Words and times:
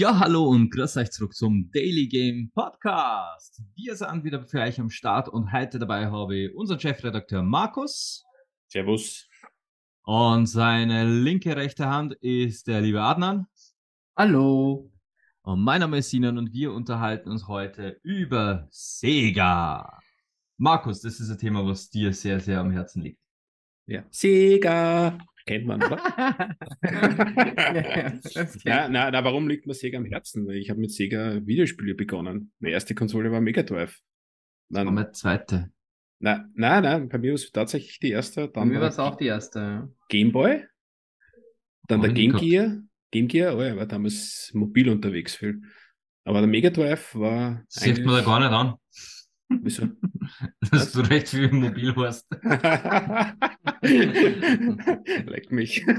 Ja, 0.00 0.18
hallo 0.18 0.48
und 0.48 0.70
grüß 0.70 0.96
euch 0.96 1.10
zurück 1.10 1.34
zum 1.34 1.70
Daily 1.72 2.08
Game 2.08 2.50
Podcast. 2.54 3.60
Wir 3.74 3.94
sind 3.94 4.24
wieder 4.24 4.42
für 4.42 4.60
euch 4.60 4.80
am 4.80 4.88
Start 4.88 5.28
und 5.28 5.52
heute 5.52 5.78
dabei 5.78 6.06
habe 6.06 6.34
ich 6.38 6.54
unseren 6.54 6.80
Chefredakteur 6.80 7.42
Markus. 7.42 8.24
Servus. 8.68 9.28
Und 10.04 10.46
seine 10.46 11.04
linke 11.04 11.54
rechte 11.54 11.86
Hand 11.86 12.14
ist 12.22 12.66
der 12.66 12.80
liebe 12.80 13.02
Adnan. 13.02 13.46
Hallo. 14.16 14.90
Und 15.42 15.60
mein 15.62 15.80
Name 15.80 15.98
ist 15.98 16.08
Sinan 16.08 16.38
und 16.38 16.54
wir 16.54 16.72
unterhalten 16.72 17.28
uns 17.28 17.46
heute 17.46 18.00
über 18.02 18.68
Sega. 18.70 20.00
Markus, 20.56 21.02
das 21.02 21.20
ist 21.20 21.28
ein 21.28 21.36
Thema, 21.36 21.66
was 21.66 21.90
dir 21.90 22.14
sehr, 22.14 22.40
sehr 22.40 22.60
am 22.60 22.70
Herzen 22.70 23.02
liegt. 23.02 23.20
Ja. 23.84 24.02
Sega. 24.10 25.18
Kennt 25.50 25.66
man, 25.66 25.82
oder? 25.82 25.96
ja, 28.64 28.88
na, 28.88 29.10
na, 29.10 29.24
warum 29.24 29.48
liegt 29.48 29.66
mir 29.66 29.74
Sega 29.74 29.98
am 29.98 30.04
Herzen? 30.04 30.48
Ich 30.50 30.70
habe 30.70 30.78
mit 30.78 30.92
Sega 30.92 31.44
Videospiele 31.44 31.96
begonnen. 31.96 32.52
Meine 32.60 32.72
erste 32.72 32.94
Konsole 32.94 33.32
war 33.32 33.40
Mega 33.40 33.64
Drive. 33.64 33.98
Dann, 34.68 34.86
war 34.86 34.92
meine 34.92 35.10
zweite. 35.10 35.72
Na, 36.20 36.48
na, 36.54 36.80
na, 36.80 36.98
bei 37.00 37.18
mir 37.18 37.30
war 37.30 37.34
es 37.34 37.50
tatsächlich 37.50 37.98
die 37.98 38.10
erste. 38.10 38.42
Dann 38.42 38.68
bei 38.68 38.74
mir 38.76 38.80
war 38.80 38.90
es 38.90 39.00
auch 39.00 39.16
die 39.16 39.26
erste. 39.26 39.92
Gameboy. 40.08 40.62
Dann 41.88 41.98
oh, 41.98 42.02
der 42.04 42.12
Game 42.12 42.34
Gear. 42.34 42.78
Game 43.10 43.26
Gear, 43.26 43.56
oh 43.56 43.62
ja, 43.64 43.76
war 43.76 43.86
damals 43.86 44.52
mobil 44.54 44.88
unterwegs 44.88 45.34
viel. 45.34 45.62
Aber 46.22 46.38
der 46.38 46.46
Mega 46.46 46.70
Drive 46.70 47.12
war. 47.16 47.64
Sieht 47.66 48.04
man 48.04 48.14
da 48.14 48.22
gar 48.22 48.38
nicht 48.38 48.52
an. 48.52 48.74
Wieso? 49.50 49.88
Dass 50.70 50.92
du 50.92 51.00
recht 51.00 51.28
viel 51.28 51.50
mobil 51.50 51.92
hast. 51.96 52.28
Leck 55.26 55.50
mich. 55.50 55.84
äh, 55.86 55.94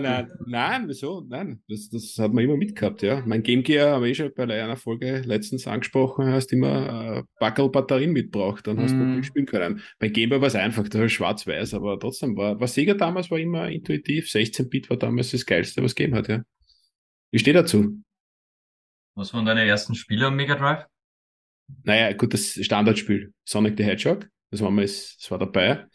nein, 0.00 0.30
nein, 0.46 0.84
wieso? 0.86 1.26
Nein, 1.28 1.60
das, 1.68 1.90
das 1.90 2.16
hat 2.18 2.32
man 2.32 2.44
immer 2.44 2.56
mitgehabt, 2.56 3.02
ja. 3.02 3.22
Mein 3.26 3.42
Game 3.42 3.64
Gear 3.64 3.96
habe 3.96 4.08
ich 4.08 4.18
schon 4.18 4.32
bei 4.34 4.44
einer 4.44 4.76
Folge 4.76 5.22
letztens 5.24 5.66
angesprochen, 5.66 6.26
hast 6.26 6.52
immer 6.52 7.18
äh, 7.18 7.22
Backel 7.40 7.70
Batterien 7.70 8.12
mitgebracht, 8.12 8.64
dann 8.66 8.78
hast 8.80 8.94
mm. 8.94 8.98
du 8.98 9.04
nicht 9.04 9.26
spielen 9.26 9.46
können. 9.46 9.80
Bei 9.98 10.08
Game 10.08 10.30
Boy 10.30 10.40
war 10.40 10.48
es 10.48 10.54
einfach, 10.54 10.88
das 10.88 11.00
war 11.00 11.08
schwarz-weiß, 11.08 11.74
aber 11.74 11.98
trotzdem 11.98 12.36
war, 12.36 12.60
was 12.60 12.74
Sega 12.74 12.94
damals 12.94 13.30
war 13.30 13.38
immer 13.38 13.68
intuitiv, 13.68 14.26
16-Bit 14.26 14.90
war 14.90 14.98
damals 14.98 15.32
das 15.32 15.46
geilste, 15.46 15.82
was 15.82 15.92
es 15.92 15.96
gegeben 15.96 16.16
hat, 16.16 16.28
ja. 16.28 16.42
Ich 17.30 17.40
stehe 17.40 17.54
dazu. 17.54 18.04
Was 19.14 19.32
waren 19.32 19.44
deine 19.44 19.64
ersten 19.66 19.94
Spiele 19.94 20.26
am 20.26 20.36
Mega 20.36 20.54
Drive? 20.56 20.86
Naja, 21.82 22.12
gut, 22.12 22.34
das 22.34 22.58
Standardspiel 22.60 23.32
Sonic 23.44 23.76
the 23.78 23.84
Hedgehog, 23.84 24.28
das 24.50 24.60
war, 24.60 24.70
mal, 24.70 24.82
das 24.82 25.26
war 25.28 25.38
dabei. 25.38 25.86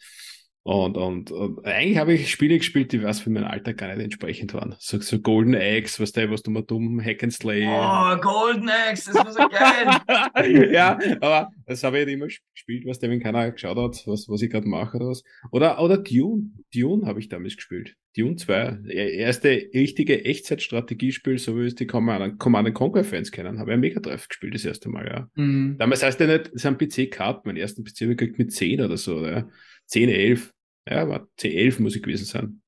Und, 0.62 0.98
und, 0.98 1.30
und 1.30 1.64
eigentlich 1.64 1.96
habe 1.96 2.12
ich 2.12 2.30
Spiele 2.30 2.58
gespielt, 2.58 2.92
die 2.92 3.02
was 3.02 3.20
für 3.20 3.30
mein 3.30 3.44
Alter 3.44 3.72
gar 3.72 3.88
nicht 3.88 4.04
entsprechend 4.04 4.52
waren. 4.52 4.74
So, 4.78 5.00
so 5.00 5.18
Golden 5.18 5.54
Axe, 5.54 6.02
was 6.02 6.12
der, 6.12 6.30
was 6.30 6.42
du 6.42 6.50
mal 6.50 6.62
dumm 6.62 7.00
Hack 7.02 7.22
and 7.22 7.32
Slay. 7.32 7.66
Oh, 7.66 8.16
Golden 8.20 8.68
Axe, 8.68 9.10
das 9.10 9.24
war 9.24 9.32
so 9.32 9.48
geil. 9.48 10.72
ja, 10.72 10.98
aber 11.20 11.50
das 11.66 11.82
habe 11.82 11.96
ich 11.96 12.04
halt 12.04 12.14
immer 12.14 12.26
gespielt, 12.26 12.84
was 12.84 12.98
der, 12.98 13.08
wenn 13.08 13.20
keiner 13.20 13.50
geschaut 13.50 13.78
hat, 13.78 14.06
was, 14.06 14.28
was 14.28 14.42
ich 14.42 14.50
gerade 14.50 14.68
mache 14.68 14.98
oder 14.98 15.08
was. 15.08 15.22
Oder, 15.50 15.80
oder 15.80 15.96
Dune. 15.96 16.50
Dune 16.74 17.06
habe 17.06 17.20
ich 17.20 17.30
damals 17.30 17.56
gespielt. 17.56 17.96
Dune 18.16 18.36
2. 18.36 18.80
Erste 18.88 19.70
richtige 19.72 20.24
Echtzeitstrategiespiel, 20.24 21.38
so 21.38 21.56
wie 21.56 21.66
es 21.66 21.74
die 21.74 21.86
Command, 21.86 22.38
Command 22.38 22.74
Conquer 22.74 23.04
Fans 23.04 23.30
kennen. 23.30 23.58
Habe 23.58 23.70
ich 23.70 23.74
ja 23.76 23.80
Mega 23.80 24.00
Drive 24.00 24.28
gespielt 24.28 24.54
das 24.54 24.64
erste 24.64 24.88
Mal, 24.88 25.06
ja. 25.06 25.28
Mhm. 25.36 25.76
Damals 25.78 26.02
heißt 26.02 26.20
der 26.20 26.26
nicht, 26.26 26.48
es 26.48 26.64
ist 26.64 26.66
ein 26.66 26.76
PC 26.76 27.10
gehabt, 27.10 27.46
meinen 27.46 27.56
ersten 27.56 27.84
PC 27.84 28.02
habe 28.02 28.12
ich 28.12 28.18
gekriegt 28.18 28.38
mit 28.38 28.52
10 28.52 28.82
oder 28.82 28.96
so, 28.96 29.24
ja. 29.24 29.48
10, 29.90 30.08
11. 30.08 30.52
Ja, 30.88 31.08
war 31.08 31.28
C11 31.38 31.82
muss 31.82 31.96
ich 31.96 32.02
gewesen 32.02 32.24
sein. 32.24 32.62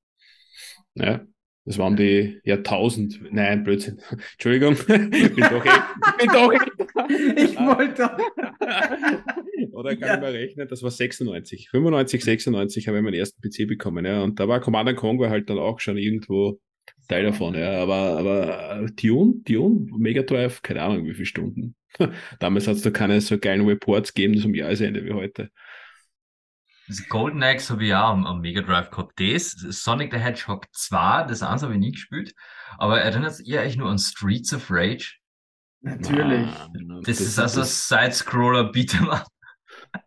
Ja, 0.95 1.25
das 1.65 1.77
waren 1.77 1.95
die 1.95 2.39
Jahrtausend. 2.43 3.21
Nein, 3.31 3.63
Blödsinn. 3.63 3.99
Entschuldigung. 4.33 4.73
Ich 4.73 4.85
bin 4.85 5.45
doch 5.49 5.65
echt. 5.65 5.83
Ich 6.07 6.17
bin 6.17 6.27
doch 6.27 6.53
echt. 6.53 6.71
Ich 7.35 7.57
wollte. 7.57 8.09
Oder 9.73 9.95
kann 9.95 10.07
ja. 10.07 10.15
ich 10.15 10.21
mal 10.21 10.31
rechnen, 10.31 10.67
das 10.67 10.83
war 10.83 10.91
96. 10.91 11.69
95, 11.69 12.23
96 12.23 12.87
habe 12.87 12.97
ich 12.97 13.03
meinen 13.03 13.15
ersten 13.15 13.41
PC 13.41 13.67
bekommen, 13.67 14.05
ja. 14.05 14.21
Und 14.21 14.39
da 14.39 14.47
war 14.47 14.61
Commander 14.61 14.93
Conquer 14.93 15.29
halt 15.29 15.49
dann 15.49 15.57
auch 15.57 15.79
schon 15.79 15.97
irgendwo 15.97 16.59
Teil 17.07 17.23
davon, 17.23 17.55
ja. 17.55 17.81
Aber, 17.81 18.17
aber 18.17 18.89
Tune, 18.95 19.41
Tune, 19.45 19.87
Mega 19.97 20.21
Drive, 20.21 20.61
keine 20.61 20.81
Ahnung, 20.83 21.05
wie 21.07 21.13
viele 21.13 21.25
Stunden. 21.25 21.75
Damals 22.39 22.67
hat 22.67 22.75
es 22.75 22.83
da 22.83 22.91
keine 22.91 23.19
so 23.21 23.37
geilen 23.37 23.65
Reports 23.67 24.13
gegeben 24.13 24.37
zum 24.37 24.53
Jahresende 24.53 25.03
wie 25.03 25.13
heute. 25.13 25.49
Das 26.87 27.07
Golden 27.07 27.41
Axe 27.43 27.71
habe 27.71 27.85
ich 27.85 27.93
auch 27.93 28.09
am, 28.09 28.25
am 28.25 28.41
Mega 28.41 28.61
Drive 28.61 28.89
gehabt. 28.89 29.19
Das, 29.19 29.51
Sonic 29.51 30.11
the 30.11 30.19
Hedgehog 30.19 30.65
2, 30.71 31.23
das 31.23 31.41
eins 31.41 31.63
habe 31.63 31.73
ich 31.73 31.79
nie 31.79 31.91
gespielt. 31.91 32.33
Aber 32.77 32.99
erinnert 32.99 33.39
ihr 33.45 33.61
euch 33.61 33.77
nur 33.77 33.89
an 33.89 33.99
Streets 33.99 34.53
of 34.53 34.67
Rage? 34.69 35.15
Natürlich. 35.81 36.47
das, 37.03 37.17
das, 37.17 37.21
ist 37.21 37.39
also 37.39 37.63
Side-Scroller 37.63 38.71
Beat'em 38.71 39.09
Up. 39.09 39.27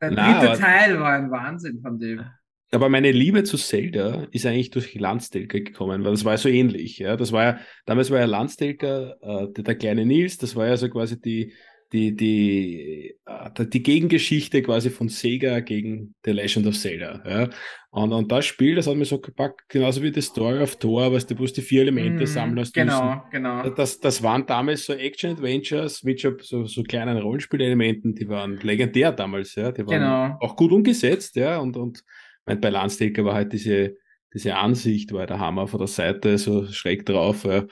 Der 0.00 0.10
dritte 0.10 0.20
Nein, 0.20 0.58
Teil 0.58 1.00
war 1.00 1.12
ein 1.12 1.30
Wahnsinn 1.30 1.80
von 1.80 1.98
dem. 1.98 2.24
Aber 2.72 2.88
meine 2.88 3.12
Liebe 3.12 3.44
zu 3.44 3.56
Zelda 3.56 4.26
ist 4.32 4.44
eigentlich 4.44 4.70
durch 4.70 4.94
Landstelker 4.94 5.60
gekommen, 5.60 6.04
weil 6.04 6.10
das 6.10 6.24
war 6.24 6.36
so 6.36 6.48
ähnlich. 6.48 6.98
Ja, 6.98 7.16
das 7.16 7.30
war 7.30 7.44
ja, 7.44 7.58
damals 7.84 8.10
war 8.10 8.18
ja 8.18 8.24
Landstelker, 8.24 9.16
äh, 9.20 9.52
der, 9.52 9.64
der 9.64 9.74
kleine 9.76 10.04
Nils, 10.04 10.38
das 10.38 10.56
war 10.56 10.66
ja 10.66 10.76
so 10.76 10.88
quasi 10.88 11.20
die, 11.20 11.52
die, 11.96 12.14
die, 12.14 13.16
äh, 13.24 13.66
die 13.66 13.82
Gegengeschichte 13.82 14.62
quasi 14.62 14.90
von 14.90 15.08
Sega 15.08 15.60
gegen 15.60 16.14
The 16.24 16.32
Legend 16.32 16.66
of 16.66 16.78
Zelda. 16.78 17.22
Ja. 17.26 17.48
Und, 17.90 18.12
und 18.12 18.30
das 18.30 18.44
Spiel, 18.44 18.74
das 18.74 18.86
hat 18.86 18.96
mir 18.96 19.06
so 19.06 19.18
gepackt, 19.18 19.62
genauso 19.68 20.02
wie 20.02 20.12
The 20.12 20.20
Story 20.20 20.62
of 20.62 20.76
Thor, 20.76 21.10
was 21.12 21.26
du, 21.26 21.34
die 21.34 21.62
vier 21.62 21.82
Elemente 21.82 22.24
mm, 22.24 22.26
sammeln 22.26 22.60
hast. 22.60 22.74
Genau, 22.74 23.02
müssen. 23.02 23.20
genau. 23.30 23.70
Das, 23.70 23.98
das 23.98 24.22
waren 24.22 24.44
damals 24.44 24.84
so 24.84 24.92
Action-Adventures 24.92 26.02
mit 26.02 26.20
so, 26.20 26.66
so 26.66 26.82
kleinen 26.82 27.16
Rollenspielelementen, 27.16 28.14
die 28.14 28.28
waren 28.28 28.58
legendär 28.60 29.12
damals, 29.12 29.54
ja. 29.54 29.72
Die 29.72 29.86
waren 29.86 30.00
genau. 30.00 30.36
auch 30.40 30.54
gut 30.54 30.72
umgesetzt, 30.72 31.36
ja. 31.36 31.58
Und, 31.58 31.78
und 31.78 32.04
mein, 32.44 32.60
bei 32.60 32.68
Landstaker 32.68 33.24
war 33.24 33.34
halt 33.34 33.54
diese, 33.54 33.94
diese 34.34 34.54
Ansicht, 34.56 35.12
war 35.12 35.26
der 35.26 35.38
Hammer 35.38 35.66
von 35.66 35.78
der 35.78 35.88
Seite 35.88 36.36
so 36.36 36.66
schräg 36.66 37.06
drauf. 37.06 37.44
Ja 37.44 37.64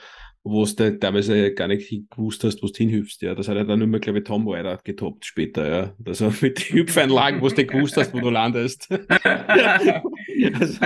wo 0.45 0.67
du 0.67 0.99
teilweise 0.99 1.55
gar 1.55 1.69
nicht 1.69 2.11
gewusst 2.11 2.45
hast, 2.45 2.63
wo 2.63 2.67
du 2.67 2.75
hinhüpfst. 2.75 3.23
Ja. 3.23 3.35
Das 3.35 3.49
hat 3.49 3.57
ja 3.57 3.65
dann 3.65 3.81
immer, 3.81 3.99
glaube 3.99 4.19
ich, 4.19 4.25
Tom 4.25 4.47
Ryder 4.47 4.79
getoppt 4.85 5.25
später. 5.25 5.69
Ja. 5.69 5.95
Also 6.05 6.33
mit 6.43 6.69
den 6.69 6.77
Hüpfeinlagen, 6.77 7.41
wo 7.41 7.49
du 7.49 7.65
gewusst 7.65 7.97
hast, 7.97 8.13
wo 8.13 8.21
du 8.21 8.29
landest. 8.29 8.89
also. 9.25 10.79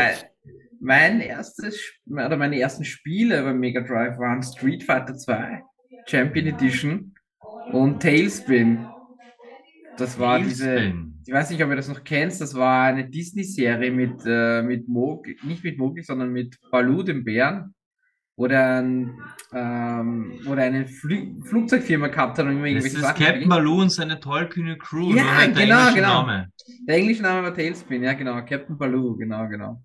Mein 0.81 1.21
erstes, 1.21 1.93
oder 2.09 2.37
meine 2.37 2.61
ersten 2.61 2.85
Spiele 2.85 3.43
beim 3.43 3.59
Mega 3.59 3.81
Drive 3.81 4.17
waren 4.19 4.45
Street 4.45 4.85
Fighter 4.85 5.17
2, 5.17 5.61
Champion 6.07 6.47
Edition 6.47 7.15
und 7.73 8.01
Tailspin. 8.01 8.87
Das 9.97 10.21
war 10.21 10.39
Tailspin. 10.39 11.15
diese, 11.25 11.27
ich 11.27 11.35
weiß 11.35 11.51
nicht, 11.51 11.65
ob 11.65 11.71
ihr 11.71 11.77
das 11.77 11.89
noch 11.89 12.05
kennst, 12.05 12.41
das 12.41 12.55
war 12.55 12.85
eine 12.85 13.11
Disney-Serie 13.11 13.91
mit, 13.91 14.21
äh, 14.25 14.63
mit 14.63 14.87
Mowgli, 14.87 15.37
nicht 15.43 15.65
mit 15.65 15.79
Mowgli, 15.79 16.05
sondern 16.05 16.31
mit 16.31 16.57
Baloo, 16.71 17.03
dem 17.03 17.25
Bären 17.25 17.75
oder, 18.39 18.79
ähm, 18.79 20.41
oder 20.47 20.63
eine 20.63 20.87
Fl 20.87 21.35
Flugzeugfirma 21.45 22.07
gehabt 22.07 22.39
hat 22.39 22.47
und 22.47 22.63
das 22.63 22.85
ist 22.85 23.01
Sachen. 23.01 23.25
Captain 23.25 23.49
Baloo 23.49 23.83
und 23.83 23.91
seine 23.91 24.21
tollkühne 24.21 24.79
Crew. 24.79 25.13
Ja, 25.13 25.45
genau, 25.47 25.93
genau. 25.93 26.23
Name. 26.23 26.53
Der 26.87 26.97
englische 26.97 27.23
Name 27.23 27.43
war 27.43 27.53
Tailspin, 27.53 28.05
ja, 28.05 28.13
genau. 28.13 28.37
Captain 28.45 28.79
Baloo, 28.79 29.17
genau, 29.17 29.49
genau. 29.49 29.83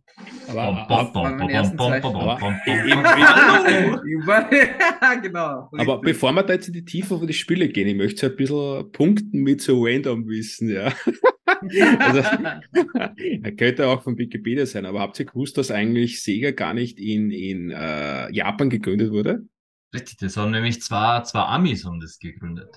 Aber, 0.47 0.85
genau. 5.23 5.69
Aber 5.75 6.01
bevor 6.01 6.31
wir 6.31 6.43
da 6.43 6.53
jetzt 6.53 6.67
in 6.67 6.73
die 6.73 6.85
Tiefe 6.85 7.17
von 7.17 7.25
die 7.25 7.33
Spiele 7.33 7.69
gehen, 7.69 7.87
ich 7.87 7.95
möchte 7.95 8.21
so 8.21 8.27
ein 8.27 8.35
bisschen 8.35 8.91
punkten 8.91 9.41
mit 9.41 9.61
so 9.61 9.83
random 9.83 10.27
Wissen, 10.27 10.69
ja. 10.69 10.93
Also, 11.99 12.19
er 13.43 13.51
könnte 13.55 13.87
auch 13.87 14.03
von 14.03 14.17
Wikipedia 14.17 14.65
sein, 14.65 14.85
aber 14.85 14.99
habt 14.99 15.19
ihr 15.19 15.25
gewusst, 15.25 15.57
dass 15.57 15.71
eigentlich 15.71 16.21
Sega 16.21 16.51
gar 16.51 16.73
nicht 16.73 16.99
in, 16.99 17.31
in 17.31 17.71
äh, 17.71 18.31
Japan 18.31 18.69
gegründet 18.69 19.11
wurde? 19.11 19.43
Richtig, 19.93 20.17
das 20.17 20.37
haben 20.37 20.51
nämlich 20.51 20.81
zwei, 20.81 21.21
zwei 21.21 21.41
Amis 21.41 21.85
haben 21.85 21.99
das 21.99 22.17
gegründet. 22.17 22.69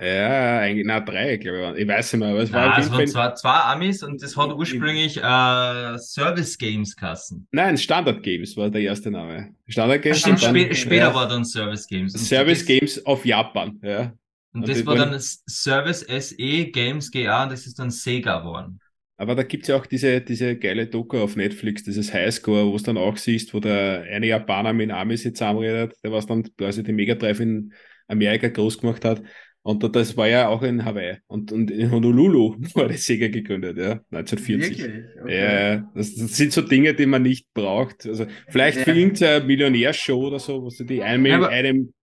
Ja, 0.00 0.60
eigentlich, 0.60 0.86
na, 0.86 1.00
drei, 1.00 1.36
glaube 1.36 1.74
ich. 1.76 1.82
Ich 1.82 1.88
weiß 1.88 2.14
nicht 2.14 2.20
mehr, 2.20 2.30
aber 2.30 2.40
es 2.40 2.52
war. 2.52 2.64
Ja, 2.64 2.78
es 2.78 2.90
waren 2.90 3.06
zwei, 3.06 3.30
zwei 3.32 3.60
Amis 3.60 4.02
und 4.02 4.22
das 4.22 4.36
hat 4.36 4.52
ursprünglich 4.52 5.18
äh, 5.18 5.98
Service 5.98 6.56
Games 6.56 6.96
Kassen. 6.96 7.46
Nein, 7.52 7.76
Standard 7.76 8.22
Games 8.22 8.56
war 8.56 8.70
der 8.70 8.80
erste 8.80 9.10
Name. 9.10 9.54
Standard 9.68 10.02
Games. 10.02 10.20
Stimmt, 10.20 10.42
dann, 10.42 10.56
spä 10.56 10.74
später 10.74 11.08
ja, 11.08 11.14
war 11.14 11.28
dann 11.28 11.44
Service 11.44 11.86
Games. 11.86 12.14
Service 12.14 12.64
Games 12.64 13.04
auf 13.04 13.24
Japan, 13.26 13.78
ja. 13.82 14.12
Und, 14.52 14.62
und 14.62 14.68
das 14.68 14.84
war 14.84 14.96
dann 14.96 15.18
Service 15.18 16.00
SE 16.00 16.66
Games 16.66 17.10
GA 17.10 17.44
und 17.44 17.52
das 17.52 17.66
ist 17.66 17.78
dann 17.78 17.90
Sega 17.90 18.40
geworden. 18.40 18.78
Aber 19.16 19.34
da 19.34 19.44
gibt's 19.44 19.68
ja 19.68 19.76
auch 19.76 19.86
diese, 19.86 20.20
diese 20.20 20.56
geile 20.56 20.86
Doku 20.86 21.18
auf 21.18 21.36
Netflix, 21.36 21.84
dieses 21.84 22.12
Highscore, 22.12 22.66
wo 22.66 22.76
es 22.76 22.82
dann 22.82 22.96
auch 22.96 23.16
siehst, 23.16 23.54
wo 23.54 23.60
der 23.60 24.02
eine 24.10 24.26
Japaner 24.26 24.72
mit 24.72 24.90
Amis 24.90 25.22
jetzt 25.24 25.38
zusammenredet, 25.38 25.94
der 26.02 26.12
was 26.12 26.26
dann 26.26 26.42
quasi 26.56 26.82
die 26.82 26.92
Mega 26.92 27.14
Drive 27.14 27.40
in 27.40 27.72
Amerika 28.08 28.48
groß 28.48 28.78
gemacht 28.78 29.04
hat. 29.04 29.22
Und 29.64 29.94
das 29.94 30.16
war 30.16 30.26
ja 30.26 30.48
auch 30.48 30.62
in 30.62 30.84
Hawaii. 30.84 31.18
Und, 31.28 31.52
und 31.52 31.70
in 31.70 31.92
Honolulu 31.92 32.56
wurde 32.74 32.94
Sega 32.94 33.28
gegründet, 33.28 33.78
ja, 33.78 34.00
1940. 34.10 34.78
Wirklich? 34.78 35.04
Okay. 35.22 35.38
Ja, 35.38 35.76
das, 35.94 36.16
das, 36.16 36.36
sind 36.36 36.52
so 36.52 36.62
Dinge, 36.62 36.94
die 36.94 37.06
man 37.06 37.22
nicht 37.22 37.46
braucht. 37.54 38.04
Also 38.06 38.26
vielleicht 38.48 38.78
ja. 38.78 38.84
für 38.84 38.92
irgendeine 38.92 39.44
Millionärshow 39.44 40.26
oder 40.26 40.40
so, 40.40 40.62
wo 40.62 40.68
du 40.68 40.82
die 40.82 41.00
eine, 41.00 41.28
ja, 41.28 41.46
eine 41.46 41.72
Million 41.74 41.94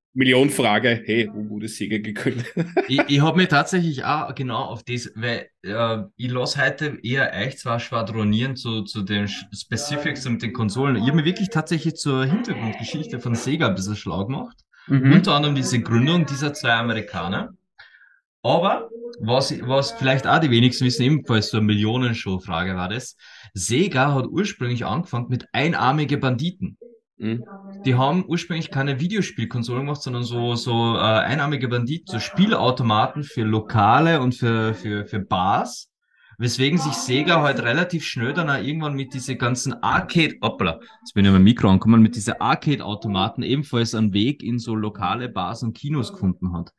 Frage, 0.50 1.02
hey, 1.06 1.30
wo 1.34 1.50
wurde 1.50 1.68
Sega 1.68 1.98
gegründet? 1.98 2.48
ich 2.88 3.02
ich 3.08 3.22
habe 3.22 3.38
mir 3.38 3.48
tatsächlich 3.48 4.04
auch 4.04 4.34
genau 4.36 4.64
auf 4.64 4.84
das, 4.84 5.12
weil 5.16 5.50
äh, 5.64 6.04
ich 6.18 6.32
lasse 6.32 6.64
heute 6.64 6.98
eher 7.04 7.32
euch 7.34 7.58
zwar 7.58 7.80
schwadronieren 7.80 8.56
zu, 8.56 8.84
zu 8.84 9.02
den 9.04 9.28
Specifics 9.28 10.26
und 10.26 10.42
den 10.42 10.54
Konsolen. 10.54 10.98
Ich 10.98 11.04
habe 11.04 11.16
mir 11.16 11.26
wirklich 11.26 11.50
tatsächlich 11.50 11.96
zur 11.96 12.26
Hintergrundgeschichte 12.26 13.20
von 13.20 13.36
Sega 13.36 13.68
ein 13.68 13.76
bisschen 13.76 13.96
schlau 13.96 14.26
gemacht. 14.26 14.58
Mhm. 14.88 15.14
Unter 15.14 15.34
anderem 15.34 15.56
diese 15.56 15.80
Gründung 15.80 16.26
dieser 16.26 16.54
zwei 16.54 16.74
Amerikaner. 16.74 17.54
Aber 18.42 18.90
was, 19.20 19.54
was 19.68 19.92
vielleicht 19.92 20.26
auch 20.28 20.40
die 20.40 20.50
wenigsten 20.50 20.86
wissen, 20.86 21.04
ebenfalls 21.04 21.50
so 21.50 21.58
eine 21.58 21.66
Millionenshow-Frage 21.66 22.76
war 22.76 22.90
das. 22.90 23.16
Sega 23.54 24.14
hat 24.14 24.28
ursprünglich 24.28 24.86
angefangen 24.86 25.28
mit 25.30 25.46
einarmige 25.52 26.18
Banditen. 26.18 26.78
Mhm. 27.20 27.44
Die 27.86 27.96
haben 27.96 28.26
ursprünglich 28.28 28.72
keine 28.72 29.00
Videospielkonsolen 29.00 29.86
gemacht, 29.86 30.02
sondern 30.02 30.24
so, 30.24 30.56
so 30.56 30.96
äh, 30.96 31.00
einarmige 31.00 31.70
Banditen, 31.70 32.08
so 32.08 32.20
Spielautomaten 32.20 33.24
für 33.24 33.44
Lokale 33.44 34.20
und 34.22 34.36
für, 34.36 34.74
für, 34.74 35.06
für 35.06 35.20
Bars. 35.20 35.90
Weswegen 36.38 36.78
sich 36.80 36.94
Sega 36.94 37.42
halt 37.42 37.60
relativ 37.62 38.06
schnell 38.06 38.34
dann 38.34 38.50
auch 38.50 38.62
irgendwann 38.64 38.96
mit 38.96 39.14
diese 39.14 39.36
ganzen 39.36 39.74
Arcade, 39.84 40.36
hoppala, 40.42 40.80
jetzt 41.02 41.14
bin 41.14 41.26
ich 41.26 41.32
dem 41.32 41.44
Mikro 41.44 41.68
angekommen, 41.70 42.02
mit 42.02 42.16
diese 42.16 42.40
Arcade-Automaten 42.40 43.44
ebenfalls 43.44 43.94
einen 43.94 44.14
Weg 44.14 44.42
in 44.42 44.58
so 44.58 44.74
lokale 44.76 45.28
Bars 45.30 45.64
und 45.64 45.74
Kinos 45.74 46.14
gefunden 46.14 46.54
hat. 46.54 46.72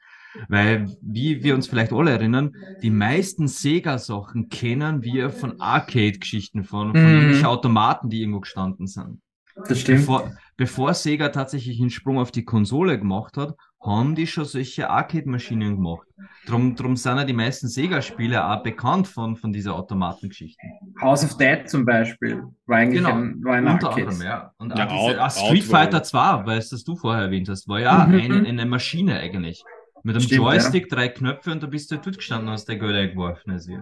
Weil, 0.49 0.97
wie 1.03 1.43
wir 1.43 1.55
uns 1.55 1.67
vielleicht 1.69 1.93
alle 1.93 2.13
erinnern, 2.13 2.57
die 2.83 2.91
meisten 2.91 3.49
Sega-Sachen 3.49 4.49
kennen 4.49 5.03
wir 5.03 5.31
von 5.31 5.61
Arcade-Geschichten, 5.61 6.65
von, 6.65 6.97
von 6.97 7.13
irgendwelchen 7.13 7.47
Automaten, 7.47 8.09
die 8.09 8.21
irgendwo 8.21 8.41
gestanden 8.41 8.87
sind. 8.87 9.21
Das 9.69 9.81
stimmt. 9.81 10.01
Bevor, 10.01 10.33
bevor 10.57 10.95
Sega 10.95 11.29
tatsächlich 11.29 11.81
einen 11.81 11.91
Sprung 11.91 12.19
auf 12.19 12.31
die 12.31 12.45
Konsole 12.45 12.99
gemacht 12.99 13.37
hat, 13.37 13.55
haben 13.83 14.15
die 14.15 14.27
schon 14.27 14.45
solche 14.45 14.91
Arcade-Maschinen 14.91 15.77
gemacht. 15.77 16.07
Drum, 16.47 16.77
drum 16.77 16.97
sind 16.97 17.17
ja 17.17 17.25
die 17.25 17.33
meisten 17.33 17.69
Sega-Spiele 17.69 18.45
auch 18.45 18.63
bekannt 18.63 19.09
von, 19.09 19.37
von 19.37 19.53
dieser 19.53 19.75
Automatengeschichten. 19.75 20.71
House 21.01 21.25
of 21.25 21.37
Dead 21.39 21.69
zum 21.69 21.87
Beispiel 21.87 22.43
war 22.67 22.79
eigentlich 22.79 23.03
genau, 23.03 23.15
ein, 23.15 23.43
war 23.43 23.55
ein 23.55 23.67
unter 23.67 23.89
Arcade. 23.89 24.09
anderem, 24.09 24.27
ja. 24.27 24.53
Und 24.59 24.77
ja, 24.77 24.89
auch 24.89 25.09
diese, 25.09 25.25
auch 25.25 25.31
Street 25.31 25.65
Fighter 25.65 26.03
2, 26.03 26.47
weil 26.47 26.59
es 26.59 26.69
das 26.69 26.85
du 26.85 26.97
vorher 26.97 27.25
erwähnt 27.25 27.49
hast, 27.49 27.69
war 27.69 27.81
ja 27.81 28.07
mhm. 28.07 28.15
eine, 28.21 28.49
eine 28.49 28.67
Maschine 28.67 29.19
eigentlich. 29.19 29.65
Mit 30.03 30.15
einem 30.15 30.23
Stimmt, 30.23 30.43
Joystick, 30.43 30.91
ja. 30.91 30.97
drei 30.97 31.09
Knöpfe 31.09 31.53
und 31.53 31.63
da 31.63 31.67
bist 31.67 31.91
du 31.91 31.97
dort 31.97 32.17
gestanden 32.17 32.49
und 32.49 32.55
hast 32.55 32.67
der 32.67 32.77
Götter 32.77 33.07
geworfen. 33.07 33.51
Also. 33.51 33.73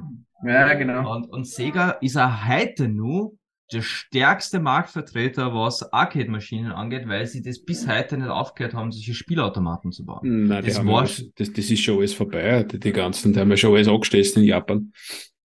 Ja, 0.44 0.74
genau. 0.74 1.14
Und, 1.14 1.28
und 1.28 1.46
Sega 1.46 1.90
ist 2.00 2.16
auch 2.16 2.46
heute 2.46 2.88
nur 2.88 3.32
der 3.72 3.82
stärkste 3.82 4.60
Marktvertreter, 4.60 5.54
was 5.54 5.92
Arcade-Maschinen 5.92 6.72
angeht, 6.72 7.06
weil 7.06 7.26
sie 7.26 7.42
das 7.42 7.62
bis 7.62 7.86
heute 7.86 8.16
nicht 8.16 8.28
aufgehört 8.28 8.74
haben, 8.74 8.92
solche 8.92 9.14
Spielautomaten 9.14 9.92
zu 9.92 10.04
bauen. 10.04 10.46
Nein, 10.46 10.64
das, 10.64 10.84
war, 10.84 11.02
das, 11.02 11.24
das, 11.36 11.52
das 11.52 11.70
ist 11.70 11.82
schon 11.82 11.98
alles 11.98 12.14
vorbei. 12.14 12.62
Die, 12.64 12.78
die 12.78 12.92
ganzen, 12.92 13.32
die 13.32 13.40
haben 13.40 13.50
ja 13.50 13.56
schon 13.56 13.74
alles 13.74 13.88
angestellt 13.88 14.36
in 14.36 14.44
Japan. 14.44 14.92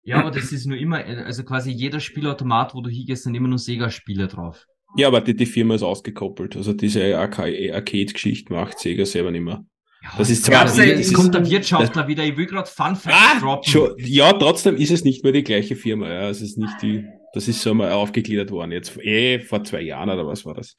Ja, 0.04 0.18
aber 0.18 0.31
das 0.31 0.52
ist 0.52 0.66
nur 0.66 0.78
immer, 0.78 0.98
also 0.98 1.44
quasi 1.44 1.72
jeder 1.72 2.00
Spielautomat, 2.00 2.74
wo 2.74 2.81
du 2.81 2.90
hingehst, 2.90 3.24
sind 3.24 3.36
immer 3.36 3.48
nur 3.48 3.60
Sega-Spiele 3.60 4.28
drauf. 4.28 4.66
Ja, 4.98 5.08
aber 5.08 5.22
die, 5.22 5.36
die 5.36 5.46
Firma 5.46 5.75
ist 5.75 5.84
ausgekoppelt. 5.84 6.58
Also 6.58 6.74
diese 6.74 7.18
Arcade-Geschichte 7.18 8.52
macht 8.52 8.80
Sega 8.80 9.06
selber 9.06 9.31
nicht 9.31 9.44
mehr. 9.44 9.63
Ja, 10.04 10.10
das 10.18 10.31
ist 10.31 10.46
zwar, 10.46 10.66
das 10.66 10.78
ist, 10.80 11.13
kommt 11.13 11.36
der 11.36 11.48
Wirtschaftler 11.48 12.02
das, 12.02 12.08
wieder, 12.08 12.24
ich 12.24 12.36
will 12.36 12.48
gerade 12.48 12.68
Fun 12.68 12.96
Fact 12.96 13.16
ah, 13.16 13.40
droppen. 13.40 13.72
Schon, 13.72 13.94
ja, 13.98 14.34
trotzdem 14.34 14.75
ist 14.75 14.90
es 14.90 15.04
nicht 15.04 15.24
mehr 15.24 15.31
die 15.31 15.44
gleiche 15.44 15.75
Firma. 15.75 16.10
Ja, 16.10 16.30
es 16.30 16.42
ist 16.42 16.58
nicht 16.58 16.74
die, 16.81 17.06
das 17.33 17.48
ist 17.48 17.62
so 17.62 17.74
mal 17.74 17.92
aufgegliedert 17.92 18.51
worden. 18.51 18.72
Jetzt 18.72 18.98
eh 18.98 19.39
vor 19.39 19.63
zwei 19.63 19.81
Jahren 19.81 20.10
oder 20.10 20.25
was 20.25 20.45
war 20.45 20.54
das? 20.54 20.75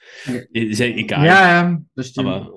Ist 0.52 0.78
ja 0.78 0.86
egal. 0.86 1.26
Ja, 1.26 1.62
ja, 1.62 1.78
das 1.94 2.08
stimmt. 2.08 2.28
Aber, 2.28 2.52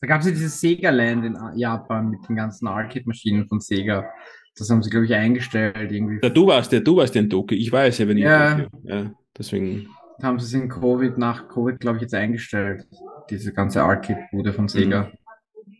da 0.00 0.06
gab 0.06 0.20
es 0.20 0.26
ja 0.26 0.32
dieses 0.32 0.60
Sega 0.60 0.90
Land 0.90 1.24
in 1.24 1.36
Japan 1.56 2.10
mit 2.10 2.20
den 2.28 2.36
ganzen 2.36 2.68
Arcade-Maschinen 2.68 3.48
von 3.48 3.60
Sega. 3.60 4.08
Das 4.56 4.70
haben 4.70 4.82
sie, 4.82 4.90
glaube 4.90 5.06
ich, 5.06 5.14
eingestellt 5.14 5.90
irgendwie. 5.90 6.18
Ja, 6.22 6.30
du 6.30 6.46
warst 6.46 6.72
ja, 6.72 6.80
du 6.80 6.96
warst 6.96 7.14
in 7.16 7.28
Tokio. 7.28 7.56
Ich 7.56 7.70
weiß 7.70 7.98
ja, 7.98 8.08
wenn 8.08 8.18
ich 8.18 8.24
ja. 8.24 8.52
in 8.52 8.64
Tokio. 8.64 8.80
Ja, 8.84 9.12
deswegen. 9.36 9.88
Haben 10.22 10.38
sie 10.38 10.46
es 10.46 10.62
in 10.62 10.68
Covid, 10.68 11.16
nach 11.16 11.48
Covid, 11.48 11.78
glaube 11.78 11.96
ich, 11.96 12.02
jetzt 12.02 12.14
eingestellt. 12.14 12.86
Diese 13.30 13.52
ganze 13.52 13.82
Arcade-Bude 13.82 14.52
von 14.52 14.68
Sega. 14.68 15.02
Mhm. 15.04 15.17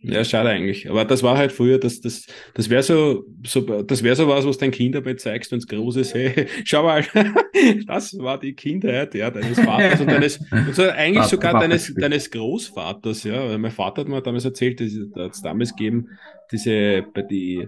Ja, 0.01 0.23
schade 0.23 0.49
eigentlich. 0.49 0.89
Aber 0.89 1.03
das 1.03 1.23
war 1.23 1.37
halt 1.37 1.51
früher, 1.51 1.77
das, 1.77 1.99
das, 1.99 2.25
das 2.53 2.69
wäre 2.69 2.83
so, 2.83 3.25
so, 3.45 3.83
das 3.83 4.01
wäre 4.01 4.15
so 4.15 4.27
was, 4.29 4.45
was 4.45 4.57
dein 4.57 4.71
Kinderbett 4.71 5.19
zeigst, 5.19 5.51
wenn 5.51 5.59
es 5.59 5.67
groß 5.67 5.97
ist. 5.97 6.13
Hey, 6.13 6.47
schau 6.63 6.83
mal, 6.83 7.03
das 7.87 8.17
war 8.17 8.39
die 8.39 8.53
Kindheit, 8.53 9.13
ja, 9.13 9.29
deines 9.29 9.59
Vaters 9.59 9.99
und 9.99 10.07
deines, 10.07 10.39
und 10.51 10.73
so 10.73 10.83
eigentlich 10.83 11.25
sogar 11.25 11.59
deines, 11.59 11.93
deines 11.93 12.31
Großvaters, 12.31 13.23
ja. 13.23 13.49
Weil 13.49 13.57
mein 13.57 13.71
Vater 13.71 14.01
hat 14.01 14.07
mir 14.07 14.21
damals 14.21 14.45
erzählt, 14.45 14.79
da 14.79 15.23
hat 15.25 15.33
es 15.33 15.41
damals 15.41 15.75
gegeben, 15.75 16.07
diese, 16.51 17.03
bei 17.13 17.23
die, 17.23 17.67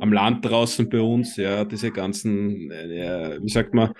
am 0.00 0.12
Land 0.12 0.44
draußen 0.44 0.88
bei 0.88 1.00
uns, 1.00 1.36
ja, 1.36 1.64
diese 1.64 1.92
ganzen, 1.92 2.70
ja, 2.70 3.40
wie 3.40 3.48
sagt 3.48 3.74
man, 3.74 3.94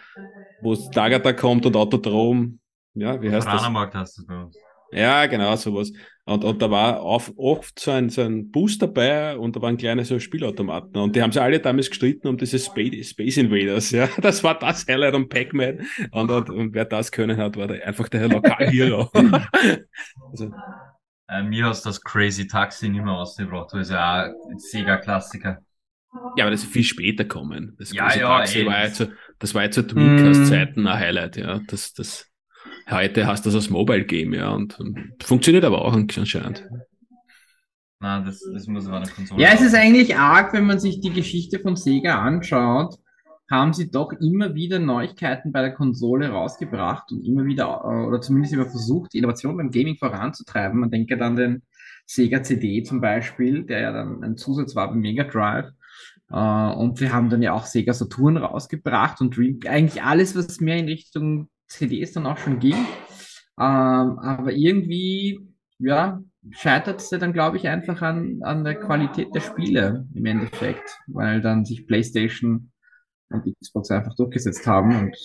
wo 0.60 0.76
Lager 0.94 1.20
da 1.20 1.32
kommt 1.32 1.64
und 1.66 1.76
Autodrom, 1.76 2.58
ja, 2.94 3.22
wie 3.22 3.30
heißt 3.30 3.46
Ranermarkt 3.46 3.94
das? 3.94 4.00
hast 4.00 4.18
du 4.18 4.26
bei 4.26 4.42
uns. 4.42 4.56
Ja, 4.92 5.26
genau, 5.26 5.54
sowas. 5.56 5.92
Und, 6.30 6.44
und 6.44 6.62
da 6.62 6.70
war 6.70 7.00
auf, 7.00 7.32
oft 7.36 7.80
so 7.80 7.90
ein, 7.90 8.08
so 8.08 8.22
ein 8.22 8.52
Bus 8.52 8.78
dabei 8.78 9.36
und 9.36 9.56
da 9.56 9.62
waren 9.62 9.76
kleine 9.76 10.04
so 10.04 10.20
Spielautomaten. 10.20 10.96
Und 10.96 11.16
die 11.16 11.22
haben 11.22 11.32
sich 11.32 11.42
alle 11.42 11.58
damals 11.58 11.88
gestritten 11.88 12.28
um 12.28 12.36
diese 12.36 12.60
Space, 12.60 13.08
Space 13.08 13.36
Invaders. 13.36 13.90
Ja, 13.90 14.08
das 14.22 14.44
war 14.44 14.56
das 14.56 14.86
Highlight 14.86 15.14
um 15.14 15.28
Pac-Man. 15.28 15.80
Und, 16.12 16.30
und, 16.30 16.48
und, 16.50 16.72
wer 16.72 16.84
das 16.84 17.10
können 17.10 17.36
hat, 17.36 17.56
war 17.56 17.66
der, 17.66 17.84
einfach 17.84 18.08
der 18.08 18.28
Lokal-Hero. 18.28 19.10
also. 20.30 20.52
äh, 21.26 21.42
mir 21.42 21.66
hast 21.66 21.84
das 21.84 22.00
Crazy 22.00 22.46
Taxi 22.46 22.88
nicht 22.88 23.02
mehr 23.02 23.14
ausgebracht, 23.14 23.70
das 23.72 23.88
ist 23.88 23.90
ja 23.90 24.22
auch 24.22 24.50
ein 24.52 24.58
Sega-Klassiker. 24.60 25.58
Ja, 26.36 26.44
aber 26.44 26.52
das 26.52 26.62
ist 26.62 26.72
viel 26.72 26.84
später 26.84 27.24
kommen. 27.24 27.74
Das 27.76 27.92
ja, 27.92 28.14
ja, 28.14 28.38
Taxi 28.38 28.64
war 28.66 28.92
zu, 28.92 29.12
das 29.40 29.52
war 29.56 29.64
ja 29.64 29.70
zu 29.72 29.82
Dreamcast-Zeiten 29.82 30.86
ein 30.86 30.96
Highlight, 30.96 31.38
ja. 31.38 31.60
Das, 31.66 31.92
das, 31.92 32.29
Heute 32.90 33.26
hast 33.26 33.44
du 33.44 33.48
das 33.48 33.54
als 33.54 33.70
Mobile 33.70 34.04
Game, 34.04 34.34
ja, 34.34 34.50
und, 34.50 34.78
und 34.80 35.14
funktioniert 35.22 35.64
aber 35.64 35.84
auch 35.84 35.92
anscheinend. 35.94 36.68
Na, 38.00 38.20
das, 38.20 38.42
das 38.52 38.66
muss 38.66 38.86
aber 38.86 38.96
eine 38.96 39.06
Konsole. 39.06 39.40
Ja, 39.40 39.50
es 39.54 39.60
ist 39.60 39.74
eigentlich 39.74 40.16
arg, 40.16 40.52
wenn 40.52 40.66
man 40.66 40.80
sich 40.80 41.00
die 41.00 41.12
Geschichte 41.12 41.60
von 41.60 41.76
Sega 41.76 42.20
anschaut, 42.20 42.96
haben 43.50 43.72
sie 43.72 43.90
doch 43.90 44.12
immer 44.12 44.54
wieder 44.54 44.78
Neuigkeiten 44.78 45.52
bei 45.52 45.60
der 45.60 45.74
Konsole 45.74 46.30
rausgebracht 46.30 47.12
und 47.12 47.24
immer 47.24 47.44
wieder, 47.44 47.82
äh, 47.84 48.06
oder 48.06 48.20
zumindest 48.20 48.54
immer 48.54 48.66
versucht, 48.66 49.12
die 49.12 49.18
Innovation 49.18 49.56
beim 49.56 49.70
Gaming 49.70 49.96
voranzutreiben. 49.96 50.80
Man 50.80 50.90
denke 50.90 51.22
an 51.22 51.36
den 51.36 51.62
Sega 52.06 52.42
CD 52.42 52.82
zum 52.82 53.00
Beispiel, 53.00 53.64
der 53.64 53.80
ja 53.80 53.92
dann 53.92 54.22
ein 54.24 54.36
Zusatz 54.36 54.74
war 54.74 54.88
beim 54.88 55.00
Mega 55.00 55.24
Drive. 55.24 55.70
Uh, 56.32 56.72
und 56.78 56.98
sie 56.98 57.10
haben 57.10 57.28
dann 57.28 57.42
ja 57.42 57.52
auch 57.52 57.66
Sega 57.66 57.92
Saturn 57.92 58.36
rausgebracht 58.36 59.20
und 59.20 59.36
Dream, 59.36 59.58
eigentlich 59.66 60.00
alles, 60.00 60.36
was 60.36 60.60
mehr 60.60 60.76
in 60.76 60.84
Richtung 60.86 61.48
CDs 61.70 62.12
dann 62.12 62.26
auch 62.26 62.38
schon 62.38 62.58
ging. 62.58 62.76
Ähm, 63.58 64.18
aber 64.18 64.52
irgendwie, 64.52 65.40
ja, 65.78 66.22
scheitert 66.50 67.00
es 67.00 67.10
dann, 67.10 67.32
glaube 67.32 67.56
ich, 67.56 67.68
einfach 67.68 68.02
an, 68.02 68.40
an 68.42 68.64
der 68.64 68.74
Qualität 68.74 69.34
der 69.34 69.40
Spiele 69.40 70.06
im 70.14 70.26
Endeffekt, 70.26 70.98
weil 71.06 71.40
dann 71.40 71.64
sich 71.64 71.86
PlayStation 71.86 72.70
und 73.30 73.44
Xbox 73.60 73.90
einfach 73.90 74.14
durchgesetzt 74.14 74.66
haben 74.66 74.96
und 74.96 75.16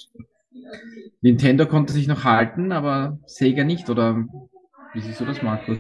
Nintendo 1.22 1.66
konnte 1.66 1.94
sich 1.94 2.08
noch 2.08 2.24
halten, 2.24 2.72
aber 2.72 3.20
Sega 3.26 3.64
nicht, 3.64 3.90
oder 3.90 4.26
wie 4.94 5.02
siehst 5.02 5.20
du 5.20 5.26
das, 5.26 5.42
Markus? 5.42 5.80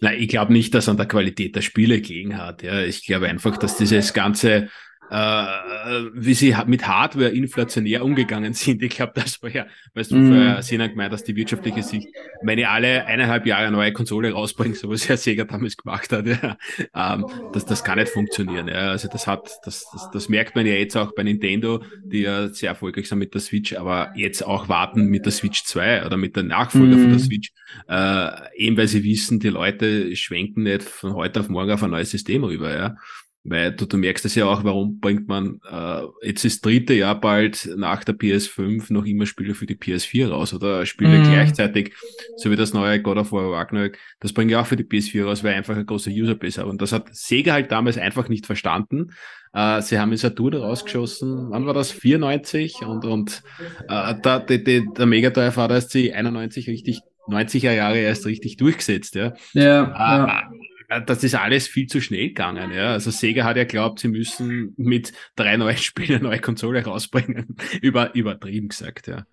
Nein, 0.00 0.18
ich 0.18 0.28
glaube 0.28 0.52
nicht, 0.52 0.74
dass 0.74 0.88
an 0.88 0.96
der 0.96 1.06
Qualität 1.06 1.56
der 1.56 1.62
Spiele 1.62 2.00
gelegen 2.00 2.36
hat. 2.36 2.62
Ja. 2.62 2.82
Ich 2.82 3.06
glaube 3.06 3.28
einfach, 3.28 3.56
dass 3.56 3.76
dieses 3.76 4.12
ganze 4.12 4.68
wie 5.10 6.34
sie 6.34 6.54
mit 6.66 6.86
Hardware 6.86 7.30
inflationär 7.30 8.04
umgegangen 8.04 8.52
sind. 8.54 8.82
Ich 8.82 8.90
glaube, 8.90 9.12
das 9.16 9.42
war 9.42 9.50
ja, 9.50 9.66
weißt 9.94 10.12
du, 10.12 10.16
mm. 10.16 10.28
vorher 10.28 10.62
Sina 10.62 10.86
gemeint 10.86 11.12
hast, 11.12 11.24
die 11.24 11.34
wirtschaftliche 11.34 11.82
Sicht. 11.82 12.08
Wenn 12.42 12.58
ich 12.58 12.68
alle 12.68 13.06
eineinhalb 13.06 13.44
Jahre 13.44 13.66
eine 13.66 13.76
neue 13.76 13.92
Konsole 13.92 14.32
rausbringe, 14.32 14.76
so 14.76 14.88
was 14.88 15.08
Herr 15.08 15.16
Sega 15.16 15.44
damals 15.44 15.76
gemacht 15.76 16.12
hat, 16.12 16.26
ja, 16.28 16.56
ähm, 16.94 17.26
das, 17.52 17.66
das 17.66 17.82
kann 17.82 17.98
nicht 17.98 18.12
funktionieren. 18.12 18.68
Ja. 18.68 18.90
Also 18.90 19.08
das 19.08 19.26
hat, 19.26 19.50
das, 19.64 19.86
das, 19.92 20.10
das 20.12 20.28
merkt 20.28 20.54
man 20.54 20.64
ja 20.64 20.74
jetzt 20.74 20.96
auch 20.96 21.12
bei 21.12 21.24
Nintendo, 21.24 21.82
die 22.04 22.20
ja 22.20 22.48
sehr 22.48 22.70
erfolgreich 22.70 23.08
sind 23.08 23.18
mit 23.18 23.34
der 23.34 23.40
Switch, 23.40 23.74
aber 23.74 24.12
jetzt 24.14 24.46
auch 24.46 24.68
warten 24.68 25.06
mit 25.06 25.24
der 25.24 25.32
Switch 25.32 25.64
2 25.64 26.06
oder 26.06 26.16
mit 26.16 26.36
der 26.36 26.44
Nachfolger 26.44 26.96
mm. 26.96 27.00
von 27.00 27.08
der 27.10 27.18
mhm. 27.18 27.18
Switch, 27.18 27.52
äh, 27.88 28.56
eben 28.56 28.76
weil 28.76 28.86
sie 28.86 29.02
wissen, 29.02 29.40
die 29.40 29.48
Leute 29.48 30.14
schwenken 30.14 30.62
nicht 30.62 30.82
von 30.84 31.14
heute 31.14 31.40
auf 31.40 31.48
morgen 31.48 31.72
auf 31.72 31.82
ein 31.82 31.90
neues 31.90 32.10
System 32.10 32.44
rüber, 32.44 32.72
ja. 32.72 32.96
Weil 33.42 33.72
du, 33.72 33.86
du 33.86 33.96
merkst 33.96 34.24
es 34.26 34.34
ja 34.34 34.44
auch, 34.44 34.64
warum 34.64 35.00
bringt 35.00 35.26
man 35.26 35.60
äh, 35.70 36.02
jetzt 36.22 36.44
das 36.44 36.60
dritte 36.60 36.92
Jahr 36.92 37.18
bald 37.18 37.70
nach 37.74 38.04
der 38.04 38.14
PS5 38.14 38.92
noch 38.92 39.06
immer 39.06 39.24
Spiele 39.24 39.54
für 39.54 39.64
die 39.64 39.76
PS4 39.76 40.28
raus 40.28 40.52
oder 40.52 40.84
Spiele 40.84 41.18
mm. 41.18 41.22
gleichzeitig, 41.22 41.94
so 42.36 42.50
wie 42.50 42.56
das 42.56 42.74
neue 42.74 43.00
God 43.00 43.16
of 43.16 43.32
War 43.32 43.50
Ragnarök, 43.50 43.96
das 44.20 44.34
bringt 44.34 44.50
ja 44.50 44.60
auch 44.60 44.66
für 44.66 44.76
die 44.76 44.84
PS4 44.84 45.24
raus, 45.24 45.42
weil 45.42 45.54
einfach 45.54 45.74
ein 45.74 45.86
großer 45.86 46.10
Userbase 46.10 46.60
hat. 46.60 46.68
Und 46.68 46.82
das 46.82 46.92
hat 46.92 47.14
Sega 47.14 47.54
halt 47.54 47.72
damals 47.72 47.96
einfach 47.96 48.28
nicht 48.28 48.44
verstanden. 48.44 49.12
Äh, 49.54 49.80
sie 49.80 49.98
haben 49.98 50.12
in 50.12 50.18
Saturn 50.18 50.54
rausgeschossen, 50.54 51.50
wann 51.50 51.64
war 51.64 51.74
das? 51.74 51.92
94 51.92 52.82
und, 52.82 53.06
und 53.06 53.42
äh, 53.88 54.14
da, 54.22 54.38
die, 54.38 54.62
die, 54.62 54.86
der 54.96 55.06
Mega 55.06 55.30
Drive 55.30 55.56
hat 55.56 55.70
erst 55.70 55.92
sie 55.92 56.12
91 56.12 56.68
richtig 56.68 57.00
90er 57.28 57.72
Jahre 57.72 57.98
erst 57.98 58.26
richtig 58.26 58.56
durchgesetzt, 58.56 59.14
ja. 59.14 59.32
Ja, 59.52 59.84
äh, 59.84 60.28
ja. 60.28 60.50
Äh, 60.90 61.02
das 61.02 61.24
ist 61.24 61.34
alles 61.34 61.66
viel 61.66 61.86
zu 61.86 62.00
schnell 62.00 62.28
gegangen. 62.28 62.72
Ja. 62.72 62.92
Also 62.92 63.10
Sega 63.10 63.44
hat 63.44 63.56
ja 63.56 63.64
glaubt, 63.64 64.00
sie 64.00 64.08
müssen 64.08 64.74
mit 64.76 65.12
drei 65.36 65.56
neuen 65.56 65.76
Spielen 65.78 66.20
eine 66.20 66.28
neue 66.28 66.40
Konsole 66.40 66.84
rausbringen. 66.84 67.56
Über, 67.80 68.14
übertrieben 68.14 68.68
gesagt, 68.68 69.06
ja. 69.06 69.24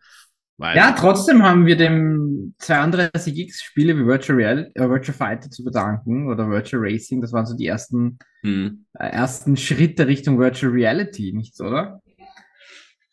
Weil 0.59 0.75
ja, 0.75 0.93
trotzdem 0.93 1.43
haben 1.43 1.67
wir 1.67 1.77
dem 1.77 2.55
zwei 2.57 2.77
andere 2.77 3.11
SGX-Spiele 3.13 3.95
wie 3.95 4.07
Virtual, 4.07 4.39
Real, 4.39 4.71
äh, 4.73 4.89
Virtual 4.89 5.15
Fighter 5.15 5.51
zu 5.51 5.63
bedanken 5.63 6.31
oder 6.31 6.49
Virtual 6.49 6.81
Racing. 6.83 7.21
Das 7.21 7.31
waren 7.31 7.45
so 7.45 7.55
die 7.55 7.67
ersten, 7.67 8.17
hm. 8.41 8.85
äh, 8.93 9.07
ersten 9.07 9.55
Schritte 9.55 10.07
Richtung 10.07 10.39
Virtual 10.39 10.71
Reality, 10.71 11.31
nichts, 11.31 11.61
oder? 11.61 12.01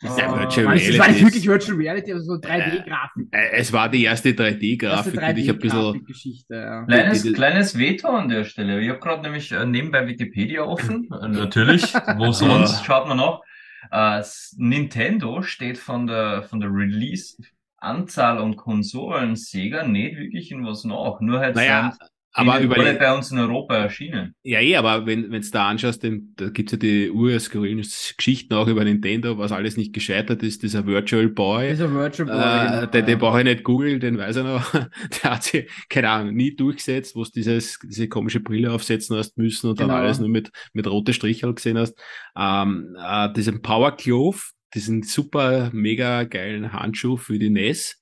Das, 0.04 0.18
ja, 0.18 0.38
Virtual 0.38 0.66
Reality 0.66 0.90
das 0.90 0.98
war 0.98 1.08
nicht 1.08 1.24
wirklich 1.24 1.46
Virtual 1.46 1.78
Reality, 1.78 2.12
aber 2.12 2.20
so 2.20 2.34
3D-Grafik. 2.34 3.28
Äh, 3.32 3.38
äh, 3.38 3.50
es 3.56 3.72
war 3.72 3.88
die 3.88 4.04
erste 4.04 4.32
3D-Grafik, 4.32 5.14
3D 5.14 5.32
die 5.32 5.40
ich 5.40 5.50
ein 5.50 5.58
bisschen. 5.58 6.44
Ja. 6.50 6.84
Kleines, 6.84 7.32
kleines 7.32 7.78
Veto 7.78 8.08
an 8.08 8.28
der 8.28 8.44
Stelle. 8.44 8.82
Ich 8.82 8.90
habe 8.90 8.98
gerade 8.98 9.22
nämlich 9.22 9.50
äh, 9.50 9.64
nebenbei 9.64 10.06
Wikipedia 10.06 10.62
offen. 10.62 11.08
Natürlich, 11.08 11.94
wo 12.18 12.32
sonst 12.32 12.84
schaut 12.84 13.08
man 13.08 13.16
noch. 13.16 13.42
Äh, 13.90 14.22
Nintendo 14.58 15.40
steht 15.40 15.78
von 15.78 16.06
der, 16.06 16.42
von 16.42 16.60
der 16.60 16.68
Release-Anzahl 16.68 18.40
und 18.40 18.56
Konsolen 18.56 19.36
Sega 19.36 19.86
nicht 19.86 20.18
wirklich 20.18 20.50
in 20.52 20.66
was 20.66 20.84
nach. 20.84 21.18
Nur 21.20 21.40
halt 21.40 21.56
naja, 21.56 21.96
aber 22.36 22.60
über 22.60 22.74
bei 22.74 23.14
uns 23.14 23.30
in 23.30 23.38
Europa 23.38 23.76
erschienen. 23.76 24.34
Ja, 24.42 24.60
eh, 24.60 24.74
aber 24.74 25.06
wenn 25.06 25.30
wenn 25.30 25.44
da 25.52 25.68
anschaust, 25.68 26.02
den, 26.02 26.34
da 26.36 26.48
gibt's 26.48 26.72
ja 26.72 26.78
die 26.78 27.08
urskurrilen 27.10 27.78
Geschichten 27.78 28.54
auch 28.54 28.66
über 28.66 28.82
Nintendo, 28.82 29.38
was 29.38 29.52
alles 29.52 29.76
nicht 29.76 29.92
gescheitert 29.92 30.42
ist, 30.42 30.64
dieser 30.64 30.84
Virtual 30.84 31.28
Boy. 31.28 31.70
Dieser 31.70 31.92
Virtual 31.92 32.26
Boy. 32.28 32.36
Äh, 32.36 32.80
genau. 32.80 32.86
den, 32.86 33.06
den 33.06 33.18
brauche 33.20 33.38
ich 33.38 33.44
nicht 33.44 33.62
googeln, 33.62 34.00
den 34.00 34.18
weiß 34.18 34.36
er 34.36 34.44
noch. 34.44 34.72
Der 35.22 35.30
hat 35.30 35.44
sich, 35.44 35.70
keine 35.88 36.10
Ahnung, 36.10 36.34
nie 36.34 36.56
durchgesetzt, 36.56 37.14
wo 37.14 37.22
du 37.22 37.30
dieses, 37.30 37.78
diese 37.84 38.08
komische 38.08 38.40
Brille 38.40 38.72
aufsetzen 38.72 39.16
hast 39.16 39.38
müssen 39.38 39.70
und 39.70 39.78
genau. 39.78 39.94
dann 39.94 40.02
alles 40.02 40.18
nur 40.18 40.28
mit, 40.28 40.50
mit 40.72 40.88
rote 40.88 41.12
Strichel 41.12 41.54
gesehen 41.54 41.78
hast. 41.78 41.96
Ähm, 42.36 42.96
äh, 43.00 43.32
diesen 43.32 43.62
Power 43.62 43.96
Clove, 43.96 44.40
diesen 44.74 45.04
super, 45.04 45.70
mega 45.72 46.24
geilen 46.24 46.72
Handschuh 46.72 47.16
für 47.16 47.38
die 47.38 47.50
NES 47.50 48.00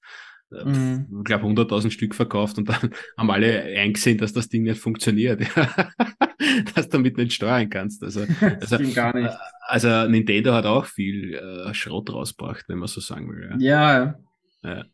mhm. 0.64 1.06
ich 1.18 1.24
glaube, 1.24 1.46
100.000 1.46 1.90
Stück 1.90 2.14
verkauft 2.14 2.58
und 2.58 2.68
dann 2.68 2.90
haben 3.18 3.30
alle 3.30 3.62
eingesehen, 3.62 4.18
dass 4.18 4.32
das 4.32 4.48
Ding 4.48 4.62
nicht 4.64 4.80
funktioniert, 4.80 5.40
dass 6.74 6.88
du 6.88 6.92
damit 6.92 7.16
nicht 7.16 7.32
steuern 7.32 7.68
kannst. 7.70 8.02
Also, 8.02 8.26
also, 8.60 8.78
gar 8.94 9.16
nicht. 9.16 9.34
also 9.66 10.08
Nintendo 10.08 10.52
hat 10.52 10.66
auch 10.66 10.86
viel 10.86 11.34
äh, 11.34 11.74
Schrott 11.74 12.12
rausgebracht, 12.12 12.64
wenn 12.68 12.78
man 12.78 12.88
so 12.88 13.00
sagen 13.00 13.28
will. 13.30 13.56
Ja. 13.58 14.04
ja. 14.04 14.14
ja. 14.62 14.84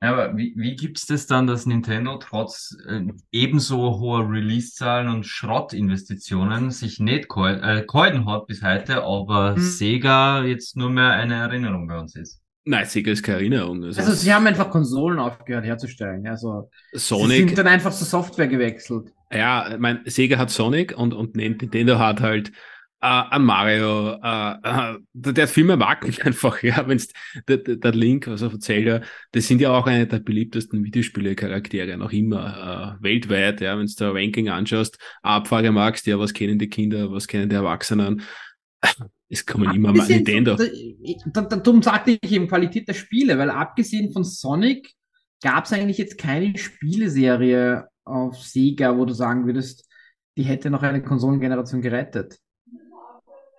Aber 0.00 0.36
wie, 0.36 0.54
wie 0.56 0.76
gibt 0.76 0.98
es 0.98 1.06
das 1.06 1.26
dann, 1.26 1.48
dass 1.48 1.66
Nintendo 1.66 2.18
trotz 2.18 2.76
äh, 2.86 3.02
ebenso 3.32 3.98
hoher 3.98 4.30
Release-Zahlen 4.30 5.08
und 5.08 5.26
Schrottinvestitionen 5.26 6.70
sich 6.70 7.00
nicht 7.00 7.28
gehalten, 7.28 7.64
äh, 7.64 7.84
gehalten 7.84 8.26
hat 8.26 8.46
bis 8.46 8.62
heute, 8.62 9.02
aber 9.02 9.56
hm. 9.56 9.62
Sega 9.62 10.44
jetzt 10.44 10.76
nur 10.76 10.90
mehr 10.90 11.10
eine 11.12 11.34
Erinnerung 11.34 11.88
bei 11.88 11.98
uns 11.98 12.14
ist? 12.14 12.40
Nein, 12.68 12.84
Sega 12.84 13.12
ist 13.12 13.22
keine 13.22 13.38
Erinnerung. 13.38 13.82
Also, 13.82 14.00
also 14.00 14.12
sie 14.12 14.32
haben 14.32 14.46
einfach 14.46 14.68
Konsolen 14.68 15.18
aufgehört 15.18 15.64
herzustellen. 15.64 16.26
Also 16.26 16.68
Sonic. 16.92 17.30
Sie 17.30 17.44
sind 17.44 17.58
dann 17.58 17.66
einfach 17.66 17.94
zur 17.94 18.06
Software 18.06 18.46
gewechselt. 18.46 19.10
Ja, 19.32 19.72
ich 19.72 19.78
mein, 19.78 20.02
Sega 20.04 20.36
hat 20.36 20.50
Sonic 20.50 20.94
und, 20.94 21.14
und 21.14 21.34
Nintendo 21.34 21.98
hat 21.98 22.20
halt 22.20 22.50
äh, 23.00 23.06
an 23.06 23.44
Mario, 23.46 24.18
äh, 24.22 24.52
äh, 24.62 24.98
der 25.14 25.42
hat 25.44 25.50
viel 25.50 25.64
mehr 25.64 25.78
Marken 25.78 26.14
einfach, 26.24 26.62
ja, 26.62 26.86
wenn's 26.86 27.08
der, 27.48 27.56
der 27.56 27.92
Link, 27.92 28.28
also 28.28 28.50
von 28.50 28.60
Zelda, 28.60 29.00
das 29.32 29.46
sind 29.46 29.62
ja 29.62 29.70
auch 29.70 29.86
eine 29.86 30.06
der 30.06 30.18
beliebtesten 30.18 30.84
Videospiele-Charaktere 30.84 31.96
noch 31.96 32.12
immer 32.12 32.98
äh, 33.00 33.02
weltweit, 33.02 33.62
ja, 33.62 33.78
wenn 33.78 33.86
du 33.86 33.92
da 33.96 34.10
Ranking 34.10 34.50
anschaust, 34.50 34.98
Abfrage 35.22 35.72
magst, 35.72 36.06
ja, 36.06 36.18
was 36.18 36.34
kennen 36.34 36.58
die 36.58 36.68
Kinder, 36.68 37.10
was 37.10 37.28
kennen 37.28 37.48
die 37.48 37.56
Erwachsenen, 37.56 38.20
es 39.28 39.44
kommen 39.44 39.74
immer 39.74 39.92
mal 39.92 40.06
Nintendo. 40.06 40.56
Da, 40.56 41.42
da, 41.42 41.56
darum 41.56 41.82
sagte 41.82 42.18
ich 42.20 42.32
eben 42.32 42.48
Qualität 42.48 42.88
der 42.88 42.94
Spiele, 42.94 43.38
weil 43.38 43.50
abgesehen 43.50 44.12
von 44.12 44.24
Sonic 44.24 44.94
gab 45.42 45.66
es 45.66 45.72
eigentlich 45.72 45.98
jetzt 45.98 46.18
keine 46.18 46.56
Spieleserie 46.56 47.86
auf 48.04 48.42
Sega, 48.42 48.96
wo 48.96 49.04
du 49.04 49.12
sagen 49.12 49.46
würdest, 49.46 49.86
die 50.36 50.44
hätte 50.44 50.70
noch 50.70 50.82
eine 50.82 51.02
Konsolengeneration 51.02 51.82
gerettet. 51.82 52.38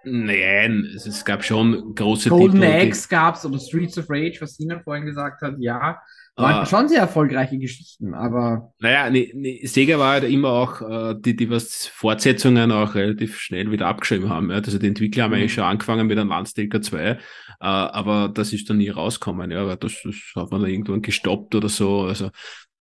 Nein, 0.04 0.88
es, 0.96 1.06
es 1.06 1.26
gab 1.26 1.44
schon 1.44 1.94
große 1.96 2.30
Golden 2.30 2.54
Titel. 2.54 2.66
Golden 2.66 2.88
Axe 2.88 3.08
gab 3.10 3.36
es 3.36 3.46
oder 3.46 3.60
Streets 3.60 3.98
of 3.98 4.06
Rage, 4.10 4.38
was 4.40 4.56
Sina 4.56 4.80
vorhin 4.80 5.06
gesagt 5.06 5.42
hat, 5.42 5.56
ja. 5.60 6.00
Waren 6.40 6.62
ah. 6.62 6.66
schon 6.66 6.88
sehr 6.88 7.02
erfolgreiche 7.02 7.58
Geschichten, 7.58 8.14
aber. 8.14 8.72
Naja, 8.80 9.10
ne, 9.10 9.30
ne, 9.34 9.60
Sega 9.64 10.00
war 10.00 10.14
halt 10.14 10.24
immer 10.24 10.50
auch, 10.50 10.82
äh, 10.82 11.16
die, 11.20 11.36
die 11.36 11.50
was 11.50 11.88
Fortsetzungen 11.88 12.72
auch 12.72 12.96
relativ 12.96 13.38
schnell 13.40 13.72
wieder 13.72 13.88
abgeschrieben 13.88 14.30
haben. 14.30 14.50
Ja. 14.50 14.58
Also 14.58 14.80
die 14.80 14.88
Entwickler 14.88 15.24
haben 15.24 15.32
mhm. 15.32 15.38
eigentlich 15.38 15.54
schon 15.54 15.66
angefangen 15.66 16.08
mit 16.08 16.18
einem 16.18 16.30
Landstalker 16.30 16.82
2, 16.82 17.10
äh, 17.10 17.18
aber 17.60 18.30
das 18.34 18.54
ist 18.54 18.70
dann 18.70 18.78
nie 18.78 18.90
rausgekommen, 18.90 19.52
ja, 19.52 19.68
weil 19.68 19.76
das, 19.76 20.02
das 20.04 20.16
hat 20.36 20.52
man 20.52 20.62
dann 20.62 20.70
irgendwann 20.70 21.02
gestoppt 21.02 21.56
oder 21.56 21.68
so. 21.68 22.04
Also 22.04 22.30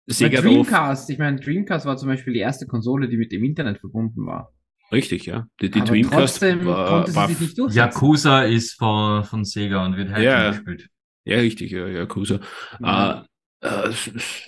Sega 0.07 0.41
Dreamcast, 0.41 1.11
ich 1.11 1.19
meine, 1.19 1.41
Dreamcast 1.41 1.85
war 1.85 1.97
zum 1.97 2.09
Beispiel 2.09 2.35
die 2.35 2.41
erste 2.41 2.67
Konsole, 2.67 3.09
die 3.09 3.17
mit 3.17 3.33
dem 3.33 3.43
Internet 3.43 3.79
verbunden 3.79 4.25
war. 4.25 4.53
Richtig, 4.91 5.27
ja. 5.27 5.47
Die, 5.61 5.71
die 5.71 5.81
Dreamcast 5.81 6.41
war, 6.43 7.15
war 7.15 7.71
Yakuza 7.71 8.43
ist 8.45 8.75
von, 8.79 9.25
von 9.25 9.45
Sega 9.45 9.85
und 9.85 9.97
wird 9.97 10.11
heute 10.11 10.23
ja, 10.23 10.51
gespielt. 10.51 10.89
Ja, 11.25 11.39
richtig, 11.39 11.73
ja, 11.73 11.87
Yakuza. 11.87 12.41
Ja. 12.81 13.21
Uh, 13.21 13.25
äh, 13.61 13.91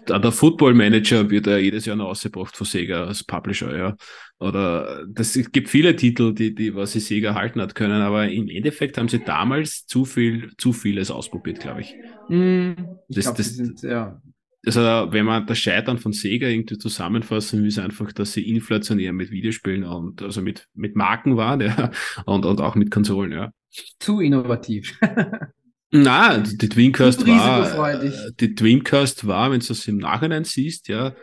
der 0.07 0.33
Football 0.33 0.75
Manager 0.75 1.29
wird 1.29 1.49
ja 1.49 1.59
jedes 1.59 1.85
Jahr 1.85 1.97
noch 1.97 2.11
ausgebracht 2.11 2.57
von 2.57 2.67
Sega 2.67 3.05
als 3.05 3.25
Publisher, 3.25 3.77
ja. 3.77 3.97
Oder 4.39 5.05
das 5.09 5.37
es 5.37 5.51
gibt 5.51 5.69
viele 5.69 5.97
Titel, 5.97 6.33
die, 6.33 6.55
die 6.55 6.75
was 6.75 6.93
sie 6.93 7.01
Sega 7.01 7.35
halten 7.35 7.61
hat 7.61 7.75
können, 7.75 8.01
aber 8.01 8.29
im 8.29 8.49
Endeffekt 8.49 8.99
haben 8.99 9.09
sie 9.09 9.19
damals 9.19 9.85
zu 9.87 10.05
viel, 10.05 10.53
zu 10.57 10.73
vieles 10.73 11.11
ausprobiert, 11.11 11.61
glaube 11.61 11.81
ich. 11.81 11.97
Mm, 12.29 12.71
ich 13.09 13.17
das, 13.17 13.25
glaub, 13.25 13.37
das, 13.37 13.57
sind, 13.57 13.83
ja. 13.83 14.23
Also, 14.65 14.81
wenn 14.81 15.25
man 15.25 15.47
das 15.47 15.59
Scheitern 15.59 15.99
von 15.99 16.13
Sega 16.13 16.47
irgendwie 16.47 16.77
zusammenfassen 16.77 17.61
will, 17.61 17.69
ist 17.69 17.79
einfach, 17.79 18.13
dass 18.13 18.33
sie 18.33 18.49
inflationär 18.49 19.13
mit 19.13 19.31
Videospielen 19.31 19.85
und 19.85 20.23
also 20.23 20.43
mit, 20.43 20.69
mit 20.75 20.97
Marken 20.97 21.37
waren, 21.37 21.61
ja, 21.63 21.91
und, 22.27 22.45
und 22.45 22.61
auch 22.61 22.75
mit 22.75 22.91
Konsolen, 22.91 23.33
ja. 23.33 23.53
Zu 23.99 24.21
innovativ. 24.21 24.99
Na, 25.93 26.39
die 26.39 26.69
Dreamcast 26.69 27.27
war, 27.27 28.01
die 28.39 28.55
Dreamcast 28.55 29.27
war, 29.27 29.51
wenn 29.51 29.59
du 29.61 29.73
es 29.73 29.89
im 29.89 29.97
Nachhinein 29.97 30.45
siehst, 30.45 30.89
ja, 30.89 31.15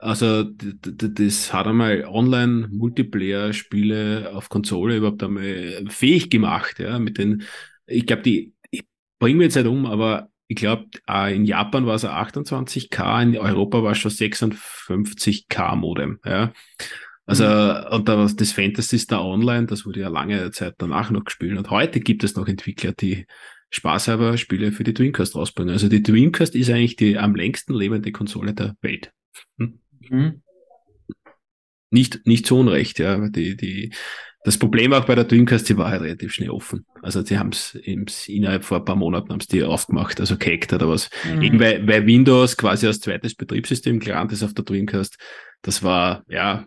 also 0.00 0.44
das 0.44 1.52
hat 1.52 1.66
einmal 1.66 2.06
Online-Multiplayer-Spiele 2.06 4.32
auf 4.34 4.48
Konsole 4.48 4.96
überhaupt 4.96 5.22
einmal 5.22 5.84
fähig 5.88 6.30
gemacht, 6.30 6.78
ja, 6.78 6.98
mit 6.98 7.18
den, 7.18 7.42
ich 7.86 8.06
glaube, 8.06 8.22
die, 8.22 8.54
ich 8.70 8.84
bringe 9.18 9.36
mir 9.38 9.44
jetzt 9.44 9.56
nicht 9.56 9.66
um, 9.66 9.84
aber 9.86 10.30
ich 10.48 10.56
glaube, 10.56 10.86
in 11.30 11.44
Japan 11.44 11.86
war 11.86 11.96
es 11.96 12.04
28K, 12.04 13.22
in 13.22 13.38
Europa 13.38 13.82
war 13.82 13.92
es 13.92 13.98
schon 13.98 14.10
56K 14.10 15.76
Modem, 15.76 16.18
ja. 16.24 16.52
Also, 17.26 17.44
mhm. 17.44 17.92
und 17.92 18.08
das 18.40 18.52
Fantasy 18.52 19.00
Star 19.00 19.24
Online, 19.24 19.66
das 19.66 19.84
wurde 19.84 20.00
ja 20.00 20.08
lange 20.08 20.52
Zeit 20.52 20.74
danach 20.78 21.10
noch 21.10 21.24
gespielt. 21.24 21.58
Und 21.58 21.70
heute 21.70 21.98
gibt 21.98 22.22
es 22.22 22.36
noch 22.36 22.46
Entwickler, 22.46 22.92
die 22.92 23.26
spaßhalber 23.70 24.38
Spiele 24.38 24.70
für 24.70 24.84
die 24.84 24.94
Dreamcast 24.94 25.34
rausbringen. 25.34 25.72
Also 25.72 25.88
die 25.88 26.02
Dreamcast 26.02 26.54
ist 26.54 26.70
eigentlich 26.70 26.94
die 26.94 27.18
am 27.18 27.34
längsten 27.34 27.74
lebende 27.74 28.12
Konsole 28.12 28.54
der 28.54 28.76
Welt. 28.80 29.12
Hm? 29.58 29.80
Mhm. 30.08 30.42
Nicht, 31.90 32.26
nicht 32.26 32.46
zu 32.46 32.58
Unrecht, 32.58 33.00
ja. 33.00 33.28
Die, 33.28 33.56
die, 33.56 33.92
das 34.46 34.58
Problem 34.58 34.92
auch 34.92 35.04
bei 35.04 35.16
der 35.16 35.24
Dreamcast, 35.24 35.68
die 35.68 35.76
war 35.76 35.90
halt 35.90 36.02
relativ 36.02 36.32
schnell 36.32 36.50
offen. 36.50 36.86
Also 37.02 37.20
sie 37.20 37.36
haben 37.36 37.48
es 37.48 37.74
innerhalb 38.28 38.64
vor 38.64 38.78
ein 38.78 38.84
paar 38.84 38.94
Monaten 38.94 39.30
haben 39.30 39.40
die 39.40 39.64
aufgemacht, 39.64 40.20
also 40.20 40.38
gehackt 40.38 40.72
oder 40.72 40.88
was. 40.88 41.10
Mhm. 41.24 41.42
Eben 41.42 41.58
weil, 41.58 41.84
weil 41.84 42.06
Windows 42.06 42.56
quasi 42.56 42.86
als 42.86 43.00
zweites 43.00 43.34
Betriebssystem 43.34 43.98
gelernt 43.98 44.30
ist 44.30 44.44
auf 44.44 44.54
der 44.54 44.64
Dreamcast. 44.64 45.18
Das 45.62 45.82
war, 45.82 46.22
ja, 46.28 46.64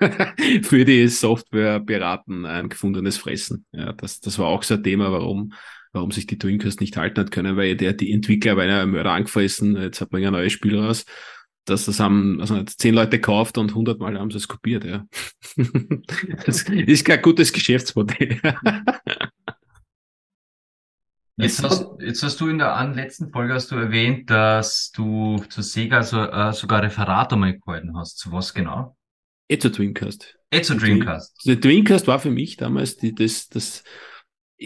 für 0.62 0.86
die 0.86 1.06
Software 1.08 1.78
beraten 1.78 2.46
ein 2.46 2.70
gefundenes 2.70 3.18
Fressen. 3.18 3.66
Ja, 3.72 3.92
das, 3.92 4.20
das 4.20 4.38
war 4.38 4.46
auch 4.46 4.62
so 4.62 4.72
ein 4.72 4.82
Thema, 4.82 5.12
warum 5.12 5.52
warum 5.92 6.10
sich 6.10 6.26
die 6.26 6.38
Dreamcast 6.38 6.80
nicht 6.80 6.96
halten 6.96 7.20
hat 7.20 7.30
können, 7.30 7.56
weil 7.56 7.76
der, 7.76 7.92
die 7.92 8.12
Entwickler 8.12 8.56
waren 8.56 8.68
ja 8.68 8.84
Mörder 8.84 9.12
angefressen, 9.12 9.76
jetzt 9.76 10.00
hat 10.00 10.10
man 10.10 10.22
ja 10.22 10.30
ein 10.30 10.32
neues 10.32 10.52
Spiel 10.52 10.76
raus. 10.76 11.04
Dass 11.64 11.86
das 11.86 12.00
haben, 12.00 12.40
also 12.40 12.62
zehn 12.62 12.94
Leute 12.94 13.18
gekauft 13.18 13.58
und 13.58 13.74
hundertmal 13.74 14.18
haben 14.18 14.30
sie 14.30 14.38
es 14.38 14.48
kopiert, 14.48 14.84
ja. 14.84 15.06
das 16.46 16.62
ist 16.62 17.04
kein 17.04 17.22
gutes 17.22 17.52
Geschäftsmodell. 17.52 18.40
Jetzt 21.36 21.62
hast, 21.64 21.86
jetzt 21.98 22.22
hast 22.22 22.40
du 22.40 22.48
in 22.48 22.58
der 22.58 22.92
letzten 22.94 23.30
Folge 23.32 23.54
hast 23.54 23.70
du 23.72 23.76
erwähnt, 23.76 24.30
dass 24.30 24.92
du 24.92 25.38
zu 25.48 25.62
Sega 25.62 26.04
so, 26.04 26.22
äh, 26.22 26.52
sogar 26.52 26.82
Referat 26.82 27.32
einmal 27.32 27.58
gehalten 27.58 27.96
hast. 27.96 28.18
Zu 28.18 28.30
was 28.30 28.54
genau? 28.54 28.96
Eh 29.48 29.58
zu 29.58 29.68
Dreamcast. 29.68 30.38
Eh 30.50 30.62
zu 30.62 30.76
Dreamcast. 30.76 31.44
Der 31.44 31.56
Dreamcast 31.56 32.06
war 32.06 32.20
für 32.20 32.30
mich 32.30 32.56
damals 32.56 32.96
die, 32.96 33.14
das, 33.14 33.48
das, 33.48 33.82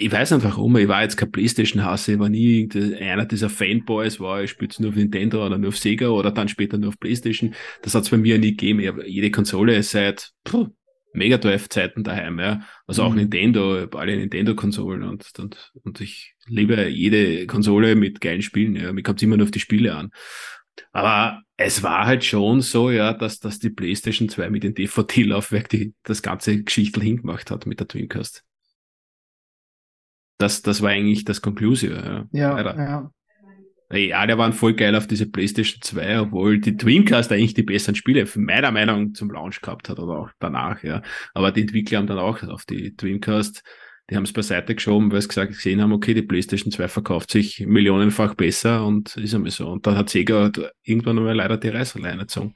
ich 0.01 0.13
weiß 0.13 0.33
einfach 0.33 0.57
warum, 0.57 0.77
ich 0.77 0.89
war 0.89 1.03
jetzt 1.03 1.17
kein 1.17 1.31
Playstation-Hase, 1.31 2.15
ich 2.15 2.19
war 2.19 2.29
nie 2.29 2.69
einer 3.01 3.27
dieser 3.27 3.51
Fanboys, 3.51 4.21
war 4.21 4.43
ich 4.43 4.51
spiele 4.51 4.71
nur 4.79 4.91
auf 4.91 4.97
Nintendo 4.97 5.45
oder 5.45 5.59
nur 5.59 5.69
auf 5.69 5.79
Sega 5.79 6.09
oder 6.09 6.31
dann 6.31 6.49
später 6.49 6.79
nur 6.79 6.91
auf 6.91 6.99
Playstation. 6.99 7.55
Das 7.83 7.95
hat 7.95 8.05
es 8.05 8.11
bei 8.11 8.17
mir 8.17 8.39
nie 8.39 8.51
gegeben. 8.51 8.81
Ich 8.81 8.89
habe 8.89 9.09
jede 9.09 9.31
Konsole 9.31 9.83
seit 9.83 10.31
puh, 10.45 10.69
Mega 11.13 11.39
Drive-Zeiten 11.39 12.05
daheim, 12.05 12.39
ja. 12.39 12.61
Also 12.87 13.03
auch 13.03 13.11
mhm. 13.11 13.17
Nintendo, 13.17 13.87
alle 13.93 14.17
Nintendo-Konsolen 14.17 15.03
und, 15.03 15.31
und, 15.39 15.73
und 15.83 16.01
ich 16.01 16.35
liebe 16.47 16.89
jede 16.89 17.47
Konsole 17.47 17.95
mit 17.97 18.21
geilen 18.21 18.43
Spielen, 18.43 18.77
ja. 18.77 18.93
Mir 18.93 19.03
kommt 19.03 19.23
immer 19.23 19.37
nur 19.37 19.45
auf 19.45 19.51
die 19.51 19.61
Spiele 19.61 19.95
an. 19.95 20.11
Aber 20.93 21.43
es 21.57 21.83
war 21.83 22.07
halt 22.07 22.25
schon 22.25 22.61
so, 22.61 22.91
ja, 22.91 23.13
dass, 23.13 23.41
dass 23.41 23.59
die 23.59 23.71
PlayStation 23.71 24.29
2 24.29 24.51
mit 24.51 24.63
dem 24.63 24.75
DVD-Laufwerk 24.75 25.69
die, 25.69 25.95
das 26.05 26.23
ganze 26.23 26.63
Geschichtel 26.63 27.03
hingemacht 27.03 27.51
hat 27.51 27.67
mit 27.67 27.81
der 27.81 27.87
Dreamcast. 27.87 28.45
Das, 30.39 30.63
das 30.63 30.83
war 30.83 30.91
eigentlich 30.91 31.25
das 31.25 31.43
Conclusio. 31.43 31.95
Ja, 31.95 32.27
ja. 32.33 32.61
ja. 32.63 33.11
Ey, 33.91 34.13
alle 34.13 34.37
waren 34.37 34.53
voll 34.53 34.75
geil 34.75 34.95
auf 34.95 35.07
diese 35.07 35.27
PlayStation 35.27 35.81
2, 35.81 36.21
obwohl 36.21 36.61
die 36.61 36.77
Dreamcast 36.77 37.33
eigentlich 37.33 37.55
die 37.55 37.63
besseren 37.63 37.95
Spiele, 37.95 38.27
meiner 38.37 38.71
Meinung, 38.71 39.15
zum 39.15 39.31
Launch 39.31 39.63
gehabt 39.63 39.89
hat 39.89 39.99
oder 39.99 40.19
auch 40.19 40.31
danach, 40.39 40.83
ja. 40.83 41.03
Aber 41.33 41.53
die 41.53 41.63
Entwickler 41.63 41.99
haben 41.99 42.07
dann 42.07 42.19
auch 42.19 42.43
auf 42.43 42.67
die 42.67 42.95
Dreamcast, 42.95 43.63
die 44.11 44.17
haben 44.17 44.25
es 44.25 44.33
beiseite 44.33 44.75
geschoben, 44.75 45.11
weil 45.11 45.23
sie 45.23 45.29
gesagt 45.29 45.53
gesehen 45.53 45.81
haben, 45.81 45.93
okay, 45.93 46.13
die 46.13 46.23
PlayStation 46.23 46.71
2 46.71 46.89
verkauft 46.89 47.31
sich 47.31 47.61
millionenfach 47.67 48.35
besser 48.35 48.85
und 48.87 49.17
ist 49.17 49.35
einmal 49.35 49.51
so. 49.51 49.69
Und 49.69 49.87
dann 49.87 49.97
hat 49.97 50.11
Sega 50.11 50.51
irgendwann 50.83 51.19
einmal 51.19 51.37
leider 51.37 51.57
die 51.57 51.69
Reißerleine 51.69 52.21
gezogen. 52.21 52.53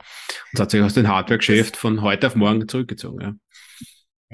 Und 0.52 0.60
hat 0.60 0.70
sich 0.70 0.82
aus 0.82 0.94
dem 0.94 1.08
Hardware-Geschäft 1.08 1.76
von 1.76 2.02
heute 2.02 2.26
auf 2.26 2.36
morgen 2.36 2.68
zurückgezogen, 2.68 3.20
ja. 3.22 3.34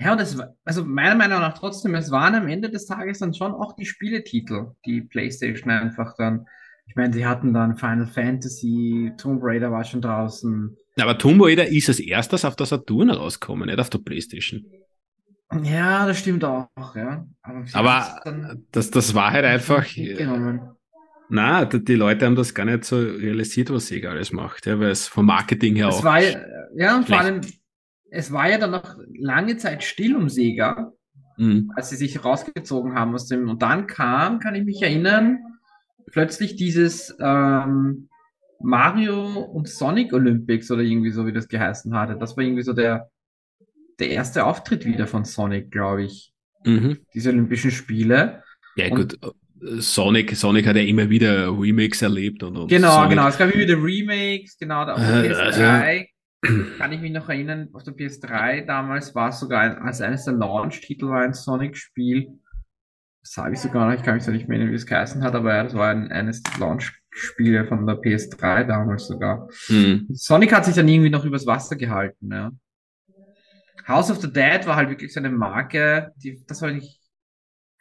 Ja, 0.01 0.13
und 0.13 0.21
es 0.21 0.39
war, 0.39 0.55
also 0.65 0.85
meiner 0.85 1.17
Meinung 1.17 1.41
nach 1.41 1.59
trotzdem, 1.59 1.95
es 1.95 2.11
waren 2.11 2.35
am 2.35 2.47
Ende 2.47 2.71
des 2.71 2.87
Tages 2.87 3.19
dann 3.19 3.35
schon 3.35 3.53
auch 3.53 3.75
die 3.75 3.87
Spieletitel, 3.87 4.73
die 4.87 5.01
PlayStation 5.01 5.71
einfach 5.71 6.15
dann 6.17 6.47
ich 6.89 6.97
meine, 6.97 7.13
sie 7.13 7.27
hatten 7.27 7.53
dann 7.53 7.77
Final 7.77 8.07
Fantasy, 8.07 9.13
Tomb 9.19 9.41
Raider 9.43 9.71
war 9.71 9.85
schon 9.85 10.01
draußen. 10.01 10.77
Aber 10.99 11.19
Tomb 11.19 11.43
Raider 11.43 11.69
ist 11.69 11.89
als 11.89 12.01
erstes 12.01 12.45
auf 12.45 12.57
der 12.57 12.67
Saturn 12.67 13.11
rausgekommen, 13.11 13.67
nicht 13.69 13.79
auf 13.79 13.91
der 13.91 13.99
Playstation. 13.99 14.65
Ja, 15.63 16.07
das 16.07 16.19
stimmt 16.19 16.45
auch, 16.45 16.69
ja. 16.95 17.27
Aber, 17.43 17.65
Aber 17.73 18.57
das, 18.73 18.91
das 18.91 19.15
war 19.15 19.33
halt 19.33 19.45
einfach. 19.45 19.87
Na, 21.31 21.67
die 21.67 21.95
Leute 21.95 22.25
haben 22.25 22.37
das 22.37 22.55
gar 22.55 22.65
nicht 22.65 22.85
so 22.85 22.97
realisiert, 22.97 23.71
was 23.71 23.89
Sega 23.89 24.11
alles 24.11 24.33
macht, 24.33 24.65
ja, 24.65 24.81
weil 24.81 24.91
es 24.91 25.07
vom 25.07 25.27
Marketing 25.27 25.77
her 25.77 25.89
es 25.89 25.97
auch. 25.97 26.05
War, 26.05 26.21
ja, 26.75 26.97
und 26.97 27.07
vor 27.07 27.21
allem, 27.21 27.43
es 28.11 28.33
war 28.33 28.51
ja 28.51 28.59
dann 28.59 28.71
noch 28.71 28.97
lange 29.19 29.57
Zeit 29.57 29.83
still 29.83 30.17
um 30.17 30.29
Sega, 30.29 30.93
mhm. 31.37 31.73
als 31.77 31.91
sie 31.91 31.97
sich 31.97 32.25
rausgezogen 32.25 32.95
haben 32.95 33.15
aus 33.15 33.27
dem. 33.27 33.49
Und 33.49 33.63
dann 33.63 33.87
kam, 33.87 34.39
kann 34.39 34.55
ich 34.55 34.65
mich 34.65 34.83
erinnern, 34.83 35.39
plötzlich 36.11 36.57
dieses 36.57 37.17
ähm, 37.21 38.09
Mario 38.61 39.41
und 39.41 39.69
Sonic 39.69 40.13
Olympics 40.13 40.71
oder 40.71 40.83
irgendwie 40.83 41.11
so, 41.11 41.27
wie 41.27 41.33
das 41.33 41.49
geheißen 41.49 41.95
hatte. 41.95 42.17
Das 42.19 42.37
war 42.37 42.45
irgendwie 42.45 42.63
so 42.63 42.73
der, 42.73 43.11
der 43.99 44.11
erste 44.11 44.45
Auftritt 44.45 44.85
wieder 44.85 45.07
von 45.07 45.25
Sonic, 45.25 45.71
glaube 45.71 46.05
ich. 46.05 46.33
Mhm. 46.65 46.99
Diese 47.15 47.31
Olympischen 47.31 47.71
Spiele. 47.71 48.43
Ja, 48.77 48.91
und 48.91 49.21
gut. 49.21 49.35
Sonic, 49.61 50.37
Sonic 50.37 50.67
hat 50.69 50.77
ja 50.77 50.83
immer 50.83 51.11
wieder 51.11 51.49
Remakes 51.49 52.03
erlebt 52.03 52.45
und, 52.45 52.57
und 52.57 52.69
Genau, 52.69 52.95
Sonic. 52.95 53.11
genau. 53.11 53.29
Es 53.29 53.39
gab 53.39 53.53
immer 53.53 53.61
wieder 53.61 53.75
Remakes, 53.75 54.57
genau, 54.57 54.85
der 54.85 54.97
äh, 54.97 55.33
PS3. 55.33 56.07
Kann 56.41 56.93
ich 56.93 57.01
mich 57.01 57.13
noch 57.13 57.29
erinnern, 57.29 57.69
auf 57.73 57.83
der 57.83 57.95
PS3 57.95 58.65
damals 58.65 59.15
war 59.15 59.31
es 59.31 59.41
sogar 59.41 59.63
ein, 59.63 59.79
als 59.79 60.01
eines 60.01 60.25
der 60.25 60.35
Launch-Titel 60.35 61.09
war 61.09 61.23
ein 61.23 61.35
Sonic-Spiel 61.35 62.39
das 63.29 63.37
habe 63.37 63.53
ich 63.53 63.61
sogar 63.61 63.87
noch, 63.87 63.95
ich 63.95 64.03
kann 64.03 64.15
mich 64.15 64.25
so 64.25 64.31
nicht 64.31 64.49
mehr 64.49 64.57
erinnern, 64.57 64.73
wie 64.73 64.77
es 64.77 64.87
geheißen 64.87 65.23
hat, 65.23 65.35
aber 65.35 65.55
ja, 65.55 65.65
das 65.65 65.75
war 65.75 65.91
ein, 65.91 66.11
eines 66.11 66.43
Launch-Spiele 66.59 67.67
von 67.67 67.87
der 67.87 67.97
PS3 67.97 68.65
damals 68.65 69.07
sogar. 69.07 69.49
Mhm. 69.69 70.07
Sonic 70.13 70.55
hat 70.55 70.65
sich 70.65 70.75
dann 70.75 70.89
irgendwie 70.89 71.11
noch 71.11 71.25
übers 71.25 71.47
Wasser 71.47 71.77
gehalten, 71.77 72.33
ja. 72.33 72.51
House 73.87 74.11
of 74.11 74.21
the 74.21 74.33
Dead 74.33 74.67
war 74.67 74.77
halt 74.77 74.91
wirklich 74.91 75.13
so 75.13 75.21
eine 75.21 75.31
Marke, 75.31 76.13
die, 76.17 76.43
das 76.47 76.63
war 76.63 76.71
nicht, 76.71 76.98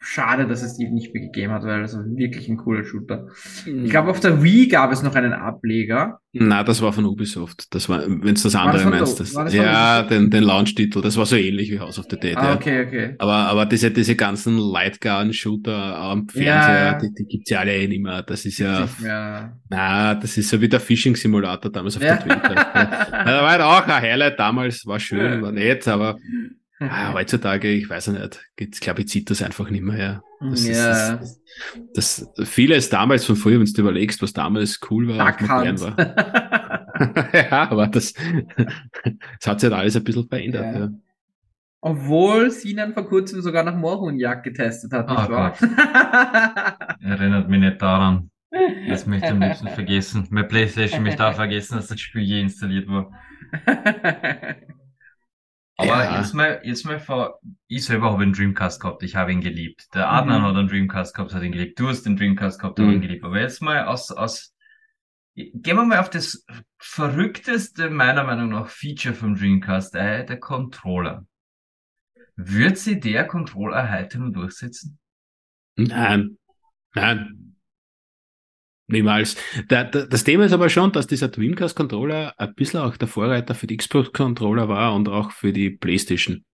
Schade, 0.00 0.46
dass 0.46 0.62
es 0.62 0.76
die 0.76 0.88
nicht 0.88 1.12
mehr 1.12 1.24
gegeben 1.24 1.52
hat, 1.52 1.64
weil 1.64 1.82
das 1.82 1.96
war 1.96 2.04
wirklich 2.04 2.48
ein 2.48 2.56
cooler 2.56 2.84
Shooter. 2.84 3.26
Mhm. 3.66 3.84
Ich 3.84 3.90
glaube, 3.90 4.10
auf 4.10 4.20
der 4.20 4.44
Wii 4.44 4.68
gab 4.68 4.92
es 4.92 5.02
noch 5.02 5.16
einen 5.16 5.32
Ableger. 5.32 6.20
Na, 6.32 6.62
das 6.62 6.80
war 6.80 6.92
von 6.92 7.04
Ubisoft. 7.04 7.74
Das 7.74 7.88
war, 7.88 8.04
wenn 8.06 8.34
es 8.34 8.44
das 8.44 8.54
andere 8.54 8.78
das 8.78 8.90
meinst. 8.90 9.18
Das, 9.18 9.32
das 9.32 9.52
ja, 9.52 10.04
den, 10.04 10.30
den 10.30 10.44
Launch-Titel. 10.44 11.00
Das 11.00 11.16
war 11.16 11.26
so 11.26 11.34
ähnlich 11.34 11.72
wie 11.72 11.80
House 11.80 11.98
of 11.98 12.06
the 12.08 12.16
Dead. 12.16 12.36
Ah, 12.36 12.50
ja. 12.50 12.54
okay, 12.54 12.86
okay. 12.86 13.14
Aber, 13.18 13.34
aber 13.34 13.66
diese, 13.66 13.90
diese 13.90 14.14
ganzen 14.14 14.56
Lightgun-Shooter 14.56 15.96
am 15.96 16.28
Fernseher, 16.28 16.92
ja. 16.92 16.98
die, 16.98 17.12
die 17.14 17.24
gibt's 17.24 17.50
ja 17.50 17.58
alle 17.60 17.74
eh 17.76 17.88
nicht 17.88 18.02
mehr. 18.02 18.22
Das 18.22 18.44
ist 18.44 18.58
ja, 18.58 18.88
ja. 19.02 19.58
na, 19.68 20.14
das 20.14 20.38
ist 20.38 20.48
so 20.48 20.60
wie 20.60 20.68
der 20.68 20.80
Fishing-Simulator 20.80 21.72
damals 21.72 21.96
auf 21.96 22.02
ja. 22.04 22.16
der 22.16 22.20
Twitter. 22.20 22.54
da 22.54 23.42
war 23.42 23.50
halt 23.50 23.62
auch 23.62 23.82
ein 23.82 24.02
Highlight 24.02 24.38
damals, 24.38 24.86
war 24.86 25.00
schön, 25.00 25.42
war 25.42 25.50
nett, 25.50 25.88
aber 25.88 26.18
Ah, 26.80 27.12
heutzutage, 27.12 27.68
ich 27.70 27.90
weiß 27.90 28.08
nicht, 28.08 28.40
ich 28.56 28.80
glaube, 28.80 29.00
ich 29.00 29.08
zieht 29.08 29.30
das 29.30 29.42
einfach 29.42 29.68
nicht 29.70 29.82
mehr 29.82 29.96
her. 29.96 30.22
Das 30.40 30.66
ja. 30.66 31.14
Ist, 31.14 31.40
das, 31.94 32.32
das, 32.36 32.48
vieles 32.48 32.88
damals 32.88 33.24
von 33.24 33.34
früher, 33.34 33.58
wenn 33.58 33.66
du 33.66 33.80
überlegst, 33.80 34.22
was 34.22 34.32
damals 34.32 34.78
cool 34.88 35.08
war, 35.08 35.36
modern 35.40 35.80
war. 35.80 37.34
ja, 37.34 37.70
aber 37.70 37.88
das, 37.88 38.12
das 39.40 39.46
hat 39.46 39.60
sich 39.60 39.70
halt 39.70 39.80
alles 39.80 39.96
ein 39.96 40.04
bisschen 40.04 40.28
verändert. 40.28 40.74
Ja. 40.74 40.80
Ja. 40.80 40.90
Obwohl 41.80 42.50
Sinan 42.50 42.92
vor 42.92 43.08
kurzem 43.08 43.40
sogar 43.40 43.64
nach 43.64 43.76
Moorhuhnjagd 43.76 44.44
getestet 44.44 44.92
hat, 44.92 45.08
nicht 45.08 45.28
oh 45.28 45.32
wahr? 45.32 45.54
Erinnert 47.00 47.48
mich 47.48 47.60
nicht 47.60 47.80
daran. 47.80 48.30
Das 48.88 49.06
möchte 49.06 49.26
ich 49.26 49.32
am 49.32 49.40
liebsten 49.40 49.68
vergessen. 49.68 50.26
Mein 50.30 50.48
Playstation 50.48 51.02
möchte 51.02 51.24
auch 51.24 51.34
vergessen, 51.34 51.76
dass 51.76 51.88
das 51.88 52.00
Spiel 52.00 52.22
je 52.22 52.40
installiert 52.40 52.88
war. 52.88 53.12
Aber 55.80 56.04
ja. 56.04 56.18
jetzt 56.18 56.34
mal, 56.34 56.60
jetzt 56.64 56.84
mal 56.84 56.98
vor, 56.98 57.38
ich 57.68 57.84
selber 57.84 58.10
habe 58.10 58.24
einen 58.24 58.32
Dreamcast 58.32 58.80
gehabt, 58.80 59.04
ich 59.04 59.14
habe 59.14 59.32
ihn 59.32 59.40
geliebt. 59.40 59.86
Der 59.94 60.10
Adnan 60.10 60.42
mhm. 60.42 60.46
hat 60.46 60.56
einen 60.56 60.68
Dreamcast 60.68 61.14
gehabt, 61.14 61.32
hat 61.32 61.42
ihn 61.44 61.52
geliebt. 61.52 61.78
Du 61.78 61.86
hast 61.86 62.02
den 62.02 62.16
Dreamcast 62.16 62.60
gehabt, 62.60 62.80
mhm. 62.80 62.86
hat 62.86 62.94
ihn 62.94 63.00
geliebt. 63.00 63.24
Aber 63.24 63.40
jetzt 63.40 63.62
mal 63.62 63.84
aus, 63.84 64.10
aus, 64.10 64.56
gehen 65.36 65.76
wir 65.76 65.84
mal 65.84 66.00
auf 66.00 66.10
das 66.10 66.44
verrückteste, 66.78 67.90
meiner 67.90 68.24
Meinung 68.24 68.48
nach, 68.48 68.68
Feature 68.68 69.14
vom 69.14 69.36
Dreamcast, 69.36 69.94
äh, 69.94 70.26
der 70.26 70.40
Controller. 70.40 71.24
Wird 72.34 72.76
sie 72.78 72.98
der 72.98 73.24
Controller 73.28 73.88
heute 73.88 74.18
noch 74.18 74.32
durchsetzen? 74.32 74.98
Nein. 75.76 76.38
Nein. 76.92 77.56
Niemals. 78.88 79.36
Der, 79.70 79.84
der, 79.84 80.06
das 80.06 80.24
Thema 80.24 80.46
ist 80.46 80.52
aber 80.52 80.70
schon, 80.70 80.92
dass 80.92 81.06
dieser 81.06 81.28
Dreamcast-Controller 81.28 82.32
ein 82.38 82.54
bisschen 82.54 82.80
auch 82.80 82.96
der 82.96 83.06
Vorreiter 83.06 83.54
für 83.54 83.66
die 83.66 83.76
Xbox-Controller 83.76 84.68
war 84.68 84.94
und 84.94 85.08
auch 85.08 85.30
für 85.30 85.52
die 85.52 85.70
PlayStation. 85.70 86.44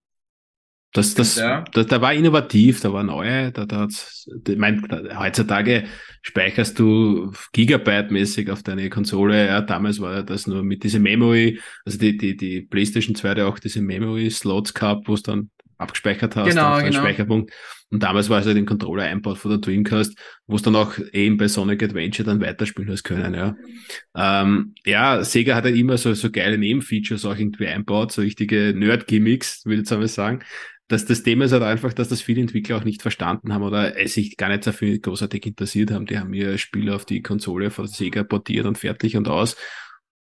Das, 0.93 1.15
das, 1.15 1.37
ja. 1.37 1.65
da, 1.73 1.83
da 1.83 2.01
war 2.01 2.15
innovativ, 2.15 2.81
da 2.81 2.93
war 2.93 3.03
neu, 3.03 3.51
da, 3.51 3.67
da 3.67 3.81
hat's, 3.81 4.29
ich 4.47 4.57
mein, 4.57 4.87
da, 4.89 5.19
heutzutage 5.19 5.85
speicherst 6.23 6.79
du 6.79 7.33
Gigabyte-mäßig 7.53 8.51
auf 8.51 8.63
deine 8.63 8.89
Konsole, 8.91 9.47
ja, 9.47 9.61
damals 9.61 10.01
war 10.01 10.23
das 10.23 10.47
nur 10.47 10.63
mit 10.63 10.85
dieser 10.85 11.01
Memory, 11.01 11.61
also 11.85 11.99
die, 11.99 12.17
die, 12.17 12.37
die 12.37 12.63
PlayStation 12.63 13.17
2 13.17 13.31
hat 13.31 13.41
auch 13.41 13.59
diese 13.59 13.83
Memory-Slots 13.83 14.73
gehabt, 14.73 15.09
wo 15.09 15.15
es 15.15 15.23
dann 15.23 15.51
abgespeichert 15.79 16.37
hast, 16.37 16.49
genau, 16.49 16.79
genau. 16.79 17.01
Speicherpunkt. 17.01 17.53
Und 17.91 18.03
damals 18.03 18.29
war 18.29 18.41
es 18.41 18.47
halt 18.47 18.57
den 18.57 18.67
Controller 18.67 19.05
einbaut 19.05 19.39
von 19.39 19.53
der 19.53 19.61
Dreamcast, 19.61 20.19
wo 20.47 20.57
es 20.57 20.63
dann 20.63 20.75
auch 20.75 20.99
eben 21.13 21.37
bei 21.37 21.47
Sonic 21.49 21.83
Adventure 21.83 22.27
dann 22.27 22.41
weiterspielen 22.41 22.91
hast 22.91 23.05
können, 23.05 23.35
ja. 23.35 23.57
Ähm, 24.17 24.75
ja, 24.85 25.23
Sega 25.23 25.55
hat 25.55 25.65
ja 25.65 25.71
halt 25.71 25.79
immer 25.79 25.97
so, 25.97 26.13
so 26.15 26.31
geile 26.31 26.59
Nebenfeatures 26.59 27.25
auch 27.25 27.37
irgendwie 27.37 27.69
einbaut, 27.69 28.13
so 28.13 28.23
richtige 28.23 28.75
Nerd-Gimmicks, 28.75 29.65
würde 29.65 29.75
ich 29.75 29.81
jetzt 29.81 29.93
einmal 29.93 30.09
sagen. 30.09 30.41
Dass 30.89 31.07
das 31.07 31.23
Thema 31.23 31.47
ist 31.47 31.53
halt 31.53 31.63
einfach, 31.63 31.95
dass 31.95 32.09
das 32.09 32.21
viele 32.21 32.43
Entwickler 32.43 32.77
auch 32.77 32.85
nicht 32.85 33.01
verstanden 33.01 33.55
haben 33.55 33.63
oder 33.63 33.99
es 33.99 34.15
sich 34.15 34.37
gar 34.37 34.51
nicht 34.51 34.67
dafür 34.67 34.99
großartig 34.99 35.47
interessiert 35.47 35.91
haben. 35.91 36.05
Die 36.05 36.19
haben 36.19 36.35
ihr 36.35 36.59
Spiel 36.59 36.91
auf 36.91 37.07
die 37.07 37.23
Konsole 37.23 37.71
von 37.71 37.87
Sega 37.87 38.23
portiert 38.23 38.67
und 38.67 38.77
fertig 38.77 39.17
und 39.17 39.29
aus. 39.29 39.57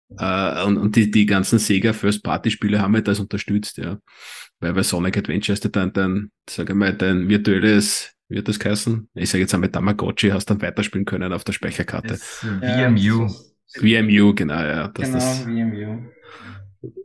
Uh, 0.09 0.65
und, 0.65 0.77
und 0.77 0.95
die, 0.95 1.11
die 1.11 1.25
ganzen 1.25 1.59
Sega 1.59 1.91
First 1.91 2.23
Party 2.23 2.49
Spiele 2.49 2.81
haben 2.81 2.93
halt 2.95 3.07
das 3.09 3.19
unterstützt, 3.19 3.77
ja. 3.77 3.97
Weil 4.61 4.73
bei 4.73 4.81
Sonic 4.81 5.17
Adventure 5.17 5.53
ist 5.53 5.75
dann 5.75 5.91
dein, 5.93 6.31
sag 6.49 6.69
ich 6.69 6.75
mal, 6.75 6.93
dein 6.93 7.27
virtuelles, 7.27 8.13
wie 8.29 8.37
hat 8.37 8.47
das 8.47 8.57
geheißen? 8.57 9.09
Ich 9.15 9.29
sage 9.29 9.41
jetzt 9.41 9.53
einmal 9.53 9.69
Tamagotchi, 9.69 10.29
hast 10.29 10.45
dann 10.49 10.61
weiterspielen 10.61 11.05
können 11.05 11.33
auf 11.33 11.43
der 11.43 11.51
Speicherkarte. 11.53 12.15
VMU. 12.15 13.27
VMU, 13.75 14.33
genau, 14.33 14.61
ja. 14.61 14.87
Das, 14.87 15.05
genau, 15.07 15.17
das, 15.19 15.39
VMU. 15.39 16.05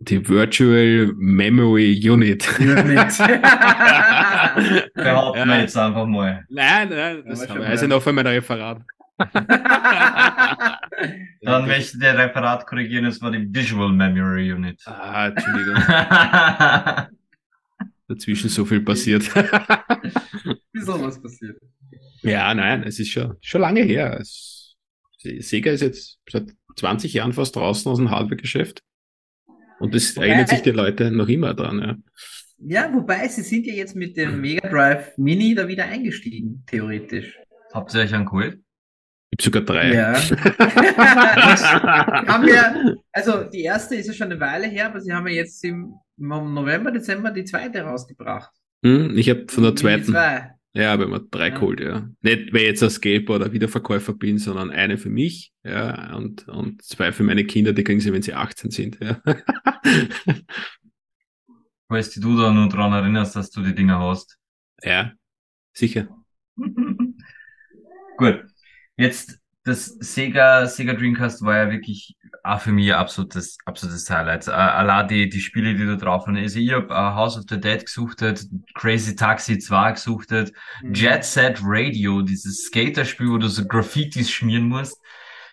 die 0.01 0.29
Virtual 0.29 1.13
Memory 1.17 2.09
Unit. 2.09 2.49
Unit. 2.61 3.19
Behaupten 4.95 5.39
Ja. 5.39 5.47
wir 5.47 5.61
jetzt 5.61 5.77
einfach 5.77 6.07
mal. 6.07 6.45
Nein, 6.49 6.89
nein, 6.89 7.25
das 7.27 7.49
Aber 7.51 7.67
habe 7.67 7.75
ich 7.75 7.83
noch 7.83 8.01
für 8.03 8.13
mein 8.13 8.27
Referat. 8.27 8.83
Dann 11.43 11.67
möchte 11.67 11.95
ich 11.97 12.01
der 12.01 12.17
Referat 12.19 12.67
korrigieren, 12.67 13.05
es 13.07 13.21
war 13.21 13.31
die 13.31 13.47
Visual 13.53 13.93
Memory 13.93 14.53
Unit. 14.53 14.81
Ah, 14.87 15.27
Entschuldigung, 15.29 15.75
dazwischen 18.09 18.49
so 18.51 18.65
viel 18.65 18.81
passiert. 18.81 19.25
Wieso 20.73 21.01
was 21.03 21.21
passiert? 21.21 21.59
ja, 22.23 22.55
nein, 22.55 22.85
es 22.85 22.99
ist 23.01 23.11
schon, 23.11 23.37
schon 23.41 23.61
lange 23.63 23.83
her. 23.83 24.19
Es, 24.21 24.77
Sega 25.19 25.73
ist 25.73 25.81
jetzt 25.83 26.19
seit 26.31 26.53
20 26.77 27.13
Jahren 27.15 27.33
fast 27.33 27.57
draußen 27.57 27.91
aus 27.91 27.99
dem 27.99 28.11
Hardware-Geschäft. 28.11 28.83
Und 29.79 29.95
es 29.95 30.17
Wobei- 30.17 30.29
erinnern 30.29 30.47
sich 30.47 30.63
die 30.63 30.71
Leute 30.71 31.11
noch 31.11 31.29
immer 31.29 31.55
dran. 31.55 31.79
Ja. 31.81 31.97
Ja, 32.65 32.95
wobei 32.95 33.27
sie 33.27 33.43
sind 33.43 33.67
ja 33.67 33.75
jetzt 33.75 33.97
mit 33.97 34.17
dem 34.17 34.41
Mega 34.41 34.69
Drive 34.69 35.19
Mini 35.19 35.53
da 35.57 35.67
wieder 35.67 35.87
eingestiegen, 35.87 36.63
theoretisch. 36.69 37.37
Habt 37.73 37.93
ihr 37.93 38.03
euch 38.03 38.15
einen 38.15 38.25
geholt? 38.25 38.61
Ich 39.39 39.47
habe 39.47 39.55
sogar 39.61 39.63
drei. 39.63 39.95
Ja. 39.95 40.13
haben 42.29 42.47
wir, 42.47 42.97
also 43.13 43.45
die 43.45 43.63
erste 43.63 43.97
ist 43.97 44.07
ja 44.09 44.13
schon 44.13 44.31
eine 44.31 44.41
Weile 44.41 44.67
her, 44.69 44.87
aber 44.87 45.01
sie 45.01 45.13
haben 45.13 45.27
ja 45.27 45.35
jetzt 45.35 45.65
im, 45.65 45.95
November, 46.19 46.93
Dezember 46.93 47.31
die 47.31 47.45
zweite 47.45 47.81
rausgebracht. 47.81 48.51
Hm, 48.85 49.17
ich 49.17 49.31
habe 49.31 49.47
von 49.49 49.65
der 49.65 49.75
zweiten, 49.75 50.05
zwei. 50.05 50.51
ja, 50.75 50.93
aber 50.93 51.05
immer 51.05 51.21
drei 51.21 51.49
Ja. 51.49 51.55
geholt, 51.55 51.81
ja. 51.81 52.09
Nicht, 52.21 52.53
weil 52.53 52.61
ich 52.61 52.67
jetzt 52.67 52.83
als 52.83 52.95
Skateboard 52.97 53.41
oder 53.43 53.53
Wiederverkäufer 53.53 54.13
bin, 54.13 54.39
sondern 54.39 54.71
eine 54.71 54.99
für 54.99 55.09
mich, 55.11 55.53
ja, 55.65 56.15
und, 56.15 56.47
und 56.49 56.83
zwei 56.83 57.11
für 57.13 57.23
meine 57.23 57.45
Kinder, 57.45 57.73
die 57.73 57.85
kriegen 57.85 58.01
sie, 58.01 58.13
wenn 58.13 58.23
sie 58.23 58.35
18 58.35 58.71
sind, 58.71 58.99
ja. 59.01 59.21
Falls 61.89 62.11
dich 62.11 62.23
du 62.23 62.37
da 62.39 62.53
nur 62.53 62.69
dran 62.69 62.93
erinnerst, 62.93 63.35
dass 63.37 63.51
du 63.51 63.63
die 63.63 63.75
Dinger 63.75 63.99
hast. 63.99 64.37
ja, 64.83 65.13
sicher. 65.73 66.09
Gut. 68.19 68.45
Jetzt, 68.97 69.39
das 69.65 69.87
Sega, 69.87 70.67
Sega 70.67 70.93
Dreamcast 70.95 71.43
war 71.43 71.57
ja 71.57 71.71
wirklich 71.71 72.17
auch 72.45 72.61
für 72.61 72.73
mich 72.73 72.93
absolutes, 72.93 73.57
absolutes 73.65 74.11
Highlight. 74.11 74.49
Äh, 74.49 74.53
allein 74.53 75.07
die, 75.09 75.29
die 75.29 75.41
Spiele, 75.41 75.75
die 75.75 75.87
da 75.87 75.95
drauf 75.97 76.27
waren. 76.27 76.37
Also 76.37 76.59
ich 76.59 76.73
hab 76.73 76.91
äh, 76.91 76.95
House 76.95 77.37
of 77.39 77.45
the 77.49 77.61
Dead 77.61 77.85
gesuchtet, 77.85 78.45
Crazy 78.75 79.15
Taxi 79.15 79.59
2 79.59 79.93
gesuchtet, 79.93 80.53
Mhm. 80.83 80.95
Jet 80.95 81.25
Set 81.25 81.61
Radio, 81.63 82.23
dieses 82.23 82.65
Skaterspiel, 82.67 83.29
wo 83.31 83.39
du 83.39 83.49
so 83.49 83.65
Graffitis 83.67 84.31
schmieren 84.31 84.69
musst, 84.69 84.99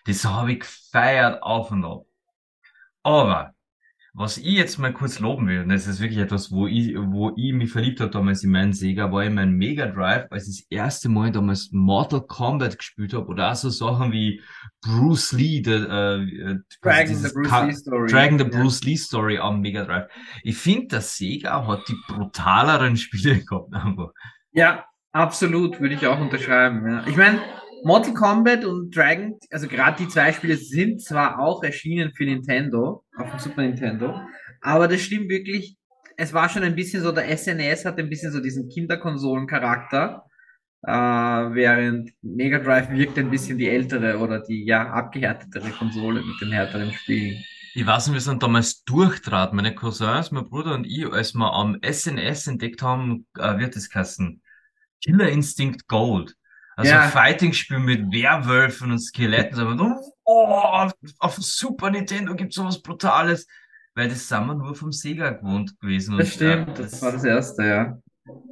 das 0.06 0.24
habe 0.24 0.52
ich 0.52 0.60
gefeiert 0.60 1.42
auf 1.42 1.70
und 1.70 1.84
ab. 1.84 2.04
Aber, 3.02 3.54
was 4.12 4.38
ich 4.38 4.44
jetzt 4.54 4.78
mal 4.78 4.92
kurz 4.92 5.20
loben 5.20 5.46
will, 5.46 5.60
und 5.62 5.68
das 5.68 5.86
ist 5.86 6.00
wirklich 6.00 6.18
etwas, 6.18 6.50
wo 6.50 6.66
ich, 6.66 6.94
wo 6.96 7.32
ich 7.36 7.52
mich 7.52 7.70
verliebt 7.70 8.00
habe 8.00 8.10
damals 8.10 8.42
in 8.42 8.50
meinen 8.50 8.72
Sega, 8.72 9.12
war 9.12 9.24
in 9.24 9.34
meinem 9.34 9.52
Mega 9.56 9.86
Drive, 9.86 10.26
als 10.30 10.48
ich 10.48 10.62
das 10.62 10.66
erste 10.70 11.08
Mal 11.08 11.30
damals 11.30 11.70
Mortal 11.72 12.22
Kombat 12.22 12.76
gespielt 12.78 13.14
habe, 13.14 13.26
oder 13.26 13.52
auch 13.52 13.54
so 13.54 13.70
Sachen 13.70 14.10
wie 14.12 14.42
Bruce 14.82 15.32
Lee, 15.32 15.60
der, 15.62 15.88
äh, 15.88 16.22
äh, 16.22 16.58
Dragon 16.82 17.14
the 17.14 17.32
Bruce 17.32 17.48
Ka- 17.48 17.64
Lee 17.64 17.72
Story. 17.74 18.10
Dragon 18.10 18.38
the 18.38 18.44
Ja. 18.44 18.50
Bruce 18.60 18.82
Lee 18.84 18.96
Story 18.96 19.38
am 19.38 19.60
Mega 19.60 19.84
Drive. 19.84 20.08
Ich 20.42 20.56
finde, 20.56 20.88
der 20.88 21.00
Sega 21.02 21.66
hat 21.66 21.86
die 21.88 21.96
brutaleren 22.08 22.96
Spiele 22.96 23.44
gehabt, 23.44 23.72
einfach. 23.74 24.10
Ja, 24.52 24.84
absolut, 25.12 25.80
würde 25.80 25.94
ich 25.94 26.06
auch 26.06 26.18
unterschreiben. 26.20 26.84
Ja. 26.90 27.06
Ich 27.06 27.16
meine, 27.16 27.38
Mortal 27.84 28.14
Kombat 28.14 28.64
und 28.64 28.94
Dragon, 28.94 29.38
also 29.50 29.68
gerade 29.68 30.02
die 30.02 30.08
zwei 30.08 30.32
Spiele 30.32 30.56
sind 30.56 31.02
zwar 31.02 31.38
auch 31.38 31.62
erschienen 31.62 32.12
für 32.14 32.24
Nintendo, 32.24 33.04
auf 33.16 33.30
dem 33.30 33.38
Super 33.38 33.62
Nintendo, 33.62 34.20
aber 34.60 34.88
das 34.88 35.00
stimmt 35.00 35.28
wirklich, 35.28 35.76
es 36.16 36.32
war 36.32 36.48
schon 36.48 36.62
ein 36.62 36.74
bisschen 36.74 37.02
so, 37.02 37.12
der 37.12 37.36
SNES 37.36 37.84
hat 37.84 37.98
ein 37.98 38.10
bisschen 38.10 38.32
so 38.32 38.40
diesen 38.40 38.68
Kinderkonsolen-Charakter, 38.68 40.24
äh, 40.82 40.90
während 40.90 42.10
Mega 42.22 42.58
Drive 42.58 42.90
wirkt 42.90 43.18
ein 43.18 43.30
bisschen 43.30 43.58
die 43.58 43.68
ältere 43.68 44.18
oder 44.18 44.40
die 44.40 44.64
ja 44.64 44.90
abgehärtetere 44.90 45.70
Konsole 45.70 46.22
mit 46.22 46.40
den 46.40 46.52
härteren 46.52 46.92
Spielen. 46.92 47.42
Ich 47.74 47.86
weiß 47.86 48.08
nicht, 48.08 48.14
wir 48.14 48.20
sind 48.20 48.42
damals 48.42 48.82
durchtrat, 48.84 49.52
meine 49.52 49.74
Cousins, 49.74 50.32
mein 50.32 50.48
Bruder 50.48 50.74
und 50.74 50.86
ich, 50.86 51.06
als 51.06 51.34
wir 51.34 51.52
am 51.52 51.78
SNS 51.82 52.48
entdeckt 52.48 52.82
haben, 52.82 53.26
äh, 53.38 53.58
wird 53.58 53.76
es 53.76 53.94
heißen, 53.94 54.42
Killer 55.02 55.28
Instinct 55.28 55.86
Gold. 55.86 56.34
Also 56.76 56.92
Ja. 56.92 57.08
Fighting-Spiel 57.08 57.78
mit 57.78 58.10
Werwölfen 58.12 58.90
und 58.92 58.98
Skeletten. 59.00 59.60
Und, 59.60 59.80
oh, 60.24 60.46
auf, 61.18 61.34
dem 61.34 61.42
Super 61.42 61.90
Nintendo 61.90 62.34
gibt's 62.34 62.56
sowas 62.56 62.80
Brutales. 62.80 63.46
Weil 63.94 64.08
das 64.08 64.28
sind 64.28 64.46
wir 64.46 64.54
nur 64.54 64.74
vom 64.74 64.92
Sega 64.92 65.30
gewohnt 65.30 65.78
gewesen. 65.80 66.16
Das 66.16 66.28
Und, 66.28 66.34
stimmt, 66.34 66.78
äh, 66.78 66.82
das 66.82 67.02
war 67.02 67.12
das 67.12 67.24
erste, 67.24 67.64
ja. 67.64 67.98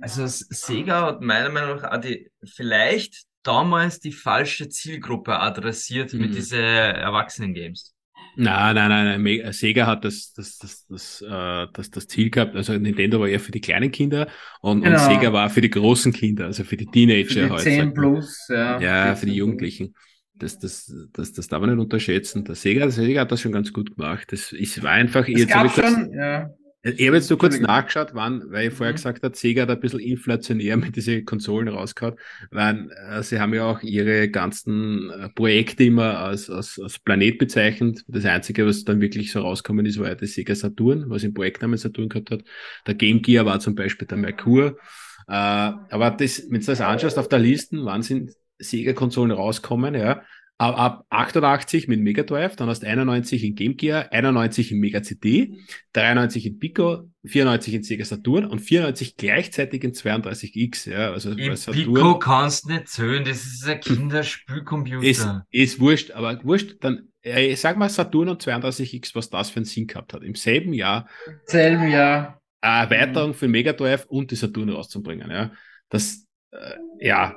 Also 0.00 0.22
das 0.22 0.40
Sega 0.40 1.07
hat 1.07 1.22
meiner 1.22 1.48
Meinung 1.50 1.76
nach 1.76 1.92
auch 1.92 2.00
die, 2.00 2.31
vielleicht 2.44 3.24
damals 3.44 4.00
die 4.00 4.12
falsche 4.12 4.68
Zielgruppe 4.68 5.38
adressiert 5.38 6.12
mit 6.12 6.31
Mhm. 6.31 6.35
diesen 6.35 6.59
Erwachsenen-Games. 6.59 7.94
Nein, 8.40 8.77
nein, 8.77 8.88
nein, 8.88 9.22
nein. 9.22 9.53
Sega 9.53 9.85
hat 9.87 10.05
das, 10.05 10.33
das, 10.33 10.59
das, 10.59 10.87
das, 10.87 11.22
äh, 11.22 11.66
das, 11.72 11.90
das 11.90 12.07
Ziel 12.07 12.31
gehabt. 12.31 12.55
Also 12.55 12.72
Nintendo 12.74 13.18
war 13.18 13.27
eher 13.29 13.40
für 13.40 13.51
die 13.51 13.61
kleinen 13.61 13.90
Kinder 13.90 14.29
und, 14.61 14.87
und 14.87 14.96
Genau. 14.96 15.09
Sega 15.09 15.33
war 15.33 15.51
für 15.51 15.61
die 15.61 15.70
großen 15.70 16.12
Kinder, 16.12 16.46
also 16.46 16.62
für 16.62 16.77
die 16.77 16.87
Teenager 16.87 17.48
Für 17.48 17.48
die 17.48 17.51
halt. 17.51 17.62
10 17.62 17.77
sagt 17.79 17.96
man. 17.96 18.14
plus, 18.14 18.46
ja. 18.48 18.81
Ja, 18.81 19.14
für 19.16 19.27
die 19.27 19.33
14 19.33 19.37
plus. 19.37 19.37
Jugendlichen. 19.38 19.94
Das, 20.35 20.57
das, 20.61 20.92
das, 21.12 21.33
das 21.33 21.48
darf 21.48 21.61
man 21.61 21.70
nicht 21.70 21.81
unterschätzen. 21.81 22.44
Der 22.44 22.55
Sega, 22.55 22.83
der 22.83 22.92
Sega 22.92 23.22
hat 23.22 23.33
das 23.33 23.40
schon 23.40 23.51
ganz 23.51 23.72
gut 23.72 23.96
gemacht. 23.96 24.29
Das 24.31 24.53
ist, 24.53 24.81
war 24.85 24.92
einfach, 24.92 25.27
Es 25.29 25.37
jetzt 25.40 25.53
gab 25.53 25.66
ich 25.66 25.72
schon, 25.72 26.12
ja. 26.12 26.51
Ich 26.82 27.06
habe 27.08 27.16
jetzt 27.16 27.28
nur 27.28 27.38
kurz 27.38 27.58
nachgeschaut, 27.58 28.10
wann, 28.14 28.44
weil 28.50 28.68
ich 28.68 28.74
vorher 28.74 28.92
Mhm. 28.92 28.96
gesagt 28.96 29.22
habe, 29.24 29.36
Sega 29.36 29.62
hat 29.62 29.70
ein 29.70 29.80
bisschen 29.80 29.98
inflationär 30.00 30.76
mit 30.76 30.94
diesen 30.96 31.24
Konsolen 31.24 31.68
rausgehauen, 31.68 32.14
weil 32.50 32.88
äh, 33.10 33.22
sie 33.22 33.40
haben 33.40 33.52
ja 33.52 33.64
auch 33.66 33.82
ihre 33.82 34.28
ganzen 34.28 35.10
äh, 35.10 35.28
Projekte 35.30 35.84
immer 35.84 36.18
als, 36.20 36.48
als, 36.48 36.78
als 36.80 36.98
Planet 37.00 37.38
bezeichnet. 37.38 38.04
Das 38.06 38.24
Einzige, 38.24 38.64
was 38.64 38.84
dann 38.84 39.00
wirklich 39.00 39.32
so 39.32 39.40
rausgekommen 39.40 39.86
ist, 39.86 39.98
war 39.98 40.08
ja 40.08 40.14
das 40.14 40.32
Sega 40.34 40.54
Saturn, 40.54 41.04
was 41.10 41.24
im 41.24 41.34
Projektnamen 41.34 41.78
Saturn 41.78 42.08
gehabt 42.08 42.30
hat. 42.30 42.44
Der 42.86 42.94
Game 42.94 43.22
Gear 43.22 43.44
war 43.44 43.58
zum 43.60 43.74
Beispiel 43.74 44.06
der 44.06 44.18
Merkur. 44.18 44.78
Äh, 45.26 45.32
aber 45.32 46.10
das, 46.12 46.44
wenn 46.48 46.60
du 46.60 46.66
das 46.66 46.80
anschaust 46.80 47.18
auf 47.18 47.28
der 47.28 47.40
Liste, 47.40 47.76
wann 47.84 48.02
sind 48.02 48.32
Sega-Konsolen 48.60 49.32
rauskommen, 49.32 49.94
ja, 49.94 50.22
ab, 50.58 50.78
ab 50.78 51.06
88 51.10 51.88
mit 51.88 52.00
Mega 52.00 52.24
Drive, 52.24 52.56
dann 52.56 52.68
hast 52.68 52.82
du 52.82 52.86
91 52.86 53.44
in 53.44 53.54
Game 53.54 53.76
Gear, 53.76 54.12
91 54.12 54.72
in 54.72 54.78
Mega 54.78 55.02
CD, 55.02 55.56
93 55.92 56.46
in 56.46 56.58
Pico, 56.58 57.08
94 57.24 57.74
in 57.74 57.82
Sega 57.84 58.04
Saturn 58.04 58.44
und 58.44 58.58
94 58.58 59.16
gleichzeitig 59.16 59.84
in 59.84 59.92
32X, 59.92 60.90
ja, 60.90 61.12
also 61.12 61.34
bei 61.34 61.42
Im 61.42 61.56
Saturn 61.56 61.94
Pico 61.94 62.18
kannst 62.18 62.68
nicht 62.68 62.88
zählen, 62.88 63.24
das 63.24 63.44
ist 63.44 63.66
ein 63.66 63.80
Kinderspielcomputer. 63.80 65.06
ist, 65.06 65.28
ist 65.50 65.80
wurscht, 65.80 66.10
aber 66.10 66.40
wurscht, 66.44 66.76
dann, 66.80 67.08
äh, 67.22 67.46
ich 67.46 67.60
sag 67.60 67.78
mal 67.78 67.88
Saturn 67.88 68.28
und 68.28 68.42
32X, 68.42 69.14
was 69.14 69.30
das 69.30 69.50
für 69.50 69.58
einen 69.58 69.64
Sinn 69.64 69.86
gehabt 69.86 70.12
hat. 70.12 70.22
Im 70.22 70.34
selben 70.34 70.72
Jahr 70.72 71.08
selben 71.44 71.88
Jahr. 71.88 72.42
eine 72.60 72.82
Erweiterung 72.90 73.32
für 73.32 73.46
den 73.46 73.52
Mega 73.52 73.72
Drive 73.72 74.06
und 74.06 74.32
die 74.32 74.36
Saturn 74.36 74.70
rauszubringen. 74.70 75.30
Ja. 75.30 75.52
Das, 75.88 76.26
äh, 76.50 76.74
ja, 76.98 77.36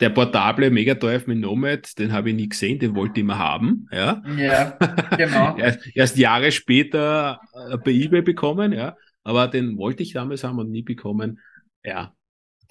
der 0.00 0.10
portable 0.10 0.70
Mega 0.70 0.96
mit 1.26 1.38
Nomad, 1.38 1.98
den 1.98 2.12
habe 2.12 2.30
ich 2.30 2.36
nie 2.36 2.48
gesehen, 2.48 2.78
den 2.78 2.94
wollte 2.94 3.20
ich 3.20 3.26
mal 3.26 3.38
haben. 3.38 3.86
Ja. 3.92 4.22
Ja, 4.36 4.70
genau. 5.16 5.56
erst, 5.58 5.88
erst 5.94 6.16
Jahre 6.16 6.50
später 6.50 7.40
äh, 7.70 7.78
bei 7.78 7.92
eBay 7.92 8.22
bekommen, 8.22 8.72
ja. 8.72 8.96
Aber 9.22 9.48
den 9.48 9.78
wollte 9.78 10.02
ich 10.02 10.12
damals 10.12 10.44
haben 10.44 10.58
und 10.58 10.70
nie 10.70 10.82
bekommen. 10.82 11.40
Ja. 11.84 12.14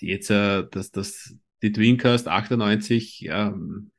Die 0.02 0.08
jetzt, 0.08 0.30
äh, 0.30 0.66
das, 0.70 0.92
das, 0.92 1.36
die 1.62 1.72
Dreamcast 1.72 2.28
98, 2.28 3.22
ja. 3.22 3.54
hm. 3.54 3.92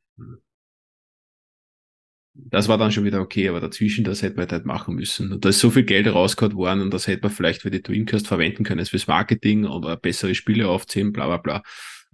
Das 2.36 2.66
war 2.66 2.78
dann 2.78 2.90
schon 2.90 3.04
wieder 3.04 3.20
okay, 3.20 3.48
aber 3.48 3.60
dazwischen, 3.60 4.02
das 4.02 4.22
hätte 4.22 4.36
man 4.36 4.48
halt 4.48 4.66
machen 4.66 4.96
müssen. 4.96 5.32
Und 5.32 5.44
da 5.44 5.50
ist 5.50 5.60
so 5.60 5.70
viel 5.70 5.84
Geld 5.84 6.08
rausgehauen 6.08 6.56
worden 6.56 6.80
und 6.82 6.92
das 6.92 7.06
hätte 7.06 7.22
man 7.22 7.30
vielleicht 7.30 7.62
für 7.62 7.70
die 7.70 7.80
Dreamcast 7.80 8.26
verwenden 8.26 8.64
können, 8.64 8.84
fürs 8.84 9.06
Marketing 9.06 9.66
oder 9.66 9.96
bessere 9.96 10.34
Spiele 10.34 10.68
aufziehen, 10.68 11.12
bla 11.12 11.26
bla 11.26 11.36
bla. 11.36 11.62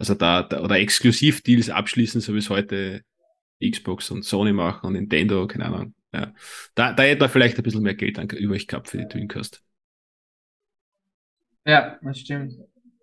Also 0.01 0.15
da, 0.15 0.43
da 0.43 0.63
oder 0.63 0.79
Exklusivdeals 0.79 1.69
abschließen, 1.69 2.23
so 2.23 2.33
wie 2.33 2.39
es 2.39 2.49
heute 2.49 3.03
Xbox 3.63 4.11
und 4.11 4.25
Sony 4.25 4.55
machen 4.55 4.87
und 4.87 4.95
Nintendo, 4.95 5.47
keine 5.47 5.67
Ahnung. 5.67 5.95
Ja. 6.13 6.33
Da, 6.75 6.95
da 6.95 7.03
hätte 7.03 7.21
man 7.21 7.29
vielleicht 7.29 7.59
ein 7.59 7.63
bisschen 7.63 7.83
mehr 7.83 7.95
Geld 7.95 8.19
an, 8.19 8.27
übrig 8.31 8.67
gehabt 8.67 8.89
für 8.89 8.97
die 8.97 9.07
Dreamcast. 9.07 9.63
Ja, 11.67 11.99
das 12.03 12.19
stimmt. 12.19 12.55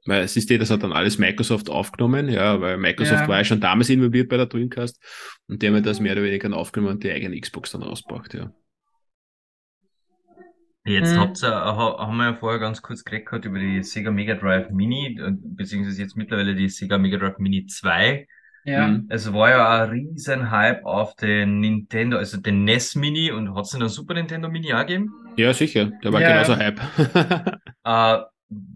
Weil 0.08 0.24
es 0.24 0.36
ist 0.36 0.50
eh, 0.50 0.58
das 0.58 0.72
hat 0.72 0.82
dann 0.82 0.92
alles 0.92 1.20
Microsoft 1.20 1.70
aufgenommen, 1.70 2.30
ja, 2.30 2.60
weil 2.62 2.78
Microsoft 2.78 3.22
Ja. 3.22 3.28
war 3.28 3.38
ja 3.38 3.44
schon 3.44 3.62
damals 3.62 3.90
involviert 3.90 4.30
bei 4.30 4.38
der 4.38 4.48
Dreamcast 4.48 5.00
und 5.48 5.62
die 5.62 5.68
haben 5.68 5.76
ja 5.76 5.82
das 5.82 6.00
mehr 6.00 6.14
oder 6.14 6.24
weniger 6.24 6.52
aufgenommen 6.58 6.94
und 6.96 7.04
die 7.04 7.12
eigene 7.12 7.40
Xbox 7.40 7.72
dann 7.74 7.84
rausgebracht, 7.84 8.34
ja. 8.34 8.52
Jetzt 10.88 11.14
Mhm. 11.16 11.20
habt 11.20 11.44
ihr, 11.44 11.50
ha- 11.54 11.98
haben 12.00 12.18
wir 12.18 12.26
ja 12.26 12.34
vorher 12.34 12.60
ganz 12.60 12.82
kurz 12.82 13.04
geredet 13.04 13.28
gehabt 13.28 13.46
über 13.46 13.60
die 13.60 13.84
Sega 13.84 14.10
Mega 14.10 14.36
Drive 14.36 14.70
Mini, 14.72 15.20
äh, 15.20 15.32
beziehungsweise 15.36 16.02
jetzt 16.02 16.16
mittlerweile 16.16 16.56
die 16.56 16.70
Sega 16.70 16.98
Mega 16.98 17.18
Drive 17.18 17.38
Mini 17.40 17.66
2. 17.66 18.28
Ja. 18.64 18.88
Mhm. 18.88 19.06
Es 19.10 19.32
war 19.34 19.50
ja 19.50 19.84
ein 19.84 19.90
riesen 19.90 20.50
Hype 20.52 20.84
auf 20.86 21.16
den 21.16 21.60
Nintendo, 21.60 22.18
also 22.18 22.38
den 22.40 22.64
NES 22.66 22.96
Mini 22.96 23.32
und 23.32 23.54
hat 23.56 23.66
es 23.66 23.72
den 23.72 23.88
Super 23.90 24.14
Nintendo 24.14 24.50
Mini 24.50 24.74
auch 24.74 24.80
gegeben? 24.82 25.12
Ja, 25.38 25.54
sicher. 25.54 25.92
Der 26.04 26.12
war 26.14 26.22
Ja. 26.22 26.32
genauso 26.44 26.56
Hype. 26.58 26.80
Äh, 27.86 28.18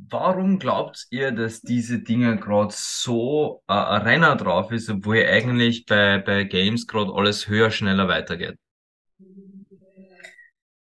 warum 0.10 0.60
glaubt 0.60 1.06
ihr, 1.12 1.32
dass 1.34 1.62
diese 1.62 2.00
Dinge 2.00 2.38
gerade 2.38 2.74
so 2.74 3.62
äh, 3.67 3.74
ein 3.74 4.02
Renner 4.04 4.36
drauf 4.38 4.71
ist, 4.71 4.89
obwohl 4.89 5.17
eigentlich 5.26 5.86
bei, 5.86 6.17
bei 6.19 6.45
Games 6.45 6.88
gerade 6.88 7.12
alles 7.13 7.47
höher, 7.50 7.71
schneller 7.71 8.08
weitergeht? 8.08 8.56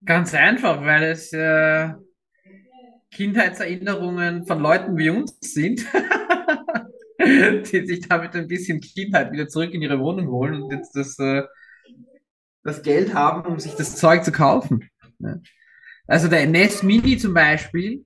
Ganz 0.04 0.34
einfach, 0.34 0.82
weil 0.84 1.04
es 1.04 1.32
äh, 1.32 1.94
Kindheitserinnerungen 3.12 4.46
von 4.48 4.60
Leuten 4.60 4.98
wie 4.98 5.10
uns 5.10 5.38
sind, 5.42 5.86
die 7.20 7.86
sich 7.86 8.08
damit 8.08 8.36
ein 8.36 8.48
bisschen 8.48 8.82
Kindheit 8.82 9.32
wieder 9.32 9.48
zurück 9.48 9.74
in 9.74 9.82
ihre 9.82 10.00
Wohnung 10.00 10.28
holen 10.28 10.64
und 10.64 10.72
jetzt 10.72 10.96
das, 10.96 11.20
äh, 11.20 11.44
das 12.64 12.82
Geld 12.82 13.14
haben, 13.14 13.46
um 13.46 13.60
sich 13.60 13.76
das 13.76 13.96
Zeug 13.96 14.24
zu 14.24 14.32
kaufen. 14.32 14.90
Also 16.08 16.28
der 16.28 16.48
NES 16.48 16.84
Mini 16.84 17.18
zum 17.18 17.34
Beispiel, 17.34 18.04